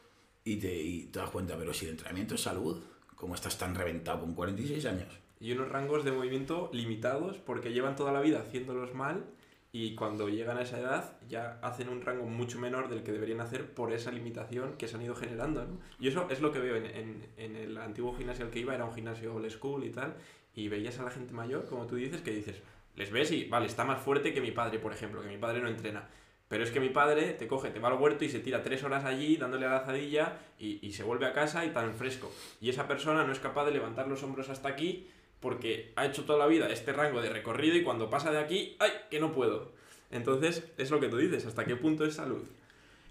Y 0.45 0.57
te, 0.57 0.73
y 0.73 1.03
te 1.07 1.19
das 1.19 1.31
cuenta, 1.31 1.57
pero 1.57 1.73
si 1.75 1.87
el 1.87 1.93
entrenamiento 1.93 2.37
es 2.37 2.41
salud, 2.43 2.81
¿cómo 3.17 3.35
estás 3.35 3.59
tan 3.59 3.75
reventado 3.75 4.21
con 4.21 4.35
46 4.35 4.85
años? 4.87 5.19
Y 5.41 5.53
unos 5.53 5.69
rangos 5.69 6.05
de 6.05 6.13
movimiento 6.13 6.71
limitados 6.73 7.39
porque 7.39 7.73
llevan 7.73 7.97
toda 7.97 8.13
la 8.13 8.21
vida 8.21 8.41
haciéndolos 8.41 8.95
mal 8.95 9.25
y 9.73 9.95
cuando 9.95 10.29
llegan 10.31 10.57
a 10.57 10.63
esa 10.63 10.79
edad 10.81 11.19
ya 11.29 11.59
hacen 11.63 11.91
un 11.91 12.01
rango 12.01 12.25
mucho 12.25 12.59
menor 12.59 12.89
del 12.89 13.03
que 13.03 13.13
deberían 13.13 13.41
hacer 13.43 13.75
por 13.75 13.93
esa 13.93 14.11
limitación 14.11 14.77
que 14.79 14.89
se 14.89 14.97
han 14.97 15.03
ido 15.03 15.15
generando. 15.15 15.65
¿no? 15.67 15.79
Y 16.01 16.09
eso 16.09 16.27
es 16.31 16.41
lo 16.41 16.53
que 16.53 16.61
veo 16.61 16.77
en, 16.77 16.87
en- 16.87 17.27
en 17.37 17.57
el 17.57 17.77
antiguo 17.77 18.15
gimnasio 18.17 18.47
al 18.47 18.51
que 18.51 18.61
iba, 18.61 18.75
era 18.75 18.87
un 18.87 18.95
gimnasio 18.95 19.35
old 19.35 19.51
school 19.51 19.85
y 19.85 19.91
tal, 19.91 20.15
y 20.55 20.69
veías 20.69 20.99
a 20.99 21.03
la 21.03 21.11
gente 21.11 21.35
mayor, 21.35 21.67
como 21.67 21.87
tú 21.87 21.97
dices, 21.97 22.23
que 22.23 22.31
dices, 22.31 22.63
les 22.95 23.11
ves 23.11 23.31
y, 23.33 23.45
vale, 23.45 23.67
está 23.67 23.85
más 23.85 24.01
fuerte 24.01 24.33
que 24.33 24.41
mi 24.41 24.53
padre, 24.53 24.79
por 24.79 24.93
ejemplo, 24.95 25.21
que 25.21 25.29
mi 25.29 25.37
padre 25.37 25.61
no 25.61 25.69
entrena. 25.69 26.09
Pero 26.49 26.63
es 26.63 26.71
que 26.71 26.79
mi 26.81 26.91
padre 26.91 27.33
te 27.33 27.49
coge, 27.49 27.71
te 27.71 27.81
va 27.81 27.89
al 27.89 27.95
huerto 27.95 28.25
y 28.25 28.29
se 28.29 28.39
tira 28.39 28.63
tres 28.63 28.85
horas 28.85 29.05
allí 29.05 29.37
dándole 29.37 29.67
a 29.67 29.71
la 29.71 29.77
azadilla 29.79 30.39
y, 30.61 30.79
y 30.87 30.93
se 30.93 31.03
vuelve 31.03 31.27
a 31.27 31.33
casa 31.33 31.65
y 31.65 31.71
tan 31.71 31.95
fresco. 31.95 32.33
Y 32.61 32.71
esa 32.71 32.87
persona 32.87 33.25
no 33.25 33.33
es 33.33 33.41
capaz 33.41 33.65
de 33.65 33.73
levantar 33.73 34.07
los 34.07 34.23
hombros 34.23 34.49
hasta 34.49 34.69
aquí 34.69 35.09
porque 35.41 35.93
ha 35.97 36.07
hecho 36.07 36.25
toda 36.25 36.39
la 36.39 36.47
vida 36.47 36.69
este 36.71 36.93
rango 36.93 37.21
de 37.21 37.31
recorrido 37.31 37.77
y 37.77 37.83
cuando 37.83 38.09
pasa 38.11 38.31
de 38.31 38.39
aquí, 38.39 38.77
¡ay! 38.79 38.91
que 39.11 39.19
no 39.21 39.33
puedo. 39.33 39.73
Entonces, 40.11 40.65
es 40.79 40.91
lo 40.91 41.01
que 41.01 41.09
tú 41.09 41.17
dices, 41.17 41.47
¿hasta 41.47 41.65
qué 41.65 41.75
punto 41.77 42.05
es 42.05 42.15
salud? 42.15 42.43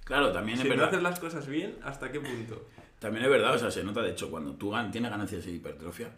Claro, 0.05 0.31
también 0.31 0.57
Si 0.57 0.63
es 0.63 0.69
no 0.69 0.75
verdad. 0.75 0.89
haces 0.89 1.03
las 1.03 1.19
cosas 1.19 1.47
bien, 1.47 1.75
¿hasta 1.83 2.11
qué 2.11 2.19
punto? 2.21 2.65
También 2.99 3.25
es 3.25 3.31
verdad, 3.31 3.53
o 3.53 3.59
sea, 3.59 3.69
se 3.69 3.83
nota, 3.83 4.01
de 4.01 4.11
hecho, 4.11 4.31
cuando 4.31 4.53
tú 4.53 4.73
tienes 4.91 5.11
ganancias 5.11 5.45
de 5.45 5.51
hipertrofia, 5.51 6.09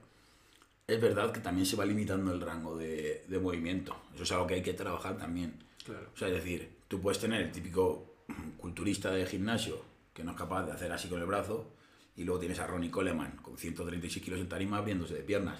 es 0.86 1.02
verdad 1.02 1.32
que 1.32 1.39
también 1.39 1.65
se 1.65 1.76
va 1.76 1.86
limitando 1.86 2.32
el 2.32 2.39
rango 2.42 2.78
de, 2.78 3.26
de 3.28 3.39
movimiento. 3.39 3.96
Eso 4.13 4.24
es 4.24 4.32
algo 4.32 4.48
que 4.48 4.54
hay 4.56 4.62
que 4.62 4.74
trabajar 4.74 5.18
también. 5.18 5.54
Claro. 5.88 6.08
O 6.13 6.17
sea, 6.17 6.28
es 6.28 6.36
decir, 6.36 6.69
tú 6.88 7.02
puedes 7.02 7.19
tener 7.19 7.41
el 7.41 7.52
típico 7.52 8.17
culturista 8.58 9.10
de 9.10 9.26
gimnasio 9.26 9.82
que 10.13 10.23
no 10.23 10.32
es 10.32 10.38
capaz 10.38 10.65
de 10.65 10.71
hacer 10.71 10.91
así 10.91 11.08
con 11.08 11.19
el 11.19 11.28
brazo, 11.28 11.71
y 12.15 12.23
luego 12.23 12.39
tienes 12.39 12.60
a 12.60 12.65
Ronnie 12.65 12.89
Coleman 12.89 13.38
con 13.38 13.58
136 13.58 14.26
kilos 14.26 14.39
en 14.39 14.50
tarima 14.50 14.80
abriéndose 14.80 15.13
de 15.13 15.21
piernas. 15.21 15.60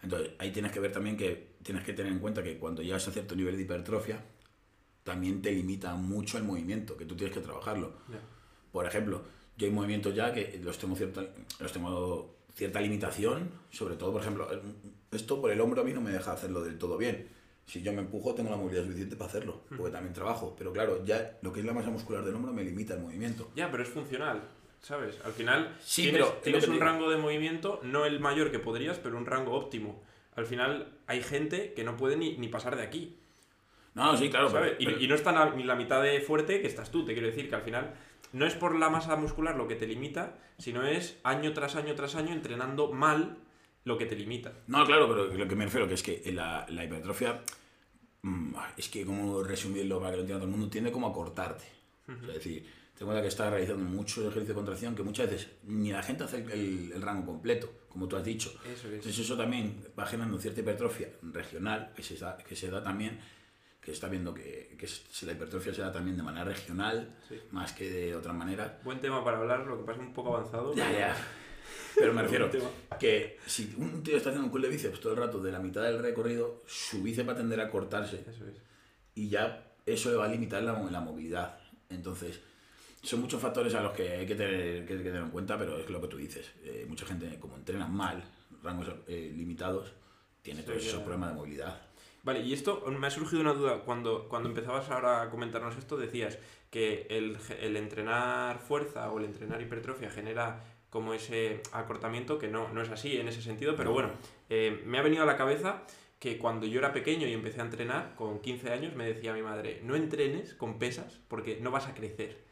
Entonces, 0.00 0.30
ahí 0.38 0.52
tienes 0.52 0.70
que 0.70 0.78
ver 0.78 0.92
también 0.92 1.16
que 1.16 1.54
tienes 1.62 1.82
que 1.82 1.92
tener 1.92 2.12
en 2.12 2.20
cuenta 2.20 2.42
que 2.42 2.56
cuando 2.58 2.82
llegas 2.82 3.08
a 3.08 3.10
cierto 3.10 3.34
nivel 3.34 3.56
de 3.56 3.62
hipertrofia, 3.62 4.22
también 5.02 5.42
te 5.42 5.50
limita 5.50 5.94
mucho 5.96 6.38
el 6.38 6.44
movimiento, 6.44 6.96
que 6.96 7.04
tú 7.04 7.16
tienes 7.16 7.36
que 7.36 7.42
trabajarlo. 7.42 7.94
Por 8.70 8.86
ejemplo, 8.86 9.24
yo 9.56 9.66
hay 9.66 9.72
movimientos 9.72 10.14
ya 10.14 10.32
que 10.32 10.60
los 10.62 10.78
tengo 10.78 10.94
cierta, 10.94 11.24
los 11.58 11.72
tengo 11.72 12.36
cierta 12.54 12.80
limitación, 12.80 13.50
sobre 13.70 13.96
todo, 13.96 14.12
por 14.12 14.20
ejemplo, 14.20 14.48
esto 15.10 15.40
por 15.40 15.50
el 15.50 15.60
hombro 15.60 15.82
a 15.82 15.84
mí 15.84 15.92
no 15.92 16.00
me 16.00 16.12
deja 16.12 16.32
hacerlo 16.32 16.62
del 16.62 16.78
todo 16.78 16.96
bien. 16.96 17.28
Si 17.66 17.82
yo 17.82 17.92
me 17.92 18.00
empujo, 18.00 18.34
tengo 18.34 18.50
la 18.50 18.56
movilidad 18.56 18.84
suficiente 18.84 19.16
para 19.16 19.28
hacerlo, 19.30 19.62
porque 19.76 19.90
también 19.92 20.12
trabajo. 20.12 20.54
Pero 20.58 20.72
claro, 20.72 21.04
ya 21.04 21.38
lo 21.42 21.52
que 21.52 21.60
es 21.60 21.66
la 21.66 21.72
masa 21.72 21.90
muscular 21.90 22.22
del 22.24 22.34
hombro 22.34 22.52
me 22.52 22.62
limita 22.62 22.94
el 22.94 23.00
movimiento. 23.00 23.50
Ya, 23.56 23.70
pero 23.70 23.82
es 23.82 23.88
funcional, 23.88 24.42
¿sabes? 24.82 25.18
Al 25.24 25.32
final 25.32 25.74
Sí, 25.80 26.02
tienes, 26.02 26.22
pero 26.26 26.40
tienes 26.42 26.66
un 26.68 26.74
digo. 26.74 26.84
rango 26.84 27.10
de 27.10 27.16
movimiento, 27.16 27.80
no 27.82 28.04
el 28.04 28.20
mayor 28.20 28.50
que 28.50 28.58
podrías, 28.58 28.98
pero 28.98 29.16
un 29.16 29.24
rango 29.26 29.52
óptimo. 29.52 30.02
Al 30.36 30.46
final 30.46 30.88
hay 31.06 31.22
gente 31.22 31.72
que 31.74 31.84
no 31.84 31.96
puede 31.96 32.16
ni, 32.16 32.36
ni 32.36 32.48
pasar 32.48 32.76
de 32.76 32.82
aquí, 32.82 33.16
No, 33.94 34.16
sí, 34.16 34.28
claro, 34.28 34.48
pero- 34.48 34.58
¿sabes? 34.64 34.76
Y- 34.80 34.84
pero- 34.86 35.00
Y, 35.00 35.06
no 35.06 35.14
está 35.14 35.54
ni 35.54 35.62
la 35.62 35.76
mitad 35.76 36.02
de 36.02 36.20
fuerte 36.20 36.60
que 36.60 36.66
estás 36.66 36.90
tú, 36.90 37.04
te 37.04 37.12
quiero 37.12 37.28
decir 37.28 37.48
que 37.48 37.54
al 37.54 37.62
final 37.62 37.94
no 38.32 38.44
es 38.44 38.54
por 38.54 38.76
la 38.76 38.90
masa 38.90 39.14
muscular 39.14 39.54
lo 39.54 39.68
que 39.68 39.76
te 39.76 39.86
limita, 39.86 40.34
sino 40.58 40.84
es 40.84 41.16
año 41.22 41.52
tras 41.52 41.76
año 41.76 41.94
tras 41.94 42.16
año 42.16 42.32
entrenando 42.32 42.90
mal 42.90 43.36
lo 43.84 43.98
que 43.98 44.06
te 44.06 44.16
limita. 44.16 44.52
No, 44.66 44.84
claro, 44.86 45.08
pero 45.08 45.26
lo 45.26 45.48
que 45.48 45.54
me 45.56 45.64
refiero 45.64 45.86
que 45.86 45.94
es 45.94 46.02
que 46.02 46.22
la, 46.32 46.66
la 46.70 46.84
hipertrofia, 46.84 47.42
mm, 48.22 48.54
es 48.76 48.88
que 48.88 49.04
como 49.04 49.42
resumirlo 49.42 49.98
para 49.98 50.12
que 50.12 50.16
lo 50.16 50.22
entienda 50.22 50.40
todo 50.40 50.50
el 50.50 50.56
mundo, 50.56 50.70
tiende 50.70 50.90
como 50.92 51.08
a 51.08 51.12
cortarte. 51.12 51.64
O 52.06 52.12
sea, 52.18 52.28
es 52.28 52.34
decir, 52.34 52.62
ten 52.62 53.00
en 53.00 53.06
cuenta 53.06 53.22
que 53.22 53.28
estás 53.28 53.50
realizando 53.50 53.84
mucho 53.84 54.20
ejercicio 54.22 54.48
de 54.48 54.54
contracción 54.54 54.94
que 54.94 55.02
muchas 55.02 55.30
veces 55.30 55.48
ni 55.64 55.90
la 55.92 56.02
gente 56.02 56.24
hace 56.24 56.38
el, 56.38 56.92
el- 56.92 57.02
rango 57.02 57.24
completo, 57.26 57.70
como 57.88 58.06
tú 58.08 58.16
has 58.16 58.24
dicho. 58.24 58.50
Eso 58.64 58.88
es. 58.88 58.94
Entonces 58.94 59.18
eso 59.18 59.36
también 59.36 59.82
va 59.98 60.06
generando 60.06 60.38
cierta 60.38 60.60
hipertrofia 60.60 61.08
regional 61.22 61.92
que 61.96 62.02
se 62.02 62.16
da, 62.16 62.36
que 62.36 62.56
se 62.56 62.70
da 62.70 62.82
también, 62.82 63.18
que 63.80 63.90
está 63.92 64.08
viendo 64.08 64.32
que, 64.32 64.76
que 64.78 64.86
la 65.26 65.32
hipertrofia 65.32 65.74
se 65.74 65.82
da 65.82 65.92
también 65.92 66.16
de 66.16 66.22
manera 66.22 66.44
regional, 66.44 67.16
Sí. 67.28 67.38
más 67.50 67.72
que 67.72 67.90
de 67.90 68.14
otra 68.16 68.32
manera. 68.32 68.80
Buen 68.84 69.00
tema 69.00 69.22
para 69.24 69.38
hablar, 69.38 69.66
lo 69.66 69.76
que 69.78 69.84
pasa 69.84 70.00
es 70.00 70.06
un 70.06 70.14
poco 70.14 70.36
avanzado. 70.36 70.74
Ya, 70.74 70.86
pero- 70.86 70.98
ya. 70.98 71.16
Pero 71.96 72.12
me 72.12 72.22
refiero 72.22 72.50
que 72.98 73.38
si 73.46 73.74
un 73.78 74.02
tío 74.02 74.16
está 74.16 74.30
haciendo 74.30 74.46
un 74.46 74.50
curl 74.50 74.62
de 74.62 74.68
bíceps 74.68 75.00
todo 75.00 75.12
el 75.12 75.18
rato 75.18 75.40
de 75.40 75.52
la 75.52 75.58
mitad 75.60 75.82
del 75.82 75.98
recorrido, 76.00 76.62
su 76.66 77.02
bíceps 77.02 77.28
va 77.28 77.32
a 77.32 77.36
tender 77.36 77.60
a 77.60 77.70
cortarse 77.70 78.24
Eso 78.28 78.44
es. 78.46 78.56
y 79.14 79.28
ya 79.28 79.72
eso 79.86 80.10
le 80.10 80.16
va 80.16 80.24
a 80.24 80.28
limitar 80.28 80.62
la, 80.62 80.72
la 80.90 81.00
movilidad. 81.00 81.58
Entonces, 81.90 82.40
son 83.02 83.20
muchos 83.20 83.40
factores 83.40 83.74
a 83.74 83.82
los 83.82 83.92
que 83.92 84.08
hay 84.10 84.26
que 84.26 84.34
tener, 84.34 84.86
que, 84.86 84.96
que 84.96 85.02
tener 85.04 85.22
en 85.22 85.30
cuenta, 85.30 85.58
pero 85.58 85.78
es 85.78 85.88
lo 85.90 86.00
que 86.00 86.08
tú 86.08 86.16
dices. 86.16 86.50
Eh, 86.64 86.86
mucha 86.88 87.04
gente, 87.06 87.38
como 87.38 87.56
entrena 87.56 87.86
mal, 87.86 88.24
rangos 88.62 88.88
eh, 89.06 89.32
limitados, 89.36 89.92
tiene 90.42 90.60
Sí, 90.60 90.66
todos 90.66 90.78
esos 90.82 90.98
ya. 90.98 91.04
problemas 91.04 91.30
de 91.30 91.34
movilidad. 91.36 91.80
Vale, 92.22 92.40
y 92.40 92.54
esto 92.54 92.82
me 92.98 93.06
ha 93.06 93.10
surgido 93.10 93.42
una 93.42 93.52
duda. 93.52 93.80
Cuando, 93.84 94.26
cuando 94.30 94.48
empezabas 94.48 94.88
ahora 94.90 95.20
a 95.22 95.30
comentarnos 95.30 95.76
esto, 95.76 95.98
decías 95.98 96.38
que 96.70 97.06
el, 97.10 97.36
el 97.60 97.76
entrenar 97.76 98.58
fuerza 98.58 99.12
o 99.12 99.18
el 99.18 99.26
entrenar 99.26 99.60
hipertrofia 99.60 100.10
genera 100.10 100.64
como 100.94 101.12
ese 101.12 101.60
acortamiento, 101.72 102.38
que 102.38 102.46
no, 102.46 102.68
no 102.68 102.80
es 102.80 102.88
así 102.88 103.16
en 103.16 103.26
ese 103.26 103.42
sentido, 103.42 103.74
pero 103.74 103.90
bueno, 103.90 104.12
eh, 104.48 104.80
me 104.86 104.98
ha 104.98 105.02
venido 105.02 105.24
a 105.24 105.26
la 105.26 105.36
cabeza 105.36 105.82
que 106.20 106.38
cuando 106.38 106.66
yo 106.66 106.78
era 106.78 106.92
pequeño 106.92 107.26
y 107.26 107.32
empecé 107.32 107.60
a 107.60 107.64
entrenar, 107.64 108.14
con 108.14 108.38
15 108.38 108.70
años, 108.70 108.94
me 108.94 109.04
decía 109.04 109.32
mi 109.32 109.42
madre, 109.42 109.80
no 109.82 109.96
entrenes 109.96 110.54
con 110.54 110.78
pesas 110.78 111.18
porque 111.26 111.58
no 111.60 111.72
vas 111.72 111.88
a 111.88 111.94
crecer. 111.94 112.44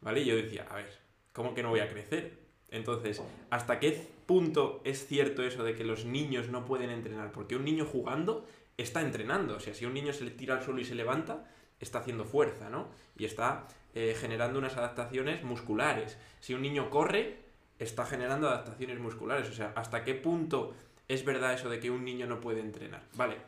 ¿Vale? 0.00 0.22
Y 0.22 0.24
yo 0.24 0.36
decía, 0.36 0.66
a 0.70 0.76
ver, 0.76 0.88
¿cómo 1.34 1.52
que 1.52 1.62
no 1.62 1.68
voy 1.68 1.80
a 1.80 1.90
crecer? 1.90 2.38
Entonces, 2.70 3.20
¿hasta 3.50 3.78
qué 3.78 4.08
punto 4.24 4.80
es 4.84 5.06
cierto 5.06 5.42
eso 5.42 5.62
de 5.62 5.74
que 5.74 5.84
los 5.84 6.06
niños 6.06 6.48
no 6.48 6.64
pueden 6.64 6.88
entrenar? 6.88 7.32
Porque 7.32 7.54
un 7.54 7.66
niño 7.66 7.84
jugando 7.84 8.46
está 8.78 9.02
entrenando. 9.02 9.56
O 9.56 9.60
sea, 9.60 9.74
si 9.74 9.84
un 9.84 9.92
niño 9.92 10.14
se 10.14 10.24
le 10.24 10.30
tira 10.30 10.54
al 10.54 10.62
suelo 10.62 10.80
y 10.80 10.86
se 10.86 10.94
levanta, 10.94 11.46
está 11.78 11.98
haciendo 11.98 12.24
fuerza, 12.24 12.70
¿no? 12.70 12.88
Y 13.18 13.26
está 13.26 13.68
eh, 13.94 14.16
generando 14.18 14.58
unas 14.58 14.78
adaptaciones 14.78 15.44
musculares. 15.44 16.16
Si 16.40 16.54
un 16.54 16.62
niño 16.62 16.88
corre, 16.88 17.49
está 17.80 18.06
generando 18.06 18.48
adaptaciones 18.48 19.00
musculares. 19.00 19.48
O 19.48 19.52
sea, 19.52 19.72
¿hasta 19.74 20.04
qué 20.04 20.14
punto 20.14 20.74
es 21.08 21.24
verdad 21.24 21.54
eso 21.54 21.68
de 21.68 21.80
que 21.80 21.90
un 21.90 22.04
niño 22.04 22.26
no 22.26 22.40
puede 22.40 22.60
entrenar? 22.60 23.02
Vale, 23.14 23.38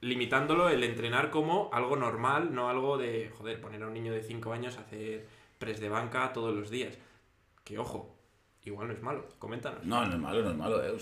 limitándolo 0.00 0.68
el 0.68 0.82
entrenar 0.82 1.30
como 1.30 1.70
algo 1.72 1.94
normal, 1.96 2.52
no 2.52 2.68
algo 2.68 2.98
de, 2.98 3.30
joder, 3.36 3.60
poner 3.60 3.82
a 3.82 3.86
un 3.86 3.94
niño 3.94 4.12
de 4.12 4.22
5 4.22 4.52
años 4.52 4.76
a 4.78 4.80
hacer 4.80 5.26
press 5.58 5.80
de 5.80 5.88
banca 5.88 6.32
todos 6.32 6.54
los 6.54 6.70
días. 6.70 6.98
Que 7.62 7.78
ojo, 7.78 8.16
igual 8.64 8.88
no 8.88 8.94
es 8.94 9.02
malo, 9.02 9.28
coméntanos. 9.38 9.84
No, 9.84 10.04
no 10.04 10.14
es 10.14 10.18
malo, 10.18 10.42
no 10.42 10.50
es 10.50 10.56
malo, 10.56 10.84
eh. 10.84 10.96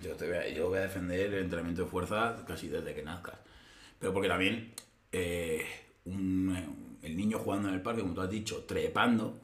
Yo, 0.00 0.14
te 0.14 0.28
voy 0.28 0.36
a, 0.36 0.48
yo 0.48 0.68
voy 0.68 0.78
a 0.78 0.82
defender 0.82 1.34
el 1.34 1.42
entrenamiento 1.42 1.82
de 1.82 1.88
fuerza 1.88 2.36
casi 2.46 2.68
desde 2.68 2.94
que 2.94 3.02
nazcas. 3.02 3.38
Pero 3.98 4.12
porque 4.12 4.28
también 4.28 4.72
eh, 5.10 5.66
el 6.04 7.16
niño 7.16 7.38
jugando 7.38 7.68
en 7.68 7.74
el 7.74 7.82
parque, 7.82 8.02
como 8.02 8.14
tú 8.14 8.20
has 8.20 8.30
dicho, 8.30 8.64
trepando, 8.64 9.40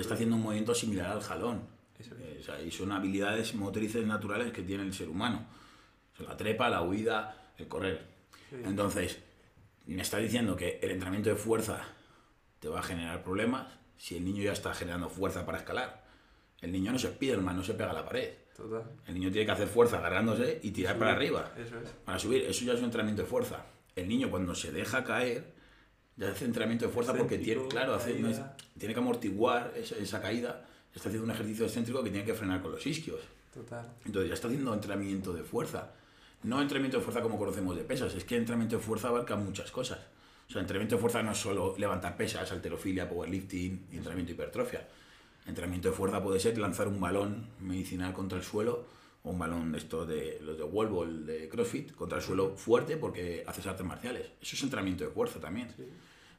Está 0.00 0.14
haciendo 0.14 0.36
un 0.36 0.42
movimiento 0.42 0.74
similar 0.74 1.10
al 1.10 1.20
jalón. 1.20 1.62
Eso 1.98 2.14
es. 2.16 2.40
O 2.40 2.42
sea, 2.42 2.62
y 2.62 2.70
son 2.70 2.92
habilidades 2.92 3.54
motrices 3.54 4.06
naturales 4.06 4.52
que 4.52 4.62
tiene 4.62 4.84
el 4.84 4.94
ser 4.94 5.08
humano. 5.08 5.46
O 6.14 6.16
sea, 6.16 6.26
la 6.26 6.36
trepa, 6.36 6.68
la 6.68 6.82
huida, 6.82 7.52
el 7.58 7.68
correr. 7.68 8.06
Sí. 8.50 8.56
Entonces, 8.64 9.18
me 9.86 10.02
está 10.02 10.18
diciendo 10.18 10.56
que 10.56 10.78
el 10.82 10.90
entrenamiento 10.92 11.30
de 11.30 11.36
fuerza 11.36 11.82
te 12.60 12.68
va 12.68 12.80
a 12.80 12.82
generar 12.82 13.22
problemas 13.22 13.66
si 13.96 14.16
el 14.16 14.24
niño 14.24 14.42
ya 14.42 14.52
está 14.52 14.74
generando 14.74 15.08
fuerza 15.08 15.44
para 15.44 15.58
escalar. 15.58 16.04
El 16.60 16.72
niño 16.72 16.92
no 16.92 16.98
se 16.98 17.08
pide 17.08 17.34
el 17.34 17.44
no 17.44 17.62
se 17.62 17.74
pega 17.74 17.90
a 17.90 17.94
la 17.94 18.04
pared. 18.04 18.32
Total. 18.56 18.82
El 19.06 19.14
niño 19.14 19.30
tiene 19.30 19.46
que 19.46 19.52
hacer 19.52 19.68
fuerza 19.68 19.98
agarrándose 19.98 20.60
y 20.62 20.72
tirar 20.72 20.98
para 20.98 21.12
arriba. 21.12 21.52
Eso 21.56 21.78
es. 21.80 21.90
Para 22.04 22.18
subir, 22.18 22.42
eso 22.42 22.64
ya 22.64 22.72
es 22.72 22.78
un 22.80 22.86
entrenamiento 22.86 23.22
de 23.22 23.28
fuerza. 23.28 23.64
El 23.94 24.08
niño 24.08 24.30
cuando 24.30 24.54
se 24.54 24.72
deja 24.72 25.04
caer, 25.04 25.52
ya 26.18 26.28
hace 26.30 26.44
entrenamiento 26.44 26.86
de 26.86 26.92
fuerza 26.92 27.14
porque 27.14 27.38
tiene, 27.38 27.66
claro, 27.68 27.94
hace- 27.94 28.18
no 28.18 28.28
es- 28.28 28.36
caída. 28.38 28.56
tiene 28.78 28.92
que 28.94 29.00
amortiguar 29.00 29.72
esa, 29.76 29.96
esa 29.96 30.20
caída. 30.20 30.64
Está 30.94 31.08
haciendo 31.08 31.24
un 31.26 31.30
ejercicio 31.30 31.64
excéntrico 31.64 32.02
que 32.02 32.10
tiene 32.10 32.26
que 32.26 32.34
frenar 32.34 32.60
con 32.60 32.72
los 32.72 32.84
isquios. 32.86 33.20
Total. 33.54 33.86
Entonces 34.04 34.28
ya 34.28 34.34
está 34.34 34.48
haciendo 34.48 34.74
entrenamiento 34.74 35.32
de 35.32 35.42
fuerza. 35.44 35.90
No 36.42 36.60
entrenamiento 36.60 36.98
de 36.98 37.02
fuerza 37.04 37.22
como 37.22 37.38
conocemos 37.38 37.76
de 37.76 37.84
pesas, 37.84 38.14
es 38.14 38.24
que 38.24 38.36
entrenamiento 38.36 38.76
de 38.76 38.82
fuerza 38.82 39.08
abarca 39.08 39.36
muchas 39.36 39.70
cosas. 39.70 39.98
O 40.48 40.52
sea, 40.52 40.60
entrenamiento 40.60 40.96
de 40.96 41.00
fuerza 41.00 41.22
no 41.22 41.32
es 41.32 41.38
solo 41.38 41.74
levantar 41.78 42.16
pesas, 42.16 42.50
halterofilia, 42.52 43.08
powerlifting 43.08 43.86
entrenamiento 43.92 44.28
de 44.30 44.34
hipertrofia. 44.34 44.86
Entrenamiento 45.46 45.88
de 45.90 45.94
fuerza 45.94 46.22
puede 46.22 46.40
ser 46.40 46.56
lanzar 46.58 46.88
un 46.88 47.00
balón 47.00 47.46
medicinal 47.60 48.12
contra 48.12 48.38
el 48.38 48.44
suelo 48.44 48.86
un 49.30 49.38
balón 49.38 49.72
de 49.72 49.78
estos 49.78 50.08
de 50.08 50.38
los 50.42 50.56
de 50.56 50.64
wall 50.64 50.88
ball 50.88 51.26
de 51.26 51.48
CrossFit 51.48 51.92
contra 51.92 52.18
el 52.18 52.24
suelo 52.24 52.56
fuerte 52.56 52.96
porque 52.96 53.44
haces 53.46 53.66
artes 53.66 53.86
marciales. 53.86 54.26
Eso 54.40 54.56
es 54.56 54.62
entrenamiento 54.62 55.04
de 55.04 55.10
fuerza 55.10 55.40
también. 55.40 55.68
Sí. 55.76 55.84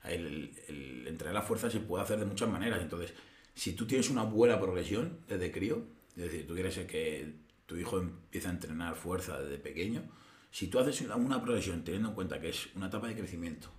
El, 0.03 0.51
el 0.67 1.07
entrenar 1.07 1.33
la 1.33 1.41
fuerza 1.41 1.69
se 1.69 1.79
puede 1.79 2.03
hacer 2.03 2.19
de 2.19 2.25
muchas 2.25 2.49
maneras. 2.49 2.81
Entonces, 2.81 3.13
si 3.53 3.73
tú 3.73 3.85
tienes 3.85 4.09
una 4.09 4.23
buena 4.23 4.59
progresión 4.59 5.19
desde 5.27 5.51
crío, 5.51 5.83
es 6.15 6.23
decir, 6.23 6.47
tú 6.47 6.53
quieres 6.53 6.77
que 6.79 7.33
tu 7.65 7.75
hijo 7.75 7.99
empiece 7.99 8.47
a 8.47 8.51
entrenar 8.51 8.95
fuerza 8.95 9.39
desde 9.39 9.57
pequeño, 9.57 10.03
si 10.51 10.67
tú 10.67 10.79
haces 10.79 11.01
una, 11.01 11.15
una 11.15 11.41
progresión 11.41 11.83
teniendo 11.83 12.09
en 12.09 12.15
cuenta 12.15 12.39
que 12.39 12.49
es 12.49 12.69
una 12.75 12.87
etapa 12.87 13.07
de 13.07 13.15
crecimiento, 13.15 13.69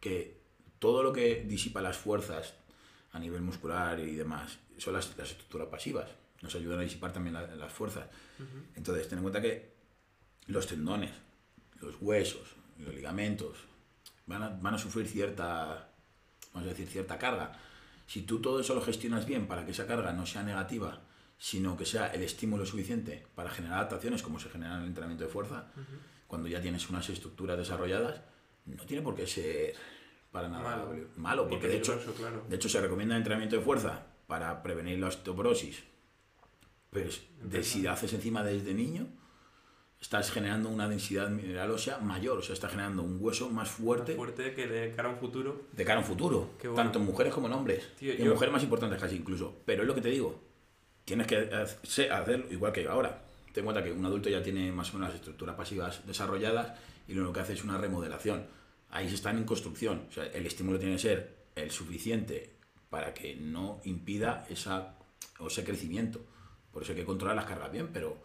que 0.00 0.40
todo 0.78 1.02
lo 1.02 1.12
que 1.12 1.44
disipa 1.44 1.82
las 1.82 1.96
fuerzas 1.96 2.54
a 3.12 3.18
nivel 3.18 3.42
muscular 3.42 4.00
y 4.00 4.14
demás 4.14 4.58
son 4.78 4.94
las, 4.94 5.16
las 5.16 5.30
estructuras 5.30 5.68
pasivas, 5.68 6.10
nos 6.44 6.54
ayudan 6.54 6.78
a 6.78 6.82
disipar 6.82 7.12
también 7.12 7.34
la- 7.34 7.46
las 7.56 7.72
fuerzas. 7.72 8.06
Entonces, 8.76 9.08
ten 9.08 9.18
en 9.18 9.22
cuenta 9.24 9.40
que 9.42 9.74
los 10.46 10.66
tendones, 10.66 11.10
los 11.80 11.96
huesos, 12.00 12.54
los 12.78 12.94
ligamentos, 12.94 13.56
van 14.26 14.42
a, 14.42 14.48
van 14.50 14.74
a 14.74 14.78
sufrir 14.78 15.08
cierta, 15.08 15.88
vamos 16.52 16.66
a 16.68 16.70
decir, 16.70 16.86
cierta 16.86 17.18
carga. 17.18 17.58
Si 18.06 18.22
tú 18.22 18.40
todo 18.40 18.60
eso 18.60 18.74
lo 18.74 18.82
gestionas 18.82 19.26
bien 19.26 19.46
para 19.46 19.64
que 19.64 19.72
esa 19.72 19.86
carga 19.86 20.12
no 20.12 20.26
sea 20.26 20.42
negativa, 20.42 21.00
sino 21.38 21.76
que 21.76 21.84
sea 21.86 22.08
el 22.08 22.22
estímulo 22.22 22.64
suficiente 22.64 23.26
para 23.34 23.50
generar 23.50 23.78
adaptaciones 23.78 24.22
como 24.22 24.38
se 24.38 24.48
genera 24.50 24.74
en 24.76 24.82
el 24.82 24.88
entrenamiento 24.88 25.24
de 25.24 25.30
fuerza, 25.30 25.66
cuando 26.26 26.48
ya 26.48 26.60
tienes 26.60 26.88
unas 26.90 27.08
estructuras 27.08 27.56
desarrolladas, 27.58 28.20
no 28.66 28.84
tiene 28.84 29.02
por 29.02 29.14
qué 29.14 29.26
ser 29.26 29.74
para 30.30 30.48
nada 30.48 30.62
Malo. 31.16 31.48
porque 31.48 31.68
de 31.68 31.76
hecho, 31.78 31.98
claro. 32.16 32.44
de 32.48 32.56
hecho 32.56 32.68
se 32.68 32.80
recomienda 32.80 33.16
entrenamiento 33.16 33.56
de 33.56 33.62
fuerza 33.62 34.06
para 34.26 34.62
prevenir 34.62 34.98
la 34.98 35.08
osteoporosis, 35.08 35.84
pero 36.94 37.62
si 37.64 37.86
haces 37.86 38.12
encima 38.14 38.42
desde 38.44 38.72
niño, 38.72 39.06
estás 40.00 40.30
generando 40.30 40.68
una 40.68 40.88
densidad 40.88 41.28
mineral 41.28 41.70
ósea 41.72 41.98
mayor, 41.98 42.38
o 42.38 42.42
sea, 42.42 42.52
estás 42.54 42.70
generando 42.70 43.02
un 43.02 43.18
hueso 43.20 43.46
más 43.46 43.54
Más 43.54 43.70
fuerte 43.70 44.14
fuerte 44.14 44.54
que 44.54 44.66
de 44.66 44.92
cara 44.94 45.08
a 45.08 45.12
un 45.12 45.18
futuro. 45.18 45.62
de 45.72 45.84
cara 45.84 45.96
a 45.96 46.00
un 46.00 46.06
futuro, 46.06 46.50
bueno. 46.62 46.74
tanto 46.76 46.98
en 47.00 47.04
mujeres 47.06 47.32
como 47.34 47.46
en 47.48 47.52
hombres, 47.54 47.84
Tío, 47.98 48.12
y 48.12 48.16
en 48.18 48.24
yo- 48.24 48.32
mujeres 48.32 48.52
más 48.52 48.62
importantes 48.62 49.00
casi 49.00 49.16
incluso. 49.16 49.60
Pero 49.66 49.82
es 49.82 49.88
lo 49.88 49.94
que 49.94 50.00
te 50.02 50.10
digo, 50.10 50.40
tienes 51.04 51.26
que 51.26 51.36
hacer 51.36 52.12
hacerlo 52.12 52.46
igual 52.50 52.72
que 52.72 52.86
ahora. 52.86 53.22
Ten 53.52 53.62
en 53.62 53.64
cuenta 53.66 53.84
que 53.84 53.92
un 53.92 54.04
adulto 54.04 54.28
ya 54.28 54.42
tiene 54.42 54.72
más 54.72 54.90
o 54.90 54.94
menos 54.94 55.08
las 55.10 55.16
estructuras 55.18 55.54
pasivas 55.56 56.06
desarrolladas 56.06 56.78
y 57.08 57.14
lo 57.14 57.20
único 57.22 57.34
que 57.34 57.40
hace 57.40 57.52
es 57.54 57.64
una 57.64 57.78
remodelación. 57.78 58.46
Ahí 58.90 59.08
se 59.08 59.14
están 59.16 59.36
en 59.38 59.44
construcción, 59.44 60.06
o 60.08 60.12
sea, 60.12 60.26
el 60.26 60.44
estímulo 60.46 60.78
tiene 60.78 60.94
que 60.94 61.00
ser 61.02 61.34
el 61.54 61.70
suficiente 61.70 62.56
para 62.90 63.14
que 63.14 63.36
no 63.36 63.80
impida 63.84 64.46
esa, 64.50 64.96
o 65.38 65.46
ese 65.48 65.64
crecimiento. 65.64 66.20
Por 66.74 66.82
eso 66.82 66.92
hay 66.92 66.98
que 66.98 67.04
controlar 67.04 67.36
las 67.36 67.46
cargas 67.46 67.72
bien, 67.72 67.88
pero 67.92 68.18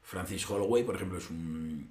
Francis 0.00 0.48
Holloway, 0.48 0.84
por 0.84 0.94
ejemplo, 0.94 1.18
es 1.18 1.28
un, 1.28 1.90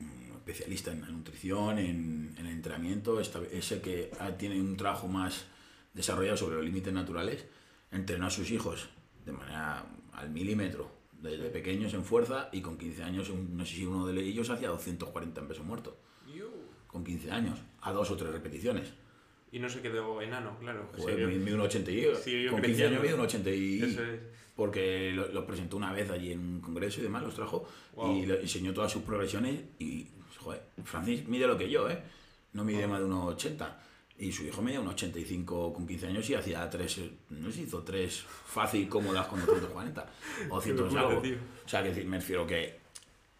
un 0.00 0.32
especialista 0.36 0.90
en 0.90 1.02
la 1.02 1.08
nutrición, 1.08 1.78
en, 1.78 2.34
en 2.36 2.46
el 2.46 2.52
entrenamiento, 2.52 3.20
es 3.20 3.72
el 3.72 3.80
que 3.80 4.10
tiene 4.38 4.60
un 4.60 4.76
trabajo 4.76 5.06
más 5.06 5.44
desarrollado 5.92 6.38
sobre 6.38 6.56
los 6.56 6.64
límites 6.64 6.92
naturales, 6.92 7.44
entrenó 7.92 8.26
a 8.26 8.30
sus 8.30 8.50
hijos 8.50 8.88
de 9.24 9.32
manera 9.32 9.86
al 10.14 10.30
milímetro, 10.30 10.90
desde 11.12 11.48
pequeños 11.50 11.94
en 11.94 12.04
fuerza 12.04 12.48
y 12.52 12.60
con 12.60 12.76
15 12.76 13.02
años, 13.02 13.30
no 13.30 13.64
sé 13.64 13.76
si 13.76 13.86
uno 13.86 14.06
de 14.06 14.20
ellos 14.22 14.50
hacía 14.50 14.68
240 14.68 15.40
en 15.40 15.48
peso 15.48 15.64
muerto, 15.64 15.96
con 16.86 17.04
15 17.04 17.30
años, 17.30 17.58
a 17.80 17.92
dos 17.92 18.10
o 18.10 18.16
tres 18.16 18.30
repeticiones. 18.32 18.92
Y 19.54 19.60
no 19.60 19.68
se 19.68 19.80
quedó 19.80 20.20
enano, 20.20 20.58
claro. 20.58 20.88
Joder, 20.96 21.14
Siguió- 21.14 21.28
mi- 21.28 21.38
mi 21.38 21.52
un 21.52 21.60
80 21.60 21.90
y 21.92 21.94
siguió 22.16 22.50
con 22.50 22.60
15 22.60 22.60
creciendo. 22.60 22.86
años 22.96 23.02
mide 23.02 23.14
un 23.14 23.20
80 23.20 23.50
y 23.50 23.82
Eso 23.82 24.02
es. 24.04 24.20
porque 24.56 25.12
lo- 25.14 25.28
los 25.28 25.44
presentó 25.44 25.76
una 25.76 25.92
vez 25.92 26.10
allí 26.10 26.32
en 26.32 26.40
un 26.40 26.60
congreso 26.60 27.00
y 27.00 27.04
demás, 27.04 27.22
los 27.22 27.34
trajo 27.34 27.68
Wow. 27.94 28.16
y 28.16 28.26
le 28.26 28.40
enseñó 28.40 28.74
todas 28.74 28.90
sus 28.90 29.02
progresiones 29.02 29.60
y, 29.78 30.08
joder, 30.38 30.60
Francis 30.84 31.26
mide 31.28 31.46
lo 31.46 31.56
que 31.56 31.70
yo, 31.70 31.88
¿eh? 31.88 32.02
No 32.52 32.64
mide 32.64 32.86
más 32.88 32.98
de 32.98 33.06
unos 33.06 33.32
80. 33.34 33.80
Y 34.16 34.30
su 34.30 34.44
hijo 34.44 34.62
medía 34.62 34.80
unos 34.80 34.94
85 34.94 35.72
con 35.72 35.86
15 35.88 36.06
años 36.06 36.28
y 36.30 36.34
hacía 36.34 36.68
tres, 36.70 37.00
no 37.30 37.50
sé 37.50 37.62
hizo 37.62 37.82
tres 37.82 38.22
fácil, 38.46 38.88
cómodas 38.88 39.26
con 39.26 39.40
240 39.40 40.06
o 40.50 40.60
100 40.60 40.76
locura, 40.76 41.00
algo. 41.08 41.20
tío. 41.20 41.36
O 41.64 41.68
sea, 41.68 41.82
que 41.82 41.88
decir, 41.88 42.06
me 42.06 42.18
refiero 42.18 42.46
que 42.46 42.78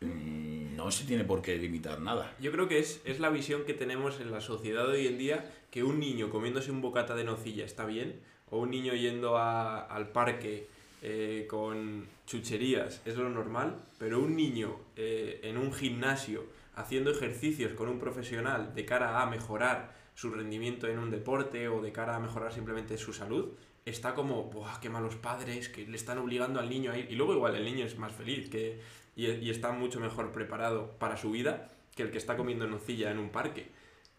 no 0.05 0.91
se 0.91 1.05
tiene 1.05 1.25
por 1.25 1.43
qué 1.43 1.57
limitar 1.57 2.01
nada. 2.01 2.35
Yo 2.41 2.53
creo 2.53 2.69
que 2.69 2.79
es, 2.79 3.01
es 3.05 3.21
la 3.21 3.31
visión 3.31 3.65
que 3.65 3.75
tenemos 3.75 4.21
en 4.21 4.31
la 4.31 4.41
sociedad 4.41 4.87
hoy 4.89 5.07
en 5.07 5.19
día, 5.19 5.51
que 5.71 5.83
un 5.83 5.99
niño 6.01 6.31
comiéndose 6.31 6.71
un 6.71 6.81
bocata 6.81 7.15
de 7.15 7.25
nocilla 7.25 7.65
está 7.65 7.85
bien, 7.87 8.21
o 8.51 8.59
un 8.59 8.71
niño 8.71 8.95
yendo 8.95 9.37
a- 9.39 9.81
al 9.81 10.09
parque 10.11 10.67
eh, 11.03 11.47
con 11.49 12.07
chucherías 12.27 13.03
es 13.05 13.17
lo 13.17 13.29
normal, 13.29 13.77
pero 13.99 14.21
un 14.21 14.37
niño 14.37 14.77
eh, 14.97 15.41
en 15.43 15.59
un 15.59 15.73
gimnasio 15.73 16.45
haciendo 16.77 17.11
ejercicios 17.11 17.73
con 17.73 17.89
un 17.89 17.99
profesional 17.99 18.75
de 18.75 18.85
cara 18.87 19.21
a 19.23 19.27
mejorar 19.27 19.95
su 20.15 20.31
rendimiento 20.31 20.87
en 20.89 20.99
un 20.99 21.11
deporte 21.11 21.69
o 21.69 21.83
de 21.83 21.93
cara 21.93 22.17
a 22.17 22.21
mejorar 22.21 22.53
simplemente 22.53 22.97
su 22.97 23.13
salud, 23.13 23.49
está 23.85 24.15
como, 24.15 24.45
¡buah, 24.45 24.81
qué 24.81 24.89
malos 24.89 25.17
padres! 25.17 25.69
que 25.69 25.87
le 25.87 25.97
están 25.97 26.19
obligando 26.19 26.59
al 26.59 26.71
niño 26.71 26.91
a 26.93 26.97
ir. 26.99 27.07
Y 27.11 27.17
luego 27.17 27.35
igual 27.35 27.55
el 27.57 27.65
niño 27.65 27.85
es 27.85 27.99
más 27.99 28.13
feliz 28.13 28.49
que, 28.49 28.81
y, 29.17 29.51
está 29.51 29.73
mucho 29.73 30.01
mejor 30.01 30.33
preparado 30.33 30.91
para 30.99 31.17
su 31.17 31.31
vida 31.31 31.71
que 31.95 32.03
el 32.03 32.11
que 32.11 32.19
está 32.19 32.37
comiendo 32.37 32.67
nocilla 32.67 33.11
en 33.11 33.19
un 33.19 33.31
parque. 33.31 33.71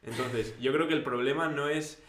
Entonces, 0.01 0.55
yo 0.59 0.71
creo 0.71 0.87
que 0.87 0.93
el 0.93 1.03
problema 1.03 1.49
no 1.49 1.67
es, 1.67 2.01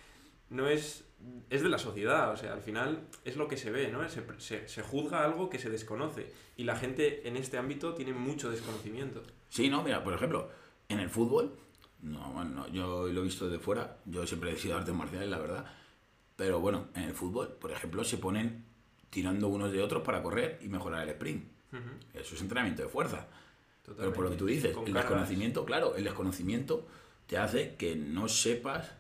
no 0.51 0.69
es, 0.69 1.05
es 1.51 1.63
de 1.63 1.69
la 1.69 1.79
sociedad, 1.79 2.31
o 2.31 2.37
sea, 2.37 2.53
al 2.53 2.61
final 2.61 3.09
es 3.25 3.37
lo 3.37 3.49
que 3.49 3.57
se 3.57 3.71
ve, 3.71 3.89
¿no? 3.89 4.09
Se, 4.09 4.23
se, 4.39 4.69
se 4.69 4.83
juzga 4.83 5.25
algo 5.25 5.51
que 5.51 5.59
se 5.59 5.71
desconoce 5.71 6.33
y 6.57 6.65
la 6.65 6.77
gente 6.77 7.27
en 7.27 7.37
este 7.37 7.59
ámbito 7.59 7.95
tiene 7.95 8.13
mucho 8.13 8.51
desconocimiento. 8.51 9.23
Sí, 9.49 9.69
no, 9.69 9.83
mira, 9.83 10.05
por 10.05 10.15
ejemplo, 10.15 10.51
en 10.89 11.01
el 11.01 11.11
fútbol, 11.11 11.57
no, 12.03 12.33
bueno, 12.33 12.51
no, 12.51 12.69
yo 12.69 13.09
lo 13.09 13.21
he 13.21 13.25
visto 13.25 13.49
de 13.49 13.59
fuera, 13.59 13.99
yo 14.05 14.27
siempre 14.27 14.53
he 14.53 14.57
sido 14.57 14.77
artes 14.77 14.95
marciales, 14.95 15.29
la 15.29 15.39
verdad, 15.39 15.67
pero 16.37 16.61
bueno, 16.61 16.89
en 16.95 17.05
el 17.05 17.15
fútbol, 17.15 17.57
por 17.59 17.73
ejemplo, 17.73 18.05
se 18.05 18.19
ponen 18.19 18.67
tirando 19.11 19.49
unos 19.49 19.73
de 19.73 19.83
otros 19.83 20.03
para 20.03 20.23
correr 20.23 20.59
y 20.61 20.69
mejorar 20.69 21.03
el 21.03 21.09
sprint. 21.11 21.56
Ujú, 21.73 22.19
Eso 22.21 22.35
es 22.35 22.41
entrenamiento 22.41 22.83
de 22.83 22.89
fuerza. 22.89 23.27
Pero 23.83 23.95
totalmente. 23.97 24.15
por 24.17 24.25
lo 24.25 24.31
que 24.31 24.37
tú 24.37 24.47
dices, 24.47 24.73
Con 24.75 24.87
el 24.87 24.93
cargas. 24.93 25.11
desconocimiento, 25.11 25.65
claro, 25.65 25.95
el 25.97 26.05
desconocimiento 26.05 26.87
te 27.27 27.39
hace 27.39 27.75
que 27.77 27.95
no 27.97 28.29
sepas 28.29 28.93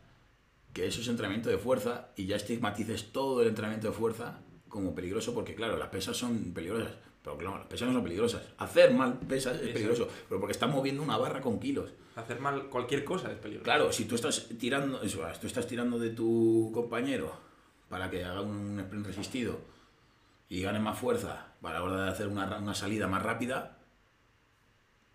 que 0.72 0.86
eso 0.86 1.00
es 1.00 1.08
entrenamiento 1.08 1.48
de 1.48 1.58
fuerza 1.58 2.08
y 2.16 2.26
ya 2.26 2.36
estigmatices 2.36 3.10
todo 3.12 3.42
el 3.42 3.48
entrenamiento 3.48 3.88
de 3.88 3.92
fuerza 3.94 4.40
como 4.68 4.94
peligroso 4.94 5.32
porque, 5.34 5.54
claro, 5.54 5.76
las 5.76 5.88
pesas 5.88 6.16
son 6.16 6.52
peligrosas. 6.52 6.92
Pero 7.22 7.38
claro, 7.38 7.58
las 7.58 7.66
pesas 7.66 7.88
no 7.88 7.94
son 7.94 8.04
peligrosas. 8.04 8.42
Hacer 8.58 8.92
mal 8.94 9.18
pesas 9.20 9.60
es 9.60 9.70
peligroso, 9.72 10.08
pero 10.28 10.38
porque 10.40 10.52
estás 10.52 10.70
moviendo 10.70 11.02
una 11.02 11.16
barra 11.16 11.40
con 11.40 11.58
kilos. 11.58 11.90
Hacer 12.14 12.38
mal 12.40 12.68
cualquier 12.68 13.04
cosa 13.04 13.32
es 13.32 13.38
peligroso. 13.38 13.64
Claro, 13.64 13.92
si 13.92 14.04
tú 14.04 14.14
estás 14.14 14.46
tirando, 14.60 15.02
eso, 15.02 15.22
tú 15.40 15.46
estás 15.48 15.66
tirando 15.66 15.98
de 15.98 16.10
tu 16.10 16.70
compañero 16.72 17.32
para 17.88 18.08
que 18.10 18.22
haga 18.24 18.42
un 18.42 18.78
sprint 18.78 19.06
resistido 19.06 19.58
y 20.48 20.62
ganes 20.62 20.82
más 20.82 20.98
fuerza 20.98 21.54
para 21.60 21.78
la 21.80 21.84
hora 21.84 22.04
de 22.04 22.10
hacer 22.10 22.28
una, 22.28 22.58
una 22.58 22.74
salida 22.74 23.06
más 23.08 23.22
rápida, 23.22 23.78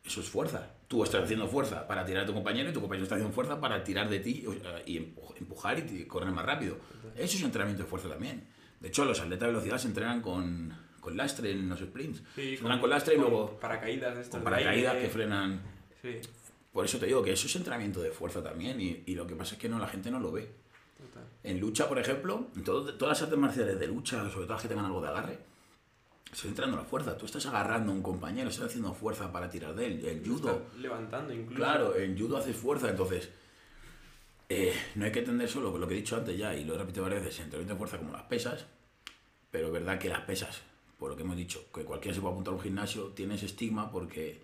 eso 0.03 0.21
es 0.21 0.29
fuerza. 0.29 0.71
Tú 0.87 1.03
estás 1.03 1.23
haciendo 1.23 1.47
fuerza 1.47 1.87
para 1.87 2.03
tirar 2.05 2.23
a 2.23 2.27
tu 2.27 2.33
compañero 2.33 2.69
y 2.69 2.73
tu 2.73 2.81
compañero 2.81 3.03
está 3.03 3.15
haciendo 3.15 3.33
fuerza 3.33 3.61
para 3.61 3.83
tirar 3.83 4.09
de 4.09 4.19
ti 4.19 4.43
y 4.85 4.97
empujar 5.37 5.79
y 5.79 6.05
correr 6.05 6.31
más 6.31 6.45
rápido. 6.45 6.77
Eso 7.15 7.35
es 7.35 7.39
un 7.39 7.45
entrenamiento 7.45 7.83
de 7.83 7.89
fuerza 7.89 8.09
también. 8.09 8.45
De 8.79 8.87
hecho, 8.89 9.05
los 9.05 9.19
atletas 9.19 9.47
de 9.47 9.53
velocidad 9.53 9.77
se 9.77 9.87
entrenan 9.87 10.21
con, 10.21 10.75
con 10.99 11.15
lastre 11.15 11.51
en 11.51 11.69
los 11.69 11.79
sprints. 11.79 12.19
Sí, 12.35 12.41
se 12.41 12.53
entrenan 12.55 12.79
con, 12.81 12.89
lastre 12.89 13.13
y 13.15 13.17
luego... 13.19 13.57
Paracaídas 13.59 14.17
estos 14.17 14.31
Con 14.41 14.43
paracaídas 14.43 14.95
de- 14.95 15.01
que 15.01 15.09
frenan... 15.09 15.61
Sí, 16.01 16.19
Por 16.73 16.83
eso 16.85 16.97
te 16.97 17.05
digo 17.05 17.21
que 17.23 17.31
eso 17.33 17.45
es 17.47 17.55
entrenamiento 17.55 18.01
de 18.01 18.09
fuerza 18.11 18.43
también 18.43 18.81
y, 18.81 19.03
y 19.05 19.13
lo 19.15 19.27
que 19.27 19.35
pasa 19.35 19.53
es 19.53 19.61
que 19.61 19.69
no 19.69 19.77
la 19.79 19.87
gente 19.87 20.09
no 20.11 20.19
lo 20.19 20.31
ve. 20.31 20.51
Total. 21.01 21.23
En 21.43 21.59
lucha, 21.59 21.87
por 21.87 21.99
ejemplo, 21.99 22.47
en 22.55 22.63
todo- 22.63 22.93
todas 22.95 23.17
las 23.19 23.23
artes 23.23 23.37
marciales 23.39 23.79
de 23.79 23.87
lucha, 23.87 24.17
sobre 24.29 24.45
todo 24.45 24.53
las 24.53 24.61
que 24.61 24.67
tengan 24.67 24.85
algo 24.85 25.01
de 25.01 25.07
agarre, 25.09 25.39
estás 26.25 26.45
entrenando 26.45 26.77
la 26.77 26.83
fuerza. 26.85 27.17
Tú 27.17 27.25
estás 27.25 27.45
agarrando 27.47 27.91
a 27.91 27.95
un 27.95 28.01
compañero, 28.01 28.49
estás 28.49 28.67
haciendo 28.67 28.93
fuerza 28.93 29.31
para 29.31 29.49
tirar 29.49 29.75
de 29.75 29.85
él. 29.87 30.05
El 30.05 30.25
judo, 30.25 30.51
Está 30.51 30.77
levantando 30.77 31.33
incluso. 31.33 31.55
claro, 31.55 31.95
en 31.97 32.17
judo 32.17 32.37
haces 32.37 32.55
fuerza, 32.55 32.89
entonces 32.89 33.29
eh, 34.49 34.73
no 34.95 35.05
hay 35.05 35.11
que 35.11 35.19
entender 35.19 35.47
solo 35.49 35.77
lo 35.77 35.87
que 35.87 35.93
he 35.93 35.97
dicho 35.97 36.15
antes 36.17 36.37
ya 36.37 36.53
y 36.55 36.65
lo 36.65 36.75
he 36.75 36.77
repetido 36.77 37.03
varias 37.03 37.23
veces, 37.23 37.39
entrenamiento 37.41 37.73
de 37.73 37.77
fuerza 37.77 37.97
como 37.97 38.11
las 38.11 38.23
pesas, 38.23 38.65
pero 39.49 39.67
es 39.67 39.73
verdad 39.73 39.97
que 39.99 40.09
las 40.09 40.21
pesas, 40.21 40.61
por 40.99 41.09
lo 41.09 41.15
que 41.15 41.23
hemos 41.23 41.37
dicho, 41.37 41.65
que 41.73 41.83
cualquiera 41.83 42.13
se 42.15 42.21
puede 42.21 42.33
apuntar 42.33 42.53
a 42.53 42.57
un 42.57 42.61
gimnasio, 42.63 43.07
tiene 43.07 43.35
ese 43.35 43.45
estigma 43.45 43.91
porque 43.91 44.43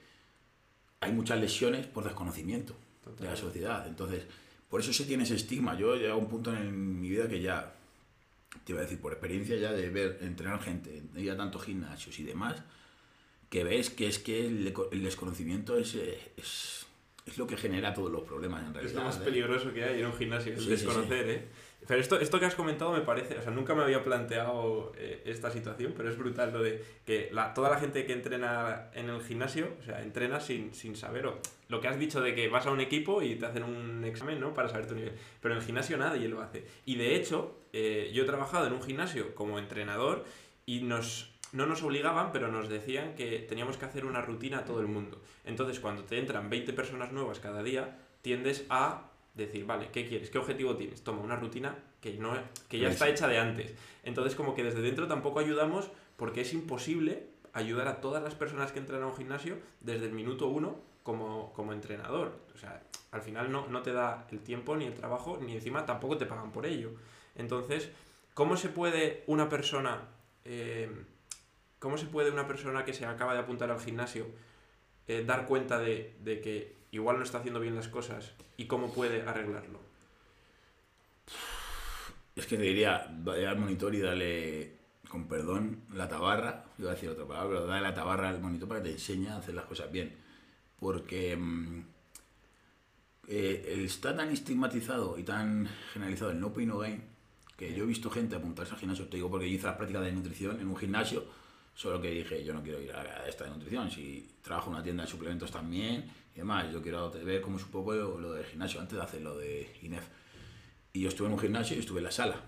hay 1.02 1.12
muchas 1.12 1.40
lesiones 1.40 1.86
por 1.88 2.04
desconocimiento 2.06 2.74
de 3.20 3.26
la 3.26 3.36
sociedad. 3.36 3.86
Entonces, 3.88 4.24
por 4.70 4.82
eso 4.82 4.92
se 4.94 5.06
tiene 5.06 5.24
ese 5.24 5.36
estigma. 5.36 5.78
Yo 5.78 5.96
he 5.96 6.00
llegado 6.00 6.16
a 6.16 6.22
un 6.22 6.30
punto 6.30 6.54
en 6.56 7.00
mi 7.00 7.10
vida 7.10 7.28
que 7.28 7.42
ya, 7.42 7.74
te 8.66 8.72
iba 8.74 8.82
a 8.82 8.84
decir, 8.84 9.00
por 9.00 9.14
experiencia 9.14 9.56
ya 9.58 9.72
de 9.72 9.90
ver, 9.90 10.20
entrenar 10.22 10.62
gente, 10.62 11.04
ir 11.16 11.32
a 11.32 11.38
tantos 11.38 11.64
gimnasios 11.64 12.20
y 12.20 12.24
demás, 12.24 12.62
que 13.50 13.64
ves 13.64 13.90
que 13.90 14.08
es 14.08 14.20
que 14.20 14.46
el, 14.46 14.74
el 14.92 15.04
desconocimiento 15.04 15.78
es, 15.78 15.96
eh, 15.96 16.20
es, 16.36 16.86
es 17.26 17.38
lo 17.38 17.48
que 17.48 17.56
genera 17.58 17.94
todos 17.94 18.12
los 18.12 18.24
problemas 18.24 18.62
en 18.64 18.68
Es 18.70 18.74
realidad. 18.74 18.96
lo 19.00 19.04
más 19.06 19.18
¿eh? 19.18 19.22
peligroso 19.24 19.74
que 19.74 19.84
hay 19.84 20.00
en 20.02 20.06
un 20.08 20.14
gimnasio, 20.14 20.52
el 20.54 20.58
Sí, 20.60 20.66
sí, 20.66 20.70
desconocer, 20.72 21.30
¿eh? 21.30 21.48
Pero 21.88 22.02
esto, 22.02 22.20
esto 22.20 22.40
que 22.40 22.46
has 22.46 22.56
comentado 22.56 22.92
me 22.92 23.02
parece, 23.02 23.38
o 23.38 23.42
sea, 23.42 23.52
nunca 23.52 23.74
me 23.74 23.84
había 23.84 24.04
planteado 24.04 24.92
eh, 24.98 25.22
esta 25.26 25.50
situación, 25.50 25.94
pero 25.96 26.10
es 26.10 26.18
brutal 26.18 26.52
lo 26.52 26.62
de 26.62 26.84
que 27.06 27.30
la, 27.32 27.54
toda 27.54 27.70
la 27.70 27.80
gente 27.80 28.06
que 28.06 28.14
entrena 28.14 28.90
en 28.94 29.10
el 29.10 29.22
gimnasio, 29.22 29.70
o 29.80 29.84
sea, 29.84 30.02
entrena 30.02 30.42
sin, 30.42 30.74
sin 30.74 30.98
saber, 30.98 31.28
o 31.28 31.40
lo 31.70 31.80
que 31.80 31.88
has 31.88 31.98
dicho 31.98 32.22
de 32.22 32.36
que 32.36 32.50
vas 32.50 32.66
a 32.66 32.72
un 32.72 32.82
equipo 32.82 33.22
y 33.22 33.36
te 33.36 33.46
hacen 33.46 33.64
un 33.64 34.04
examen, 34.04 34.40
¿no? 34.40 34.54
Para 34.54 34.68
saber 34.68 34.88
tu 34.88 34.96
nivel. 34.96 35.14
Pero 35.42 35.54
en 35.54 35.62
el 35.62 35.66
gimnasio 35.66 35.98
nadie 35.98 36.28
lo 36.28 36.42
hace. 36.42 36.66
Y 36.86 36.96
de 36.96 37.16
hecho, 37.16 37.58
eh, 37.74 38.12
yo 38.14 38.24
he 38.24 38.26
trabajado 38.26 38.68
en 38.68 38.74
un 38.74 38.82
gimnasio 38.82 39.34
como 39.34 39.58
entrenador 39.58 40.26
y 40.66 40.82
nos, 40.82 41.34
no 41.54 41.66
nos 41.66 41.84
obligaban, 41.84 42.32
pero 42.32 42.50
nos 42.50 42.68
decían 42.68 43.16
que 43.16 43.40
teníamos 43.40 43.78
que 43.78 43.86
hacer 43.86 44.06
una 44.06 44.22
rutina 44.22 44.60
a 44.60 44.66
todo 44.66 44.82
el 44.82 44.88
mundo. 44.88 45.22
Entonces, 45.46 45.80
cuando 45.80 46.04
te 46.04 46.20
entran 46.20 46.50
20 46.50 46.74
personas 46.74 47.12
nuevas 47.12 47.40
cada 47.40 47.64
día, 47.64 47.98
tiendes 48.22 48.66
a 48.70 49.12
decir, 49.38 49.66
vale, 49.66 49.90
¿qué 49.92 50.08
quieres? 50.08 50.30
¿Qué 50.30 50.38
objetivo 50.38 50.76
tienes? 50.76 51.04
Toma 51.04 51.22
una 51.22 51.36
rutina 51.36 51.78
que, 52.02 52.14
no, 52.18 52.34
que 52.68 52.80
ya 52.80 52.90
está 52.90 53.08
hecha 53.08 53.28
de 53.28 53.38
antes. 53.38 53.74
Entonces, 54.04 54.36
como 54.36 54.56
que 54.56 54.64
desde 54.64 54.82
dentro 54.82 55.08
tampoco 55.08 55.40
ayudamos 55.40 55.90
porque 56.16 56.42
es 56.42 56.54
imposible 56.54 57.28
ayudar 57.54 57.88
a 57.88 58.02
todas 58.02 58.24
las 58.24 58.36
personas 58.36 58.72
que 58.72 58.80
entran 58.80 59.02
a 59.04 59.08
un 59.08 59.16
gimnasio 59.16 59.58
desde 59.82 60.06
el 60.06 60.12
minuto 60.14 60.48
uno 60.48 60.80
como, 61.04 61.54
como 61.54 61.74
entrenador. 61.74 62.40
O 62.56 62.58
sea, 62.58 62.82
al 63.12 63.22
final 63.22 63.52
no, 63.52 63.68
no 63.68 63.82
te 63.82 63.94
da 63.94 64.28
el 64.32 64.40
tiempo 64.40 64.76
ni 64.76 64.86
el 64.86 64.94
trabajo, 64.94 65.40
ni 65.42 65.54
encima 65.54 65.86
tampoco 65.86 66.18
te 66.18 66.26
pagan 66.26 66.52
por 66.52 66.66
ello. 66.66 66.92
Entonces, 67.36 67.90
¿cómo 68.34 68.58
se 68.58 68.70
puede 68.70 69.24
una 69.28 69.48
persona... 69.50 70.02
eh, 70.46 70.90
¿Cómo 71.80 72.00
se 72.00 72.08
puede 72.08 72.32
una 72.32 72.48
persona 72.48 72.84
que 72.84 72.92
se 72.92 73.06
acaba 73.06 73.34
de 73.36 73.40
apuntar 73.40 73.70
al 73.70 73.80
gimnasio 73.80 74.26
eh, 75.08 75.24
dar 75.24 75.46
cuenta 75.46 75.78
de, 75.78 76.16
de 76.22 76.42
que 76.42 76.77
igual 76.92 77.18
no 77.18 77.24
está 77.24 77.40
haciendo 77.40 77.60
bien 77.60 77.76
las 77.76 77.88
cosas 77.88 78.34
y 78.58 78.66
cómo 78.66 78.94
puede 78.94 79.22
arreglarlo? 79.24 79.80
Es 82.36 82.46
que 82.46 82.58
te 82.58 82.64
diría, 82.64 83.08
vaya 83.10 83.50
al 83.50 83.58
monitor 83.58 83.96
y 83.96 84.00
dale, 84.00 84.78
con 85.10 85.28
perdón, 85.28 85.82
la 85.94 86.08
tabarra, 86.08 86.66
iba 86.78 86.92
a 86.92 86.94
decir 86.94 87.10
otra 87.10 87.26
palabra, 87.26 87.50
pero 87.50 87.66
dale 87.66 87.82
la 87.82 87.94
tabarra 87.94 88.30
al 88.30 88.40
monitor 88.40 88.68
para 88.68 88.82
que 88.82 88.90
te 88.90 88.94
enseñe 88.94 89.28
a 89.30 89.38
hacer 89.38 89.56
las 89.56 89.66
cosas 89.66 89.92
bien. 89.92 90.16
Porque 90.80 91.36
mm, 91.36 91.82
eh, 93.28 93.82
está 93.84 94.16
tan 94.16 94.30
estigmatizado 94.30 95.18
y 95.18 95.24
tan 95.24 95.68
generalizado 95.92 96.32
el 96.32 96.40
no 96.40 96.54
pain 96.54 96.68
no 96.68 96.78
gain, 96.78 97.04
que 97.58 97.74
yo 97.74 97.84
he 97.84 97.88
visto 97.88 98.12
gente 98.12 98.36
apuntarse 98.36 98.74
al 98.74 98.80
gimnasio, 98.80 99.08
te 99.08 99.18
digo 99.18 99.32
porque 99.32 99.50
yo 99.50 99.56
hice 99.56 99.66
las 99.66 99.76
prácticas 99.76 100.06
de 100.06 100.12
nutrición 100.12 100.60
en 100.60 100.68
un 100.68 100.78
gimnasio, 100.78 101.26
solo 101.78 102.02
que 102.02 102.10
dije, 102.10 102.44
yo 102.44 102.56
no 102.56 102.64
quiero 102.64 102.82
ir 102.82 102.92
a 102.92 103.28
esta 103.28 103.44
de 103.44 103.52
nutrición, 103.52 103.92
si 103.92 104.28
trabajo 104.42 104.72
en 104.72 104.78
una 104.78 104.84
tienda 104.84 105.04
de 105.04 105.10
suplementos 105.10 105.52
también 105.52 106.12
y 106.34 106.38
demás, 106.40 106.74
yo 106.74 106.82
quiero 106.82 107.12
ver 107.12 107.40
cómo 107.40 107.58
es 107.58 107.64
un 107.66 107.70
poco 107.70 107.94
lo, 107.94 108.34
del 108.34 108.46
gimnasio 108.46 108.82
antes 108.82 108.98
de 108.98 109.04
hacer 109.04 109.22
lo 109.22 109.38
de 109.38 109.78
INEF. 109.84 110.08
Y 110.92 111.02
yo 111.02 111.10
estuve 111.10 111.28
en 111.28 111.34
un 111.34 111.40
gimnasio 111.40 111.78
y 111.78 111.80
estuve 111.80 112.00
en 112.00 112.06
la 112.06 112.12
sala. 112.12 112.42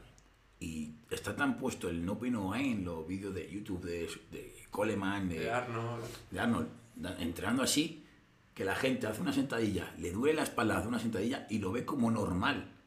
Y 0.59 0.95
está 1.11 1.35
tan 1.35 1.59
puesto 1.59 1.89
el 1.89 2.03
no 2.03 2.17
pain 2.17 2.33
no 2.33 2.49
gain, 2.49 2.83
los 2.83 3.07
vídeos 3.07 3.35
de 3.35 3.47
YouTube 3.51 3.85
de, 3.85 4.09
de 4.31 4.65
Coleman, 4.71 5.29
de, 5.29 5.41
De 5.41 5.51
Arnold. 5.51 6.03
de 6.31 6.39
Arnold, 6.39 6.67
entrenando 7.19 7.61
así, 7.61 8.03
que 8.55 8.65
la 8.65 8.75
gente 8.75 9.05
hace 9.05 9.21
una 9.21 9.31
sentadilla, 9.31 9.93
le 9.99 10.11
duele 10.11 10.37
la 10.37 10.43
espalda, 10.43 10.79
hace 10.79 10.87
una 10.87 10.99
sentadilla 10.99 11.45
y 11.51 11.59
lo 11.59 11.71
ve 11.71 11.85
como 11.85 12.09
normal. 12.09 12.78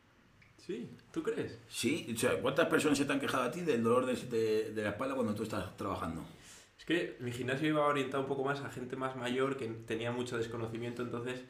Sí, 0.67 0.89
¿tú 1.13 1.23
crees? 1.23 1.59
Sí, 1.69 2.09
o 2.15 2.19
sea, 2.19 2.41
¿cuántas 2.41 2.69
personas 2.69 2.97
se 2.99 3.05
te 3.05 3.13
han 3.13 3.21
quejado 3.21 3.43
a 3.45 3.51
ti 3.51 3.63
del 3.63 3.83
dolor 3.83 4.07
de, 4.07 4.15
de- 4.15 4.71
de 4.73 4.83
la 4.83 4.91
espalda 4.91 5.15
cuando 5.15 5.35
tú 5.35 5.43
estás 5.43 5.77
trabajando? 5.77 6.25
Es 6.79 6.85
que 6.85 7.17
mi 7.21 7.33
gimnasio 7.33 7.69
iba 7.69 7.85
orientado 7.87 8.23
un 8.23 8.29
poco 8.29 8.45
más 8.45 8.61
a 8.61 8.71
gente 8.71 8.97
más 8.97 9.17
mayor 9.17 9.57
que 9.57 9.67
tenía 9.69 10.13
mucho 10.13 10.37
desconocimiento, 10.39 11.03
entonces 11.03 11.43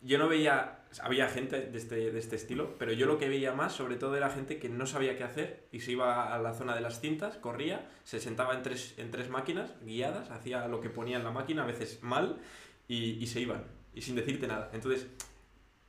yo 0.00 0.18
no 0.18 0.28
veía, 0.28 0.80
había 1.02 1.28
gente 1.28 1.60
de 1.60 1.78
este, 1.78 2.12
de 2.12 2.18
este 2.18 2.36
estilo, 2.36 2.76
pero 2.78 2.92
yo 2.92 3.06
lo 3.06 3.18
que 3.18 3.28
veía 3.28 3.52
más 3.52 3.72
sobre 3.72 3.96
todo 3.96 4.16
era 4.16 4.30
gente 4.30 4.58
que 4.58 4.68
no 4.68 4.86
sabía 4.86 5.16
qué 5.16 5.24
hacer 5.24 5.66
y 5.72 5.80
se 5.80 5.92
iba 5.92 6.32
a 6.34 6.38
la 6.40 6.54
zona 6.54 6.74
de 6.74 6.80
las 6.80 7.00
cintas, 7.00 7.36
corría, 7.36 7.88
se 8.04 8.20
sentaba 8.20 8.54
en 8.54 8.62
tres, 8.62 8.94
en 8.96 9.10
tres 9.10 9.28
máquinas 9.28 9.74
guiadas, 9.84 10.30
hacía 10.30 10.66
lo 10.68 10.80
que 10.80 10.90
ponía 10.90 11.16
en 11.18 11.24
la 11.24 11.32
máquina, 11.32 11.64
a 11.64 11.66
veces 11.66 12.00
mal, 12.02 12.38
y, 12.88 13.10
y 13.22 13.26
se 13.26 13.40
iban, 13.40 13.64
y 13.94 14.02
sin 14.02 14.14
decirte 14.14 14.46
nada. 14.46 14.70
Entonces, 14.72 15.08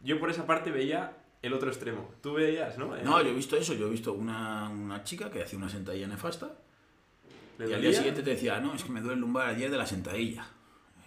yo 0.02 0.20
por 0.20 0.32
esa 0.32 0.48
parte 0.48 0.72
veía 0.72 1.14
el 1.42 1.54
otro 1.54 1.70
extremo. 1.70 2.10
Tú 2.22 2.34
veías, 2.34 2.78
¿no? 2.78 2.96
No, 2.98 3.22
yo 3.22 3.30
he 3.30 3.34
visto 3.34 3.56
eso, 3.56 3.74
yo 3.74 3.88
he 3.88 3.90
visto 3.90 4.14
una, 4.14 4.70
una 4.70 5.04
chica 5.04 5.30
que 5.30 5.44
hacía 5.44 5.58
una 5.58 5.70
sentadilla 5.70 6.08
nefasta 6.08 6.52
¿Le 7.58 7.70
y 7.70 7.74
al 7.74 7.82
día 7.82 7.94
siguiente 7.94 8.24
te 8.24 8.32
decía, 8.32 8.60
no, 8.60 8.74
es 8.74 8.84
que 8.84 8.92
me 8.92 9.02
duele 9.02 9.16
el 9.16 9.20
lumbar 9.22 9.48
ayer 9.50 9.70
de 9.70 9.78
la 9.78 9.86
sentadilla. 9.86 10.48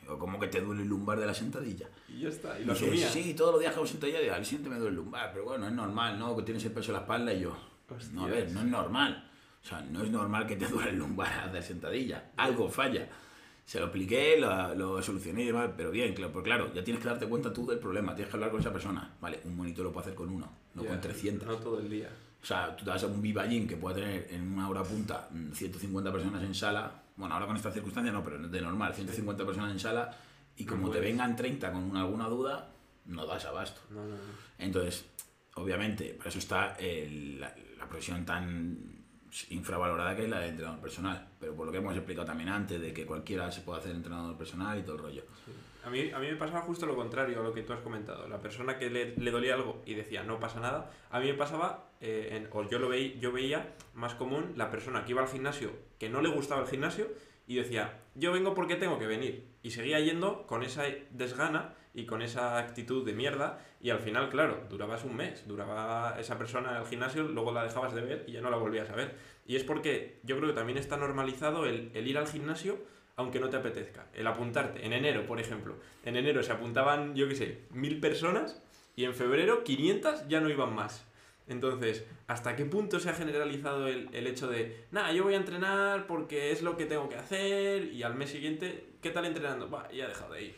O 0.09 0.19
como 0.19 0.39
que 0.39 0.49
te 0.49 0.61
duele 0.61 0.83
el 0.83 0.89
lumbar 0.89 1.19
de 1.19 1.25
la 1.27 1.33
sentadilla. 1.33 1.89
Y 2.09 2.21
ya 2.21 2.29
está, 2.29 2.59
y 2.59 2.63
Y 2.63 2.65
lo 2.67 2.75
dices, 2.75 2.89
asumía. 2.89 3.09
sí, 3.09 3.35
todos 3.35 3.53
los 3.53 3.61
días 3.61 3.73
que 3.73 3.79
hago 3.79 3.87
sentadilla, 3.87 4.21
digo, 4.21 4.35
al 4.35 4.45
siguiente 4.45 4.69
me 4.69 4.77
duele 4.77 4.91
el 4.91 4.97
lumbar, 4.97 5.31
pero 5.33 5.45
bueno, 5.45 5.67
es 5.67 5.73
normal, 5.73 6.19
¿no? 6.19 6.37
Que 6.37 6.43
tienes 6.43 6.63
el 6.67 6.73
peso 6.73 6.91
en 6.91 6.95
la 6.95 7.01
espalda 7.01 7.33
y 7.33 7.41
yo, 7.41 7.57
no, 8.13 8.25
a 8.25 8.27
ver, 8.27 8.39
Hostias. 8.39 8.53
no 8.53 8.61
es 8.61 8.67
normal. 8.67 9.31
O 9.63 9.67
sea, 9.67 9.81
no 9.81 10.03
es 10.03 10.11
normal 10.11 10.47
que 10.47 10.57
te 10.57 10.67
duele 10.67 10.91
el 10.91 10.97
lumbar 10.97 11.33
hacer 11.49 11.63
sentadilla. 11.63 12.33
Algo 12.37 12.69
falla. 12.69 13.09
Se 13.65 13.79
lo 13.79 13.87
expliqué, 13.87 14.37
lo, 14.39 14.75
lo 14.75 15.03
solucioné 15.03 15.43
y 15.43 15.47
demás, 15.47 15.71
pero 15.77 15.91
bien, 15.91 16.15
claro, 16.15 16.33
pero 16.33 16.43
claro, 16.45 16.75
ya 16.75 16.83
tienes 16.85 17.03
que 17.03 17.09
darte 17.09 17.27
cuenta 17.27 17.53
tú 17.53 17.67
del 17.67 17.79
problema, 17.79 18.15
tienes 18.15 18.31
que 18.31 18.37
hablar 18.37 18.51
con 18.51 18.61
esa 18.61 18.73
persona. 18.73 19.15
Vale, 19.21 19.41
un 19.45 19.57
monitor 19.57 19.85
lo 19.85 19.93
puede 19.93 20.07
hacer 20.07 20.15
con 20.17 20.29
uno, 20.31 20.51
no 20.75 20.85
con 20.85 21.01
300. 21.01 21.47
No 21.49 21.57
todo 21.57 21.79
el 21.79 21.89
día. 21.89 22.09
O 22.43 22.45
sea, 22.45 22.77
tú 22.77 22.85
te 22.85 22.91
vas 22.91 23.03
a 23.05 23.07
un 23.07 23.23
Viva 23.23 23.47
Gym 23.47 23.69
que 23.69 23.77
puede 23.77 24.01
tener 24.03 24.27
en 24.33 24.53
una 24.53 24.69
hora 24.69 24.83
punta 24.83 25.29
mm, 25.31 25.53
150 25.53 26.11
personas 26.13 26.43
en 26.43 26.55
sala. 26.55 27.03
Bueno, 27.17 27.35
ahora 27.35 27.47
con 27.47 27.57
esta 27.57 27.71
circunstancia 27.71 28.13
no, 28.13 28.25
pero 28.25 28.37
de 28.49 28.61
normal, 28.61 28.93
150 28.95 29.47
personas 29.47 29.71
en 29.71 29.79
sala. 29.79 30.11
Y 30.57 30.65
No 30.65 30.73
como 30.73 30.91
te 30.91 30.99
vengan 31.01 31.37
30 31.37 31.73
con 31.73 31.97
alguna 31.97 32.27
duda, 32.27 32.73
no 33.07 33.25
das 33.27 33.45
abasto. 33.45 33.81
No, 33.91 34.03
no, 34.03 34.09
no. 34.09 34.17
Entonces, 34.59 35.05
obviamente, 35.55 36.15
para 36.19 36.31
eso 36.31 36.41
está 36.41 36.75
el- 36.81 37.39
la, 37.41 37.55
la 37.79 37.87
profesión 37.89 38.25
tan 38.27 38.92
infravalorada 39.51 40.15
que 40.15 40.25
es 40.25 40.29
la 40.29 40.41
de 40.41 40.49
entrenador 40.49 40.81
personal. 40.81 41.29
Pero 41.41 41.55
por 41.55 41.67
lo 41.67 41.73
que 41.73 41.79
hemos 41.79 41.97
explicado 41.97 42.27
también 42.27 42.49
antes, 42.49 42.81
de 42.81 42.93
que 42.93 43.07
cualquiera 43.07 43.51
se 43.51 43.63
puede 43.63 43.81
hacer 43.81 43.93
entrenador 43.93 44.37
personal 44.37 44.79
y 44.79 44.83
todo 44.83 44.97
el 44.97 45.03
rollo. 45.03 45.23
A 45.85 45.91
mí, 45.91 46.11
a 46.11 46.19
mí 46.19 46.29
me 46.29 46.37
pasaba 46.37 46.61
justo 46.61 46.87
lo 46.87 46.95
contrario 46.95 47.41
a 47.41 47.43
lo 47.43 47.53
que 47.53 47.63
tú 47.63 47.73
has 47.73 47.81
comentado. 47.81 48.29
La 48.29 48.39
persona 48.39 48.79
que 48.79 48.89
le, 48.89 49.17
le 49.17 49.31
dolía 49.31 49.55
algo 49.55 49.83
y 49.85 49.95
decía 49.95 50.23
no 50.23 50.39
pasa 50.39 50.61
nada, 50.61 50.91
a 51.11 51.19
mí 51.19 51.27
me 51.27 51.35
pasaba, 51.35 51.91
eh, 52.01 52.47
o 52.53 52.69
yo, 52.69 52.79
lo 52.79 52.95
yo 52.95 53.33
veía 53.33 53.75
más 53.95 54.15
común 54.15 54.53
la 54.57 54.71
persona 54.71 55.05
que 55.05 55.11
iba 55.11 55.23
al 55.23 55.29
gimnasio, 55.29 55.73
que 55.99 56.09
no 56.09 56.21
le 56.21 56.29
gustaba 56.29 56.63
el 56.63 56.69
gimnasio 56.69 57.09
y 57.47 57.57
decía 57.57 58.03
yo 58.15 58.33
vengo 58.33 58.55
porque 58.55 58.77
tengo 58.77 58.99
que 58.99 59.07
venir. 59.07 59.49
Y 59.63 59.71
seguía 59.71 60.01
yendo 60.01 60.47
con 60.47 60.63
esa 60.63 60.85
desgana 61.11 61.75
y 61.95 62.05
con 62.07 62.23
esa 62.23 62.59
actitud 62.59 63.05
de 63.05 63.13
mierda 63.13 63.59
y 63.81 63.91
al 63.91 64.01
final, 64.01 64.29
claro, 64.29 64.67
durabas 64.69 65.05
un 65.05 65.17
mes, 65.17 65.47
duraba 65.47 66.17
esa 66.19 66.39
persona 66.39 66.79
al 66.79 66.87
gimnasio, 66.87 67.25
luego 67.25 67.53
la 67.53 67.65
dejabas 67.65 67.95
de 67.95 68.03
ver 68.03 68.25
y 68.27 68.33
ya 68.33 68.41
no 68.41 68.51
la 68.51 68.57
volvías 68.57 68.91
a 68.91 68.97
ver. 68.97 69.15
Y 69.47 69.57
es 69.57 69.65
porque 69.65 70.21
yo 70.25 70.37
creo 70.37 70.49
que 70.51 70.55
también 70.55 70.79
está 70.79 70.97
normalizado 70.97 71.67
el, 71.67 71.91
el 71.95 72.07
ir 72.07 72.19
al 72.19 72.27
gimnasio 72.27 72.79
aunque 73.17 73.41
no 73.41 73.51
te 73.51 73.57
apetezca. 73.57 74.07
El 74.15 74.27
apuntarte. 74.27 74.85
En 74.87 74.93
enero, 74.93 75.27
por 75.27 75.39
ejemplo. 75.39 75.77
En 76.05 76.17
enero 76.17 76.43
se 76.43 76.53
apuntaban, 76.53 77.15
yo 77.15 77.29
qué 77.29 77.35
sé, 77.35 77.63
mil 77.71 78.01
personas 78.01 78.63
y 78.97 79.05
en 79.05 79.15
febrero 79.15 79.65
500 79.65 80.29
ya 80.29 80.41
no 80.41 80.49
iban 80.49 80.75
más. 80.75 81.07
Entonces, 81.49 82.05
¿hasta 82.27 82.57
qué 82.57 82.65
punto 82.65 83.01
se 83.01 83.11
ha 83.11 83.15
generalizado 83.15 83.89
el, 83.89 84.09
el 84.13 84.27
hecho 84.27 84.49
de, 84.49 84.85
nada, 84.91 85.13
yo 85.13 85.25
voy 85.25 85.35
a 85.35 85.39
entrenar 85.39 86.07
porque 86.07 86.53
es 86.53 86.63
lo 86.63 86.77
que 86.77 86.87
tengo 86.87 87.09
que 87.09 87.17
hacer 87.17 87.93
y 87.93 88.03
al 88.03 88.15
mes 88.15 88.31
siguiente, 88.31 88.87
¿qué 89.01 89.11
tal 89.11 89.25
entrenando? 89.25 89.69
Va, 89.69 89.91
ya 89.91 90.05
he 90.05 90.09
dejado 90.09 90.35
de 90.35 90.45
ir. 90.45 90.55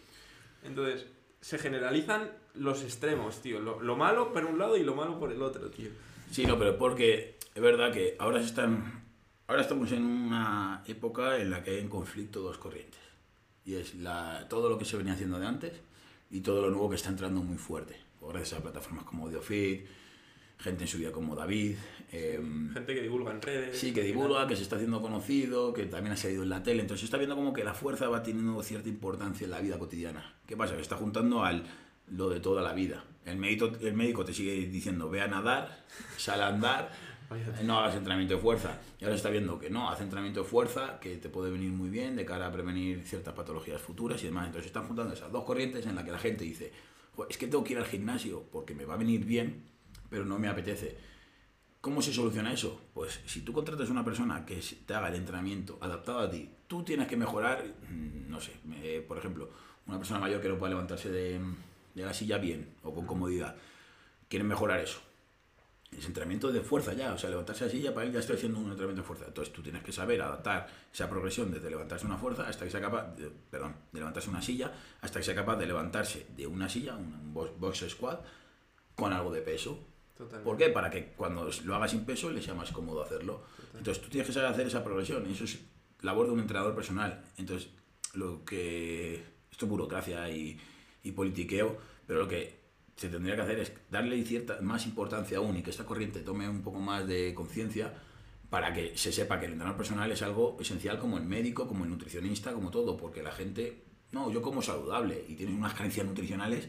Entonces, 0.63 1.07
se 1.41 1.59
generalizan 1.59 2.31
los 2.55 2.83
extremos, 2.83 3.43
tío. 3.43 3.61
Lo, 3.61 3.81
lo 3.81 3.97
malo 3.97 4.33
por 4.33 4.45
un 4.45 4.59
lado 4.59 4.77
y 4.77 4.83
lo 4.83 4.95
malo 4.95 5.19
por 5.19 5.31
el 5.31 5.43
otro, 5.43 5.71
tío. 5.71 5.91
Sí, 6.31 6.47
no, 6.47 6.59
pero 6.59 6.79
porque 6.79 7.37
es 7.55 7.63
verdad 7.63 7.93
que 7.93 8.17
ahora 8.19 8.41
están. 8.41 9.05
Ahora 9.47 9.61
estamos 9.61 9.93
en 9.93 10.05
una 10.05 10.83
época 10.87 11.37
en 11.37 11.51
la 11.51 11.63
que 11.63 11.73
hay 11.73 11.79
en 11.81 11.89
conflicto 11.89 12.41
dos 12.41 12.57
corrientes. 12.57 13.01
Y 13.67 13.75
es 13.75 13.95
la, 13.95 14.47
todo 14.49 14.71
lo 14.71 14.79
que 14.79 14.87
se 14.87 14.97
venía 14.97 15.13
haciendo 15.13 15.39
de 15.39 15.47
antes 15.47 15.73
y 16.31 16.41
todo 16.41 16.63
lo 16.63 16.71
nuevo 16.71 16.89
que 16.89 16.97
está 16.97 17.11
entrando 17.11 17.43
muy 17.43 17.59
fuerte. 17.59 17.97
Gracias 18.23 18.59
a 18.59 18.63
plataformas 18.63 19.05
como 19.05 19.27
AudioFit, 19.27 19.87
gente 20.59 20.85
en 20.85 20.89
su 20.89 20.99
vida 20.99 21.13
como 21.13 21.35
David. 21.35 21.77
em, 22.13 22.73
Gente 22.73 22.95
que 22.95 23.03
divulga 23.03 23.33
en 23.33 23.43
redes. 23.43 23.79
Sí, 23.79 23.93
que 23.93 24.03
divulga, 24.03 24.47
que 24.47 24.57
se 24.57 24.63
está 24.63 24.77
haciendo 24.77 25.03
conocido, 25.03 25.73
que 25.73 25.85
también 25.87 26.13
ha 26.13 26.17
salido 26.17 26.43
en 26.43 26.49
la 26.49 26.63
tele. 26.63 26.81
Entonces 26.83 27.01
se 27.01 27.07
está 27.07 27.17
viendo 27.17 27.35
como 27.37 27.53
que 27.53 27.65
la 27.65 27.75
fuerza 27.75 28.09
va 28.09 28.23
teniendo 28.23 28.63
cierta 28.63 28.89
importancia 28.89 29.45
en 29.45 29.51
la 29.51 29.61
vida 29.61 29.79
cotidiana. 29.79 30.35
¿Qué 30.47 30.57
pasa? 30.57 30.75
Que 30.77 30.83
está 30.83 30.97
juntando 30.97 31.43
al 31.45 31.65
lo 32.09 32.29
de 32.29 32.41
toda 32.41 32.63
la 32.63 32.73
vida. 32.73 33.05
El 33.25 33.39
médico, 33.39 33.71
el 33.81 33.95
médico 33.95 34.25
te 34.25 34.35
sigue 34.35 34.55
diciendo, 34.67 35.09
ve 35.09 35.23
a 35.23 35.27
nadar, 35.29 35.85
sal 36.17 36.43
a 36.43 36.49
andar, 36.49 36.93
Vaya 37.31 37.47
no 37.63 37.79
hagas 37.79 37.95
entrenamiento 37.95 38.35
de 38.35 38.41
fuerza. 38.41 38.79
Y 39.01 39.05
ahora 39.05 39.17
está 39.17 39.31
viendo 39.31 39.59
que 39.59 39.71
no, 39.71 39.89
haz 39.89 40.01
entrenamiento 40.01 40.43
de 40.43 40.47
fuerza, 40.49 41.01
que 41.01 41.17
te 41.17 41.29
puede 41.31 41.51
venir 41.51 41.71
muy 41.71 41.89
bien 41.89 42.17
de 42.17 42.25
cara 42.25 42.47
a 42.47 42.53
prevenir 42.53 43.03
ciertas 43.07 43.35
patologías 43.35 43.81
futuras 43.81 44.23
y 44.23 44.27
demás. 44.27 44.47
Entonces 44.47 44.67
están 44.67 44.87
juntando 44.87 45.15
esas 45.15 45.33
dos 45.33 45.45
corrientes 45.45 45.87
en 45.87 45.95
las 45.95 46.05
que 46.05 46.13
la 46.13 46.19
gente 46.19 46.45
dice, 46.45 46.71
"Jo, 47.17 47.27
es 47.29 47.39
que 47.39 47.47
tengo 47.47 47.65
que 47.65 47.73
ir 47.73 47.79
al 47.79 47.87
gimnasio 47.87 48.45
porque 48.53 48.75
me 48.75 48.85
va 48.85 48.95
a 48.95 48.97
venir 48.99 49.25
bien, 49.25 49.65
pero 50.09 50.25
no 50.25 50.39
me 50.39 50.49
apetece. 50.49 50.97
¿Cómo 51.81 52.01
se 52.01 52.13
soluciona 52.13 52.53
eso? 52.53 52.81
Pues 52.95 53.21
si 53.27 53.43
tú 53.43 53.53
contratas 53.53 53.89
a 53.89 53.93
una 53.93 54.05
persona 54.05 54.47
que 54.47 54.61
te 54.87 54.95
haga 54.95 55.09
el 55.09 55.17
entrenamiento 55.17 55.79
adaptado 55.81 56.21
a 56.21 56.31
ti, 56.31 56.51
tú 56.67 56.83
tienes 56.83 57.07
que 57.07 57.17
mejorar, 57.17 57.63
mm, 57.91 58.31
no 58.31 58.41
sé, 58.41 58.53
por 59.07 59.19
ejemplo, 59.19 59.51
una 59.87 59.99
persona 59.99 60.19
mayor 60.19 60.41
que 60.41 60.49
no 60.49 60.59
pueda 60.59 60.71
levantarse 60.71 61.11
de, 61.11 61.41
de 61.95 62.03
la 62.03 62.15
silla 62.15 62.39
bien 62.39 62.75
o 62.83 62.95
con 62.95 63.07
comodidad, 63.07 63.57
quieren 64.29 64.49
mejorar 64.49 64.81
eso. 64.81 65.01
Es 65.93 66.07
entrenamiento 66.07 66.51
de 66.51 66.61
fuerza 66.61 66.93
ya, 66.93 67.13
o 67.13 67.19
sea, 67.19 67.31
levantarse 67.31 67.67
así 67.67 67.81
ya 67.81 67.95
para 67.95 68.07
él 68.07 68.13
ya 68.13 68.19
estoy 68.19 68.37
haciendo 68.37 68.59
un 68.59 68.71
entrenamiento 68.71 69.03
de 69.03 69.07
fuerza. 69.07 69.27
Entonces 69.29 69.53
tú 69.53 69.63
tienes 69.63 69.83
que 69.83 69.93
saber 69.93 70.21
adaptar 70.23 70.67
esa 70.93 71.09
progresión 71.09 71.53
desde 71.53 71.71
levantarse 71.71 72.05
una 72.07 72.19
fuerza 72.19 72.49
hasta 72.49 72.65
que 72.65 72.71
sea 72.71 72.81
capaz, 72.81 73.15
de, 73.17 73.31
perdón, 73.51 73.77
de 73.93 74.01
levantarse 74.01 74.29
una 74.29 74.43
silla, 74.43 74.73
hasta 75.03 75.21
que 75.21 75.25
sea 75.25 75.35
capaz 75.35 75.57
de 75.57 75.67
levantarse 75.67 76.27
de 76.37 76.47
una 76.47 76.69
silla, 76.69 76.97
un 76.97 77.33
box, 77.33 77.51
box 77.59 77.85
squat, 77.91 78.25
con 78.97 79.13
algo 79.13 79.33
de 79.33 79.43
peso. 79.43 79.79
Totalmente. 80.17 80.45
¿Por 80.45 80.57
qué? 80.57 80.69
Para 80.71 80.91
que 80.91 81.13
cuando 81.17 81.51
lo 81.65 81.75
haga 81.75 81.89
sin 81.89 82.05
peso 82.05 82.31
le 82.31 82.43
sea 82.43 82.55
más 82.55 82.71
cómodo 82.71 83.03
hacerlo. 83.03 83.43
Entonces 83.77 84.03
tú 84.03 84.09
tienes 84.09 84.29
que 84.29 84.33
saber 84.33 84.51
hacer 84.51 84.67
esa 84.67 84.85
progresión 84.85 85.29
y 85.29 85.33
eso 85.33 85.45
es 85.45 85.59
labor 86.03 86.27
de 86.27 86.33
un 86.33 86.41
entrenador 86.41 86.75
personal. 86.75 87.25
Entonces, 87.37 87.71
lo 88.15 88.45
que. 88.45 89.23
Esto 89.51 89.67
es 89.67 89.71
burocracia 89.71 90.29
y, 90.31 90.59
y 91.03 91.13
politiqueo, 91.13 91.79
pero 92.07 92.21
lo 92.21 92.29
que 92.29 92.65
se 92.97 93.09
tendría 93.09 93.37
que 93.37 93.43
hacer 93.43 93.59
es 93.61 93.73
darle 93.91 94.23
cierta 94.25 94.61
más 94.61 94.87
importancia 94.87 95.39
aún 95.39 95.57
y 95.57 95.63
que 95.63 95.71
esta 95.71 95.85
corriente 95.85 96.21
tome 96.21 96.49
un 96.49 96.63
poco 96.63 96.81
más 96.81 97.07
de 97.07 97.35
conciencia 97.35 97.93
para 98.51 98.73
que 98.73 98.97
se 98.97 99.13
sepa 99.13 99.41
que 99.41 99.47
el 99.47 99.53
entrenador 99.53 99.77
personal 99.77 100.11
es 100.13 100.23
algo 100.23 100.57
esencial 100.61 100.99
como 100.99 101.19
el 101.19 101.25
médico, 101.25 101.67
como 101.67 101.85
el 101.85 101.91
nutricionista, 101.91 102.53
como 102.53 102.71
todo, 102.71 102.97
porque 102.97 103.23
la 103.23 103.33
gente, 103.33 103.83
no, 104.13 104.31
yo 104.31 104.43
como 104.43 104.63
saludable 104.63 105.25
y 105.29 105.35
tienes 105.35 105.57
unas 105.57 105.75
carencias 105.75 106.07
nutricionales 106.07 106.69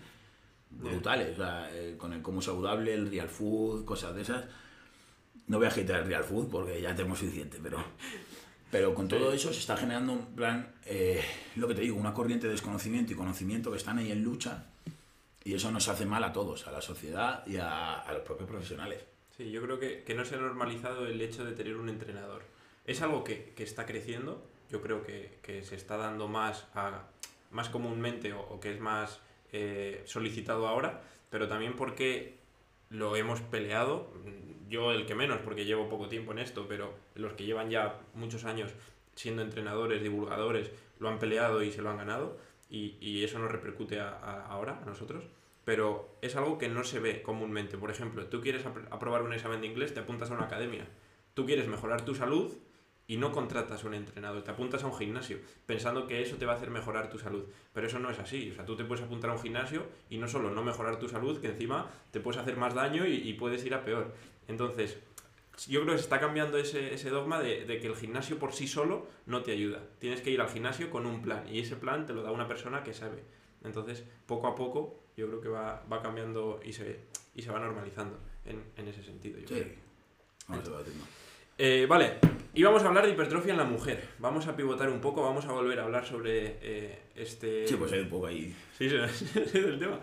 brutales, 0.75 1.33
o 1.33 1.35
sea, 1.35 1.69
eh, 1.73 1.95
con 1.97 2.13
el 2.13 2.21
como 2.21 2.41
saludable, 2.41 2.93
el 2.93 3.09
real 3.09 3.29
food, 3.29 3.85
cosas 3.85 4.15
de 4.15 4.21
esas. 4.21 4.45
No 5.47 5.57
voy 5.57 5.65
a 5.65 5.69
agitar 5.69 6.01
el 6.01 6.07
real 6.07 6.23
food 6.23 6.49
porque 6.49 6.81
ya 6.81 6.95
tenemos 6.95 7.19
suficiente, 7.19 7.59
pero, 7.61 7.83
pero 8.71 8.93
con 8.93 9.07
todo 9.07 9.31
eso 9.31 9.53
se 9.53 9.59
está 9.59 9.77
generando 9.77 10.13
un 10.13 10.35
plan, 10.35 10.73
eh, 10.85 11.23
lo 11.55 11.67
que 11.67 11.75
te 11.75 11.81
digo, 11.81 11.97
una 11.97 12.13
corriente 12.13 12.47
de 12.47 12.53
desconocimiento 12.53 13.13
y 13.13 13.15
conocimiento 13.15 13.71
que 13.71 13.77
están 13.77 13.99
ahí 13.99 14.11
en 14.11 14.23
lucha 14.23 14.65
y 15.43 15.53
eso 15.53 15.71
nos 15.71 15.87
hace 15.87 16.05
mal 16.05 16.23
a 16.23 16.33
todos, 16.33 16.67
a 16.67 16.71
la 16.71 16.81
sociedad 16.81 17.45
y 17.45 17.57
a, 17.57 17.99
a 17.99 18.13
los 18.13 18.23
propios 18.23 18.49
profesionales. 18.49 19.05
Sí, 19.37 19.51
yo 19.51 19.61
creo 19.61 19.79
que, 19.79 20.03
que 20.03 20.15
no 20.15 20.25
se 20.25 20.35
ha 20.35 20.39
normalizado 20.39 21.05
el 21.05 21.21
hecho 21.21 21.45
de 21.45 21.51
tener 21.51 21.75
un 21.75 21.89
entrenador. 21.89 22.43
Es 22.85 23.01
algo 23.01 23.23
que, 23.23 23.53
que 23.55 23.63
está 23.63 23.85
creciendo, 23.85 24.43
yo 24.71 24.81
creo 24.81 25.03
que, 25.03 25.39
que 25.43 25.63
se 25.63 25.75
está 25.75 25.97
dando 25.97 26.27
más, 26.27 26.65
a, 26.73 27.03
más 27.51 27.69
comúnmente 27.69 28.33
o, 28.33 28.41
o 28.41 28.59
que 28.59 28.73
es 28.73 28.79
más 28.79 29.19
eh, 29.57 30.01
solicitado 30.05 30.67
ahora, 30.67 31.01
pero 31.29 31.47
también 31.47 31.75
porque 31.77 32.35
lo 32.89 33.15
hemos 33.15 33.39
peleado, 33.41 34.11
yo 34.69 34.91
el 34.91 35.05
que 35.05 35.15
menos 35.15 35.39
porque 35.39 35.63
llevo 35.63 35.87
poco 35.87 36.09
tiempo 36.09 36.33
en 36.33 36.39
esto, 36.39 36.65
pero 36.67 36.93
los 37.15 37.33
que 37.33 37.45
llevan 37.45 37.69
ya 37.69 37.99
muchos 38.13 38.43
años 38.43 38.71
siendo 39.15 39.41
entrenadores, 39.41 40.03
divulgadores, 40.03 40.71
lo 40.99 41.07
han 41.07 41.19
peleado 41.19 41.63
y 41.63 41.71
se 41.71 41.81
lo 41.81 41.89
han 41.89 41.97
ganado 41.97 42.37
y, 42.69 42.97
y 42.99 43.23
eso 43.23 43.39
nos 43.39 43.51
repercute 43.51 43.99
ahora 44.01 44.81
a 44.81 44.85
nosotros. 44.85 45.23
Pero 45.63 46.09
es 46.21 46.35
algo 46.35 46.57
que 46.57 46.67
no 46.67 46.83
se 46.83 46.99
ve 46.99 47.21
comúnmente. 47.23 47.77
Por 47.77 47.89
ejemplo, 47.91 48.25
tú 48.27 48.41
quieres 48.41 48.65
apr- 48.65 48.87
aprobar 48.91 49.23
un 49.23 49.33
examen 49.33 49.61
de 49.61 49.67
inglés, 49.67 49.93
te 49.93 49.99
apuntas 50.01 50.29
a 50.29 50.35
una 50.35 50.45
academia. 50.45 50.85
Tú 51.33 51.45
quieres 51.45 51.67
mejorar 51.67 52.03
tu 52.05 52.13
salud 52.13 52.53
y 53.07 53.17
no 53.17 53.31
contratas 53.31 53.83
a 53.83 53.87
un 53.87 53.93
entrenador, 53.93 54.43
te 54.43 54.51
apuntas 54.51 54.83
a 54.83 54.87
un 54.87 54.95
gimnasio 54.95 55.37
pensando 55.65 56.07
que 56.07 56.21
eso 56.21 56.37
te 56.37 56.45
va 56.45 56.53
a 56.53 56.55
hacer 56.55 56.71
mejorar 56.71 57.09
tu 57.09 57.19
salud. 57.19 57.45
Pero 57.73 57.87
eso 57.87 57.99
no 57.99 58.09
es 58.09 58.17
así. 58.19 58.49
O 58.51 58.55
sea, 58.55 58.65
tú 58.65 58.75
te 58.75 58.83
puedes 58.83 59.03
apuntar 59.03 59.29
a 59.29 59.33
un 59.33 59.39
gimnasio 59.39 59.85
y 60.09 60.17
no 60.17 60.27
solo 60.27 60.49
no 60.49 60.63
mejorar 60.63 60.97
tu 60.97 61.07
salud, 61.07 61.39
que 61.39 61.47
encima 61.47 61.89
te 62.11 62.19
puedes 62.19 62.41
hacer 62.41 62.57
más 62.57 62.73
daño 62.73 63.05
y, 63.05 63.13
y 63.13 63.33
puedes 63.33 63.63
ir 63.65 63.73
a 63.75 63.85
peor. 63.85 64.13
Entonces, 64.47 64.97
yo 65.67 65.81
creo 65.81 65.93
que 65.93 65.99
se 65.99 66.05
está 66.05 66.19
cambiando 66.19 66.57
ese, 66.57 66.93
ese 66.93 67.09
dogma 67.09 67.39
de, 67.39 67.65
de 67.65 67.79
que 67.79 67.87
el 67.87 67.95
gimnasio 67.95 68.39
por 68.39 68.53
sí 68.53 68.67
solo 68.67 69.07
no 69.25 69.43
te 69.43 69.51
ayuda. 69.51 69.81
Tienes 69.99 70.21
que 70.21 70.31
ir 70.31 70.41
al 70.41 70.49
gimnasio 70.49 70.89
con 70.89 71.05
un 71.05 71.21
plan 71.21 71.47
y 71.47 71.59
ese 71.59 71.75
plan 71.75 72.05
te 72.05 72.13
lo 72.13 72.23
da 72.23 72.31
una 72.31 72.47
persona 72.47 72.83
que 72.83 72.93
sabe. 72.93 73.23
Entonces, 73.63 74.03
poco 74.25 74.47
a 74.47 74.55
poco, 74.55 74.99
yo 75.15 75.27
creo 75.27 75.41
que 75.41 75.49
va, 75.49 75.83
va 75.91 76.01
cambiando 76.01 76.59
y 76.63 76.73
se, 76.73 76.99
y 77.35 77.41
se 77.41 77.51
va 77.51 77.59
normalizando 77.59 78.19
en, 78.45 78.63
en 78.75 78.87
ese 78.87 79.03
sentido. 79.03 79.39
yo 79.39 79.45
creo. 79.45 79.63
Sí, 79.63 79.71
vamos 80.47 80.65
debatiendo. 80.65 81.05
Eh, 81.57 81.85
vale, 81.87 82.17
y 82.53 82.63
vamos 82.63 82.83
a 82.83 82.87
hablar 82.87 83.05
de 83.05 83.11
hipertrofia 83.11 83.51
en 83.51 83.57
la 83.57 83.65
mujer. 83.65 84.01
Vamos 84.19 84.47
a 84.47 84.55
pivotar 84.55 84.89
un 84.89 84.99
poco, 84.99 85.21
vamos 85.21 85.45
a 85.45 85.51
volver 85.51 85.79
a 85.79 85.83
hablar 85.83 86.05
sobre 86.05 86.57
eh, 86.61 86.99
este... 87.15 87.67
Sí, 87.67 87.75
pues 87.75 87.91
hay 87.91 87.99
un 87.99 88.09
poco 88.09 88.27
ahí. 88.27 88.53
Sí, 88.77 88.89
sí, 88.89 88.95
es 89.35 89.55
el 89.55 89.79
tema. 89.79 89.99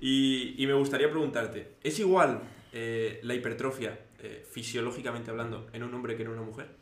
Y, 0.00 0.54
y 0.62 0.66
me 0.66 0.74
gustaría 0.74 1.10
preguntarte, 1.10 1.76
¿es 1.82 1.98
igual 1.98 2.40
eh, 2.72 3.20
la 3.22 3.34
hipertrofia, 3.34 3.98
eh, 4.18 4.44
fisiológicamente 4.50 5.30
hablando, 5.30 5.68
en 5.72 5.82
un 5.82 5.94
hombre 5.94 6.16
que 6.16 6.22
en 6.22 6.28
una 6.28 6.42
mujer? 6.42 6.79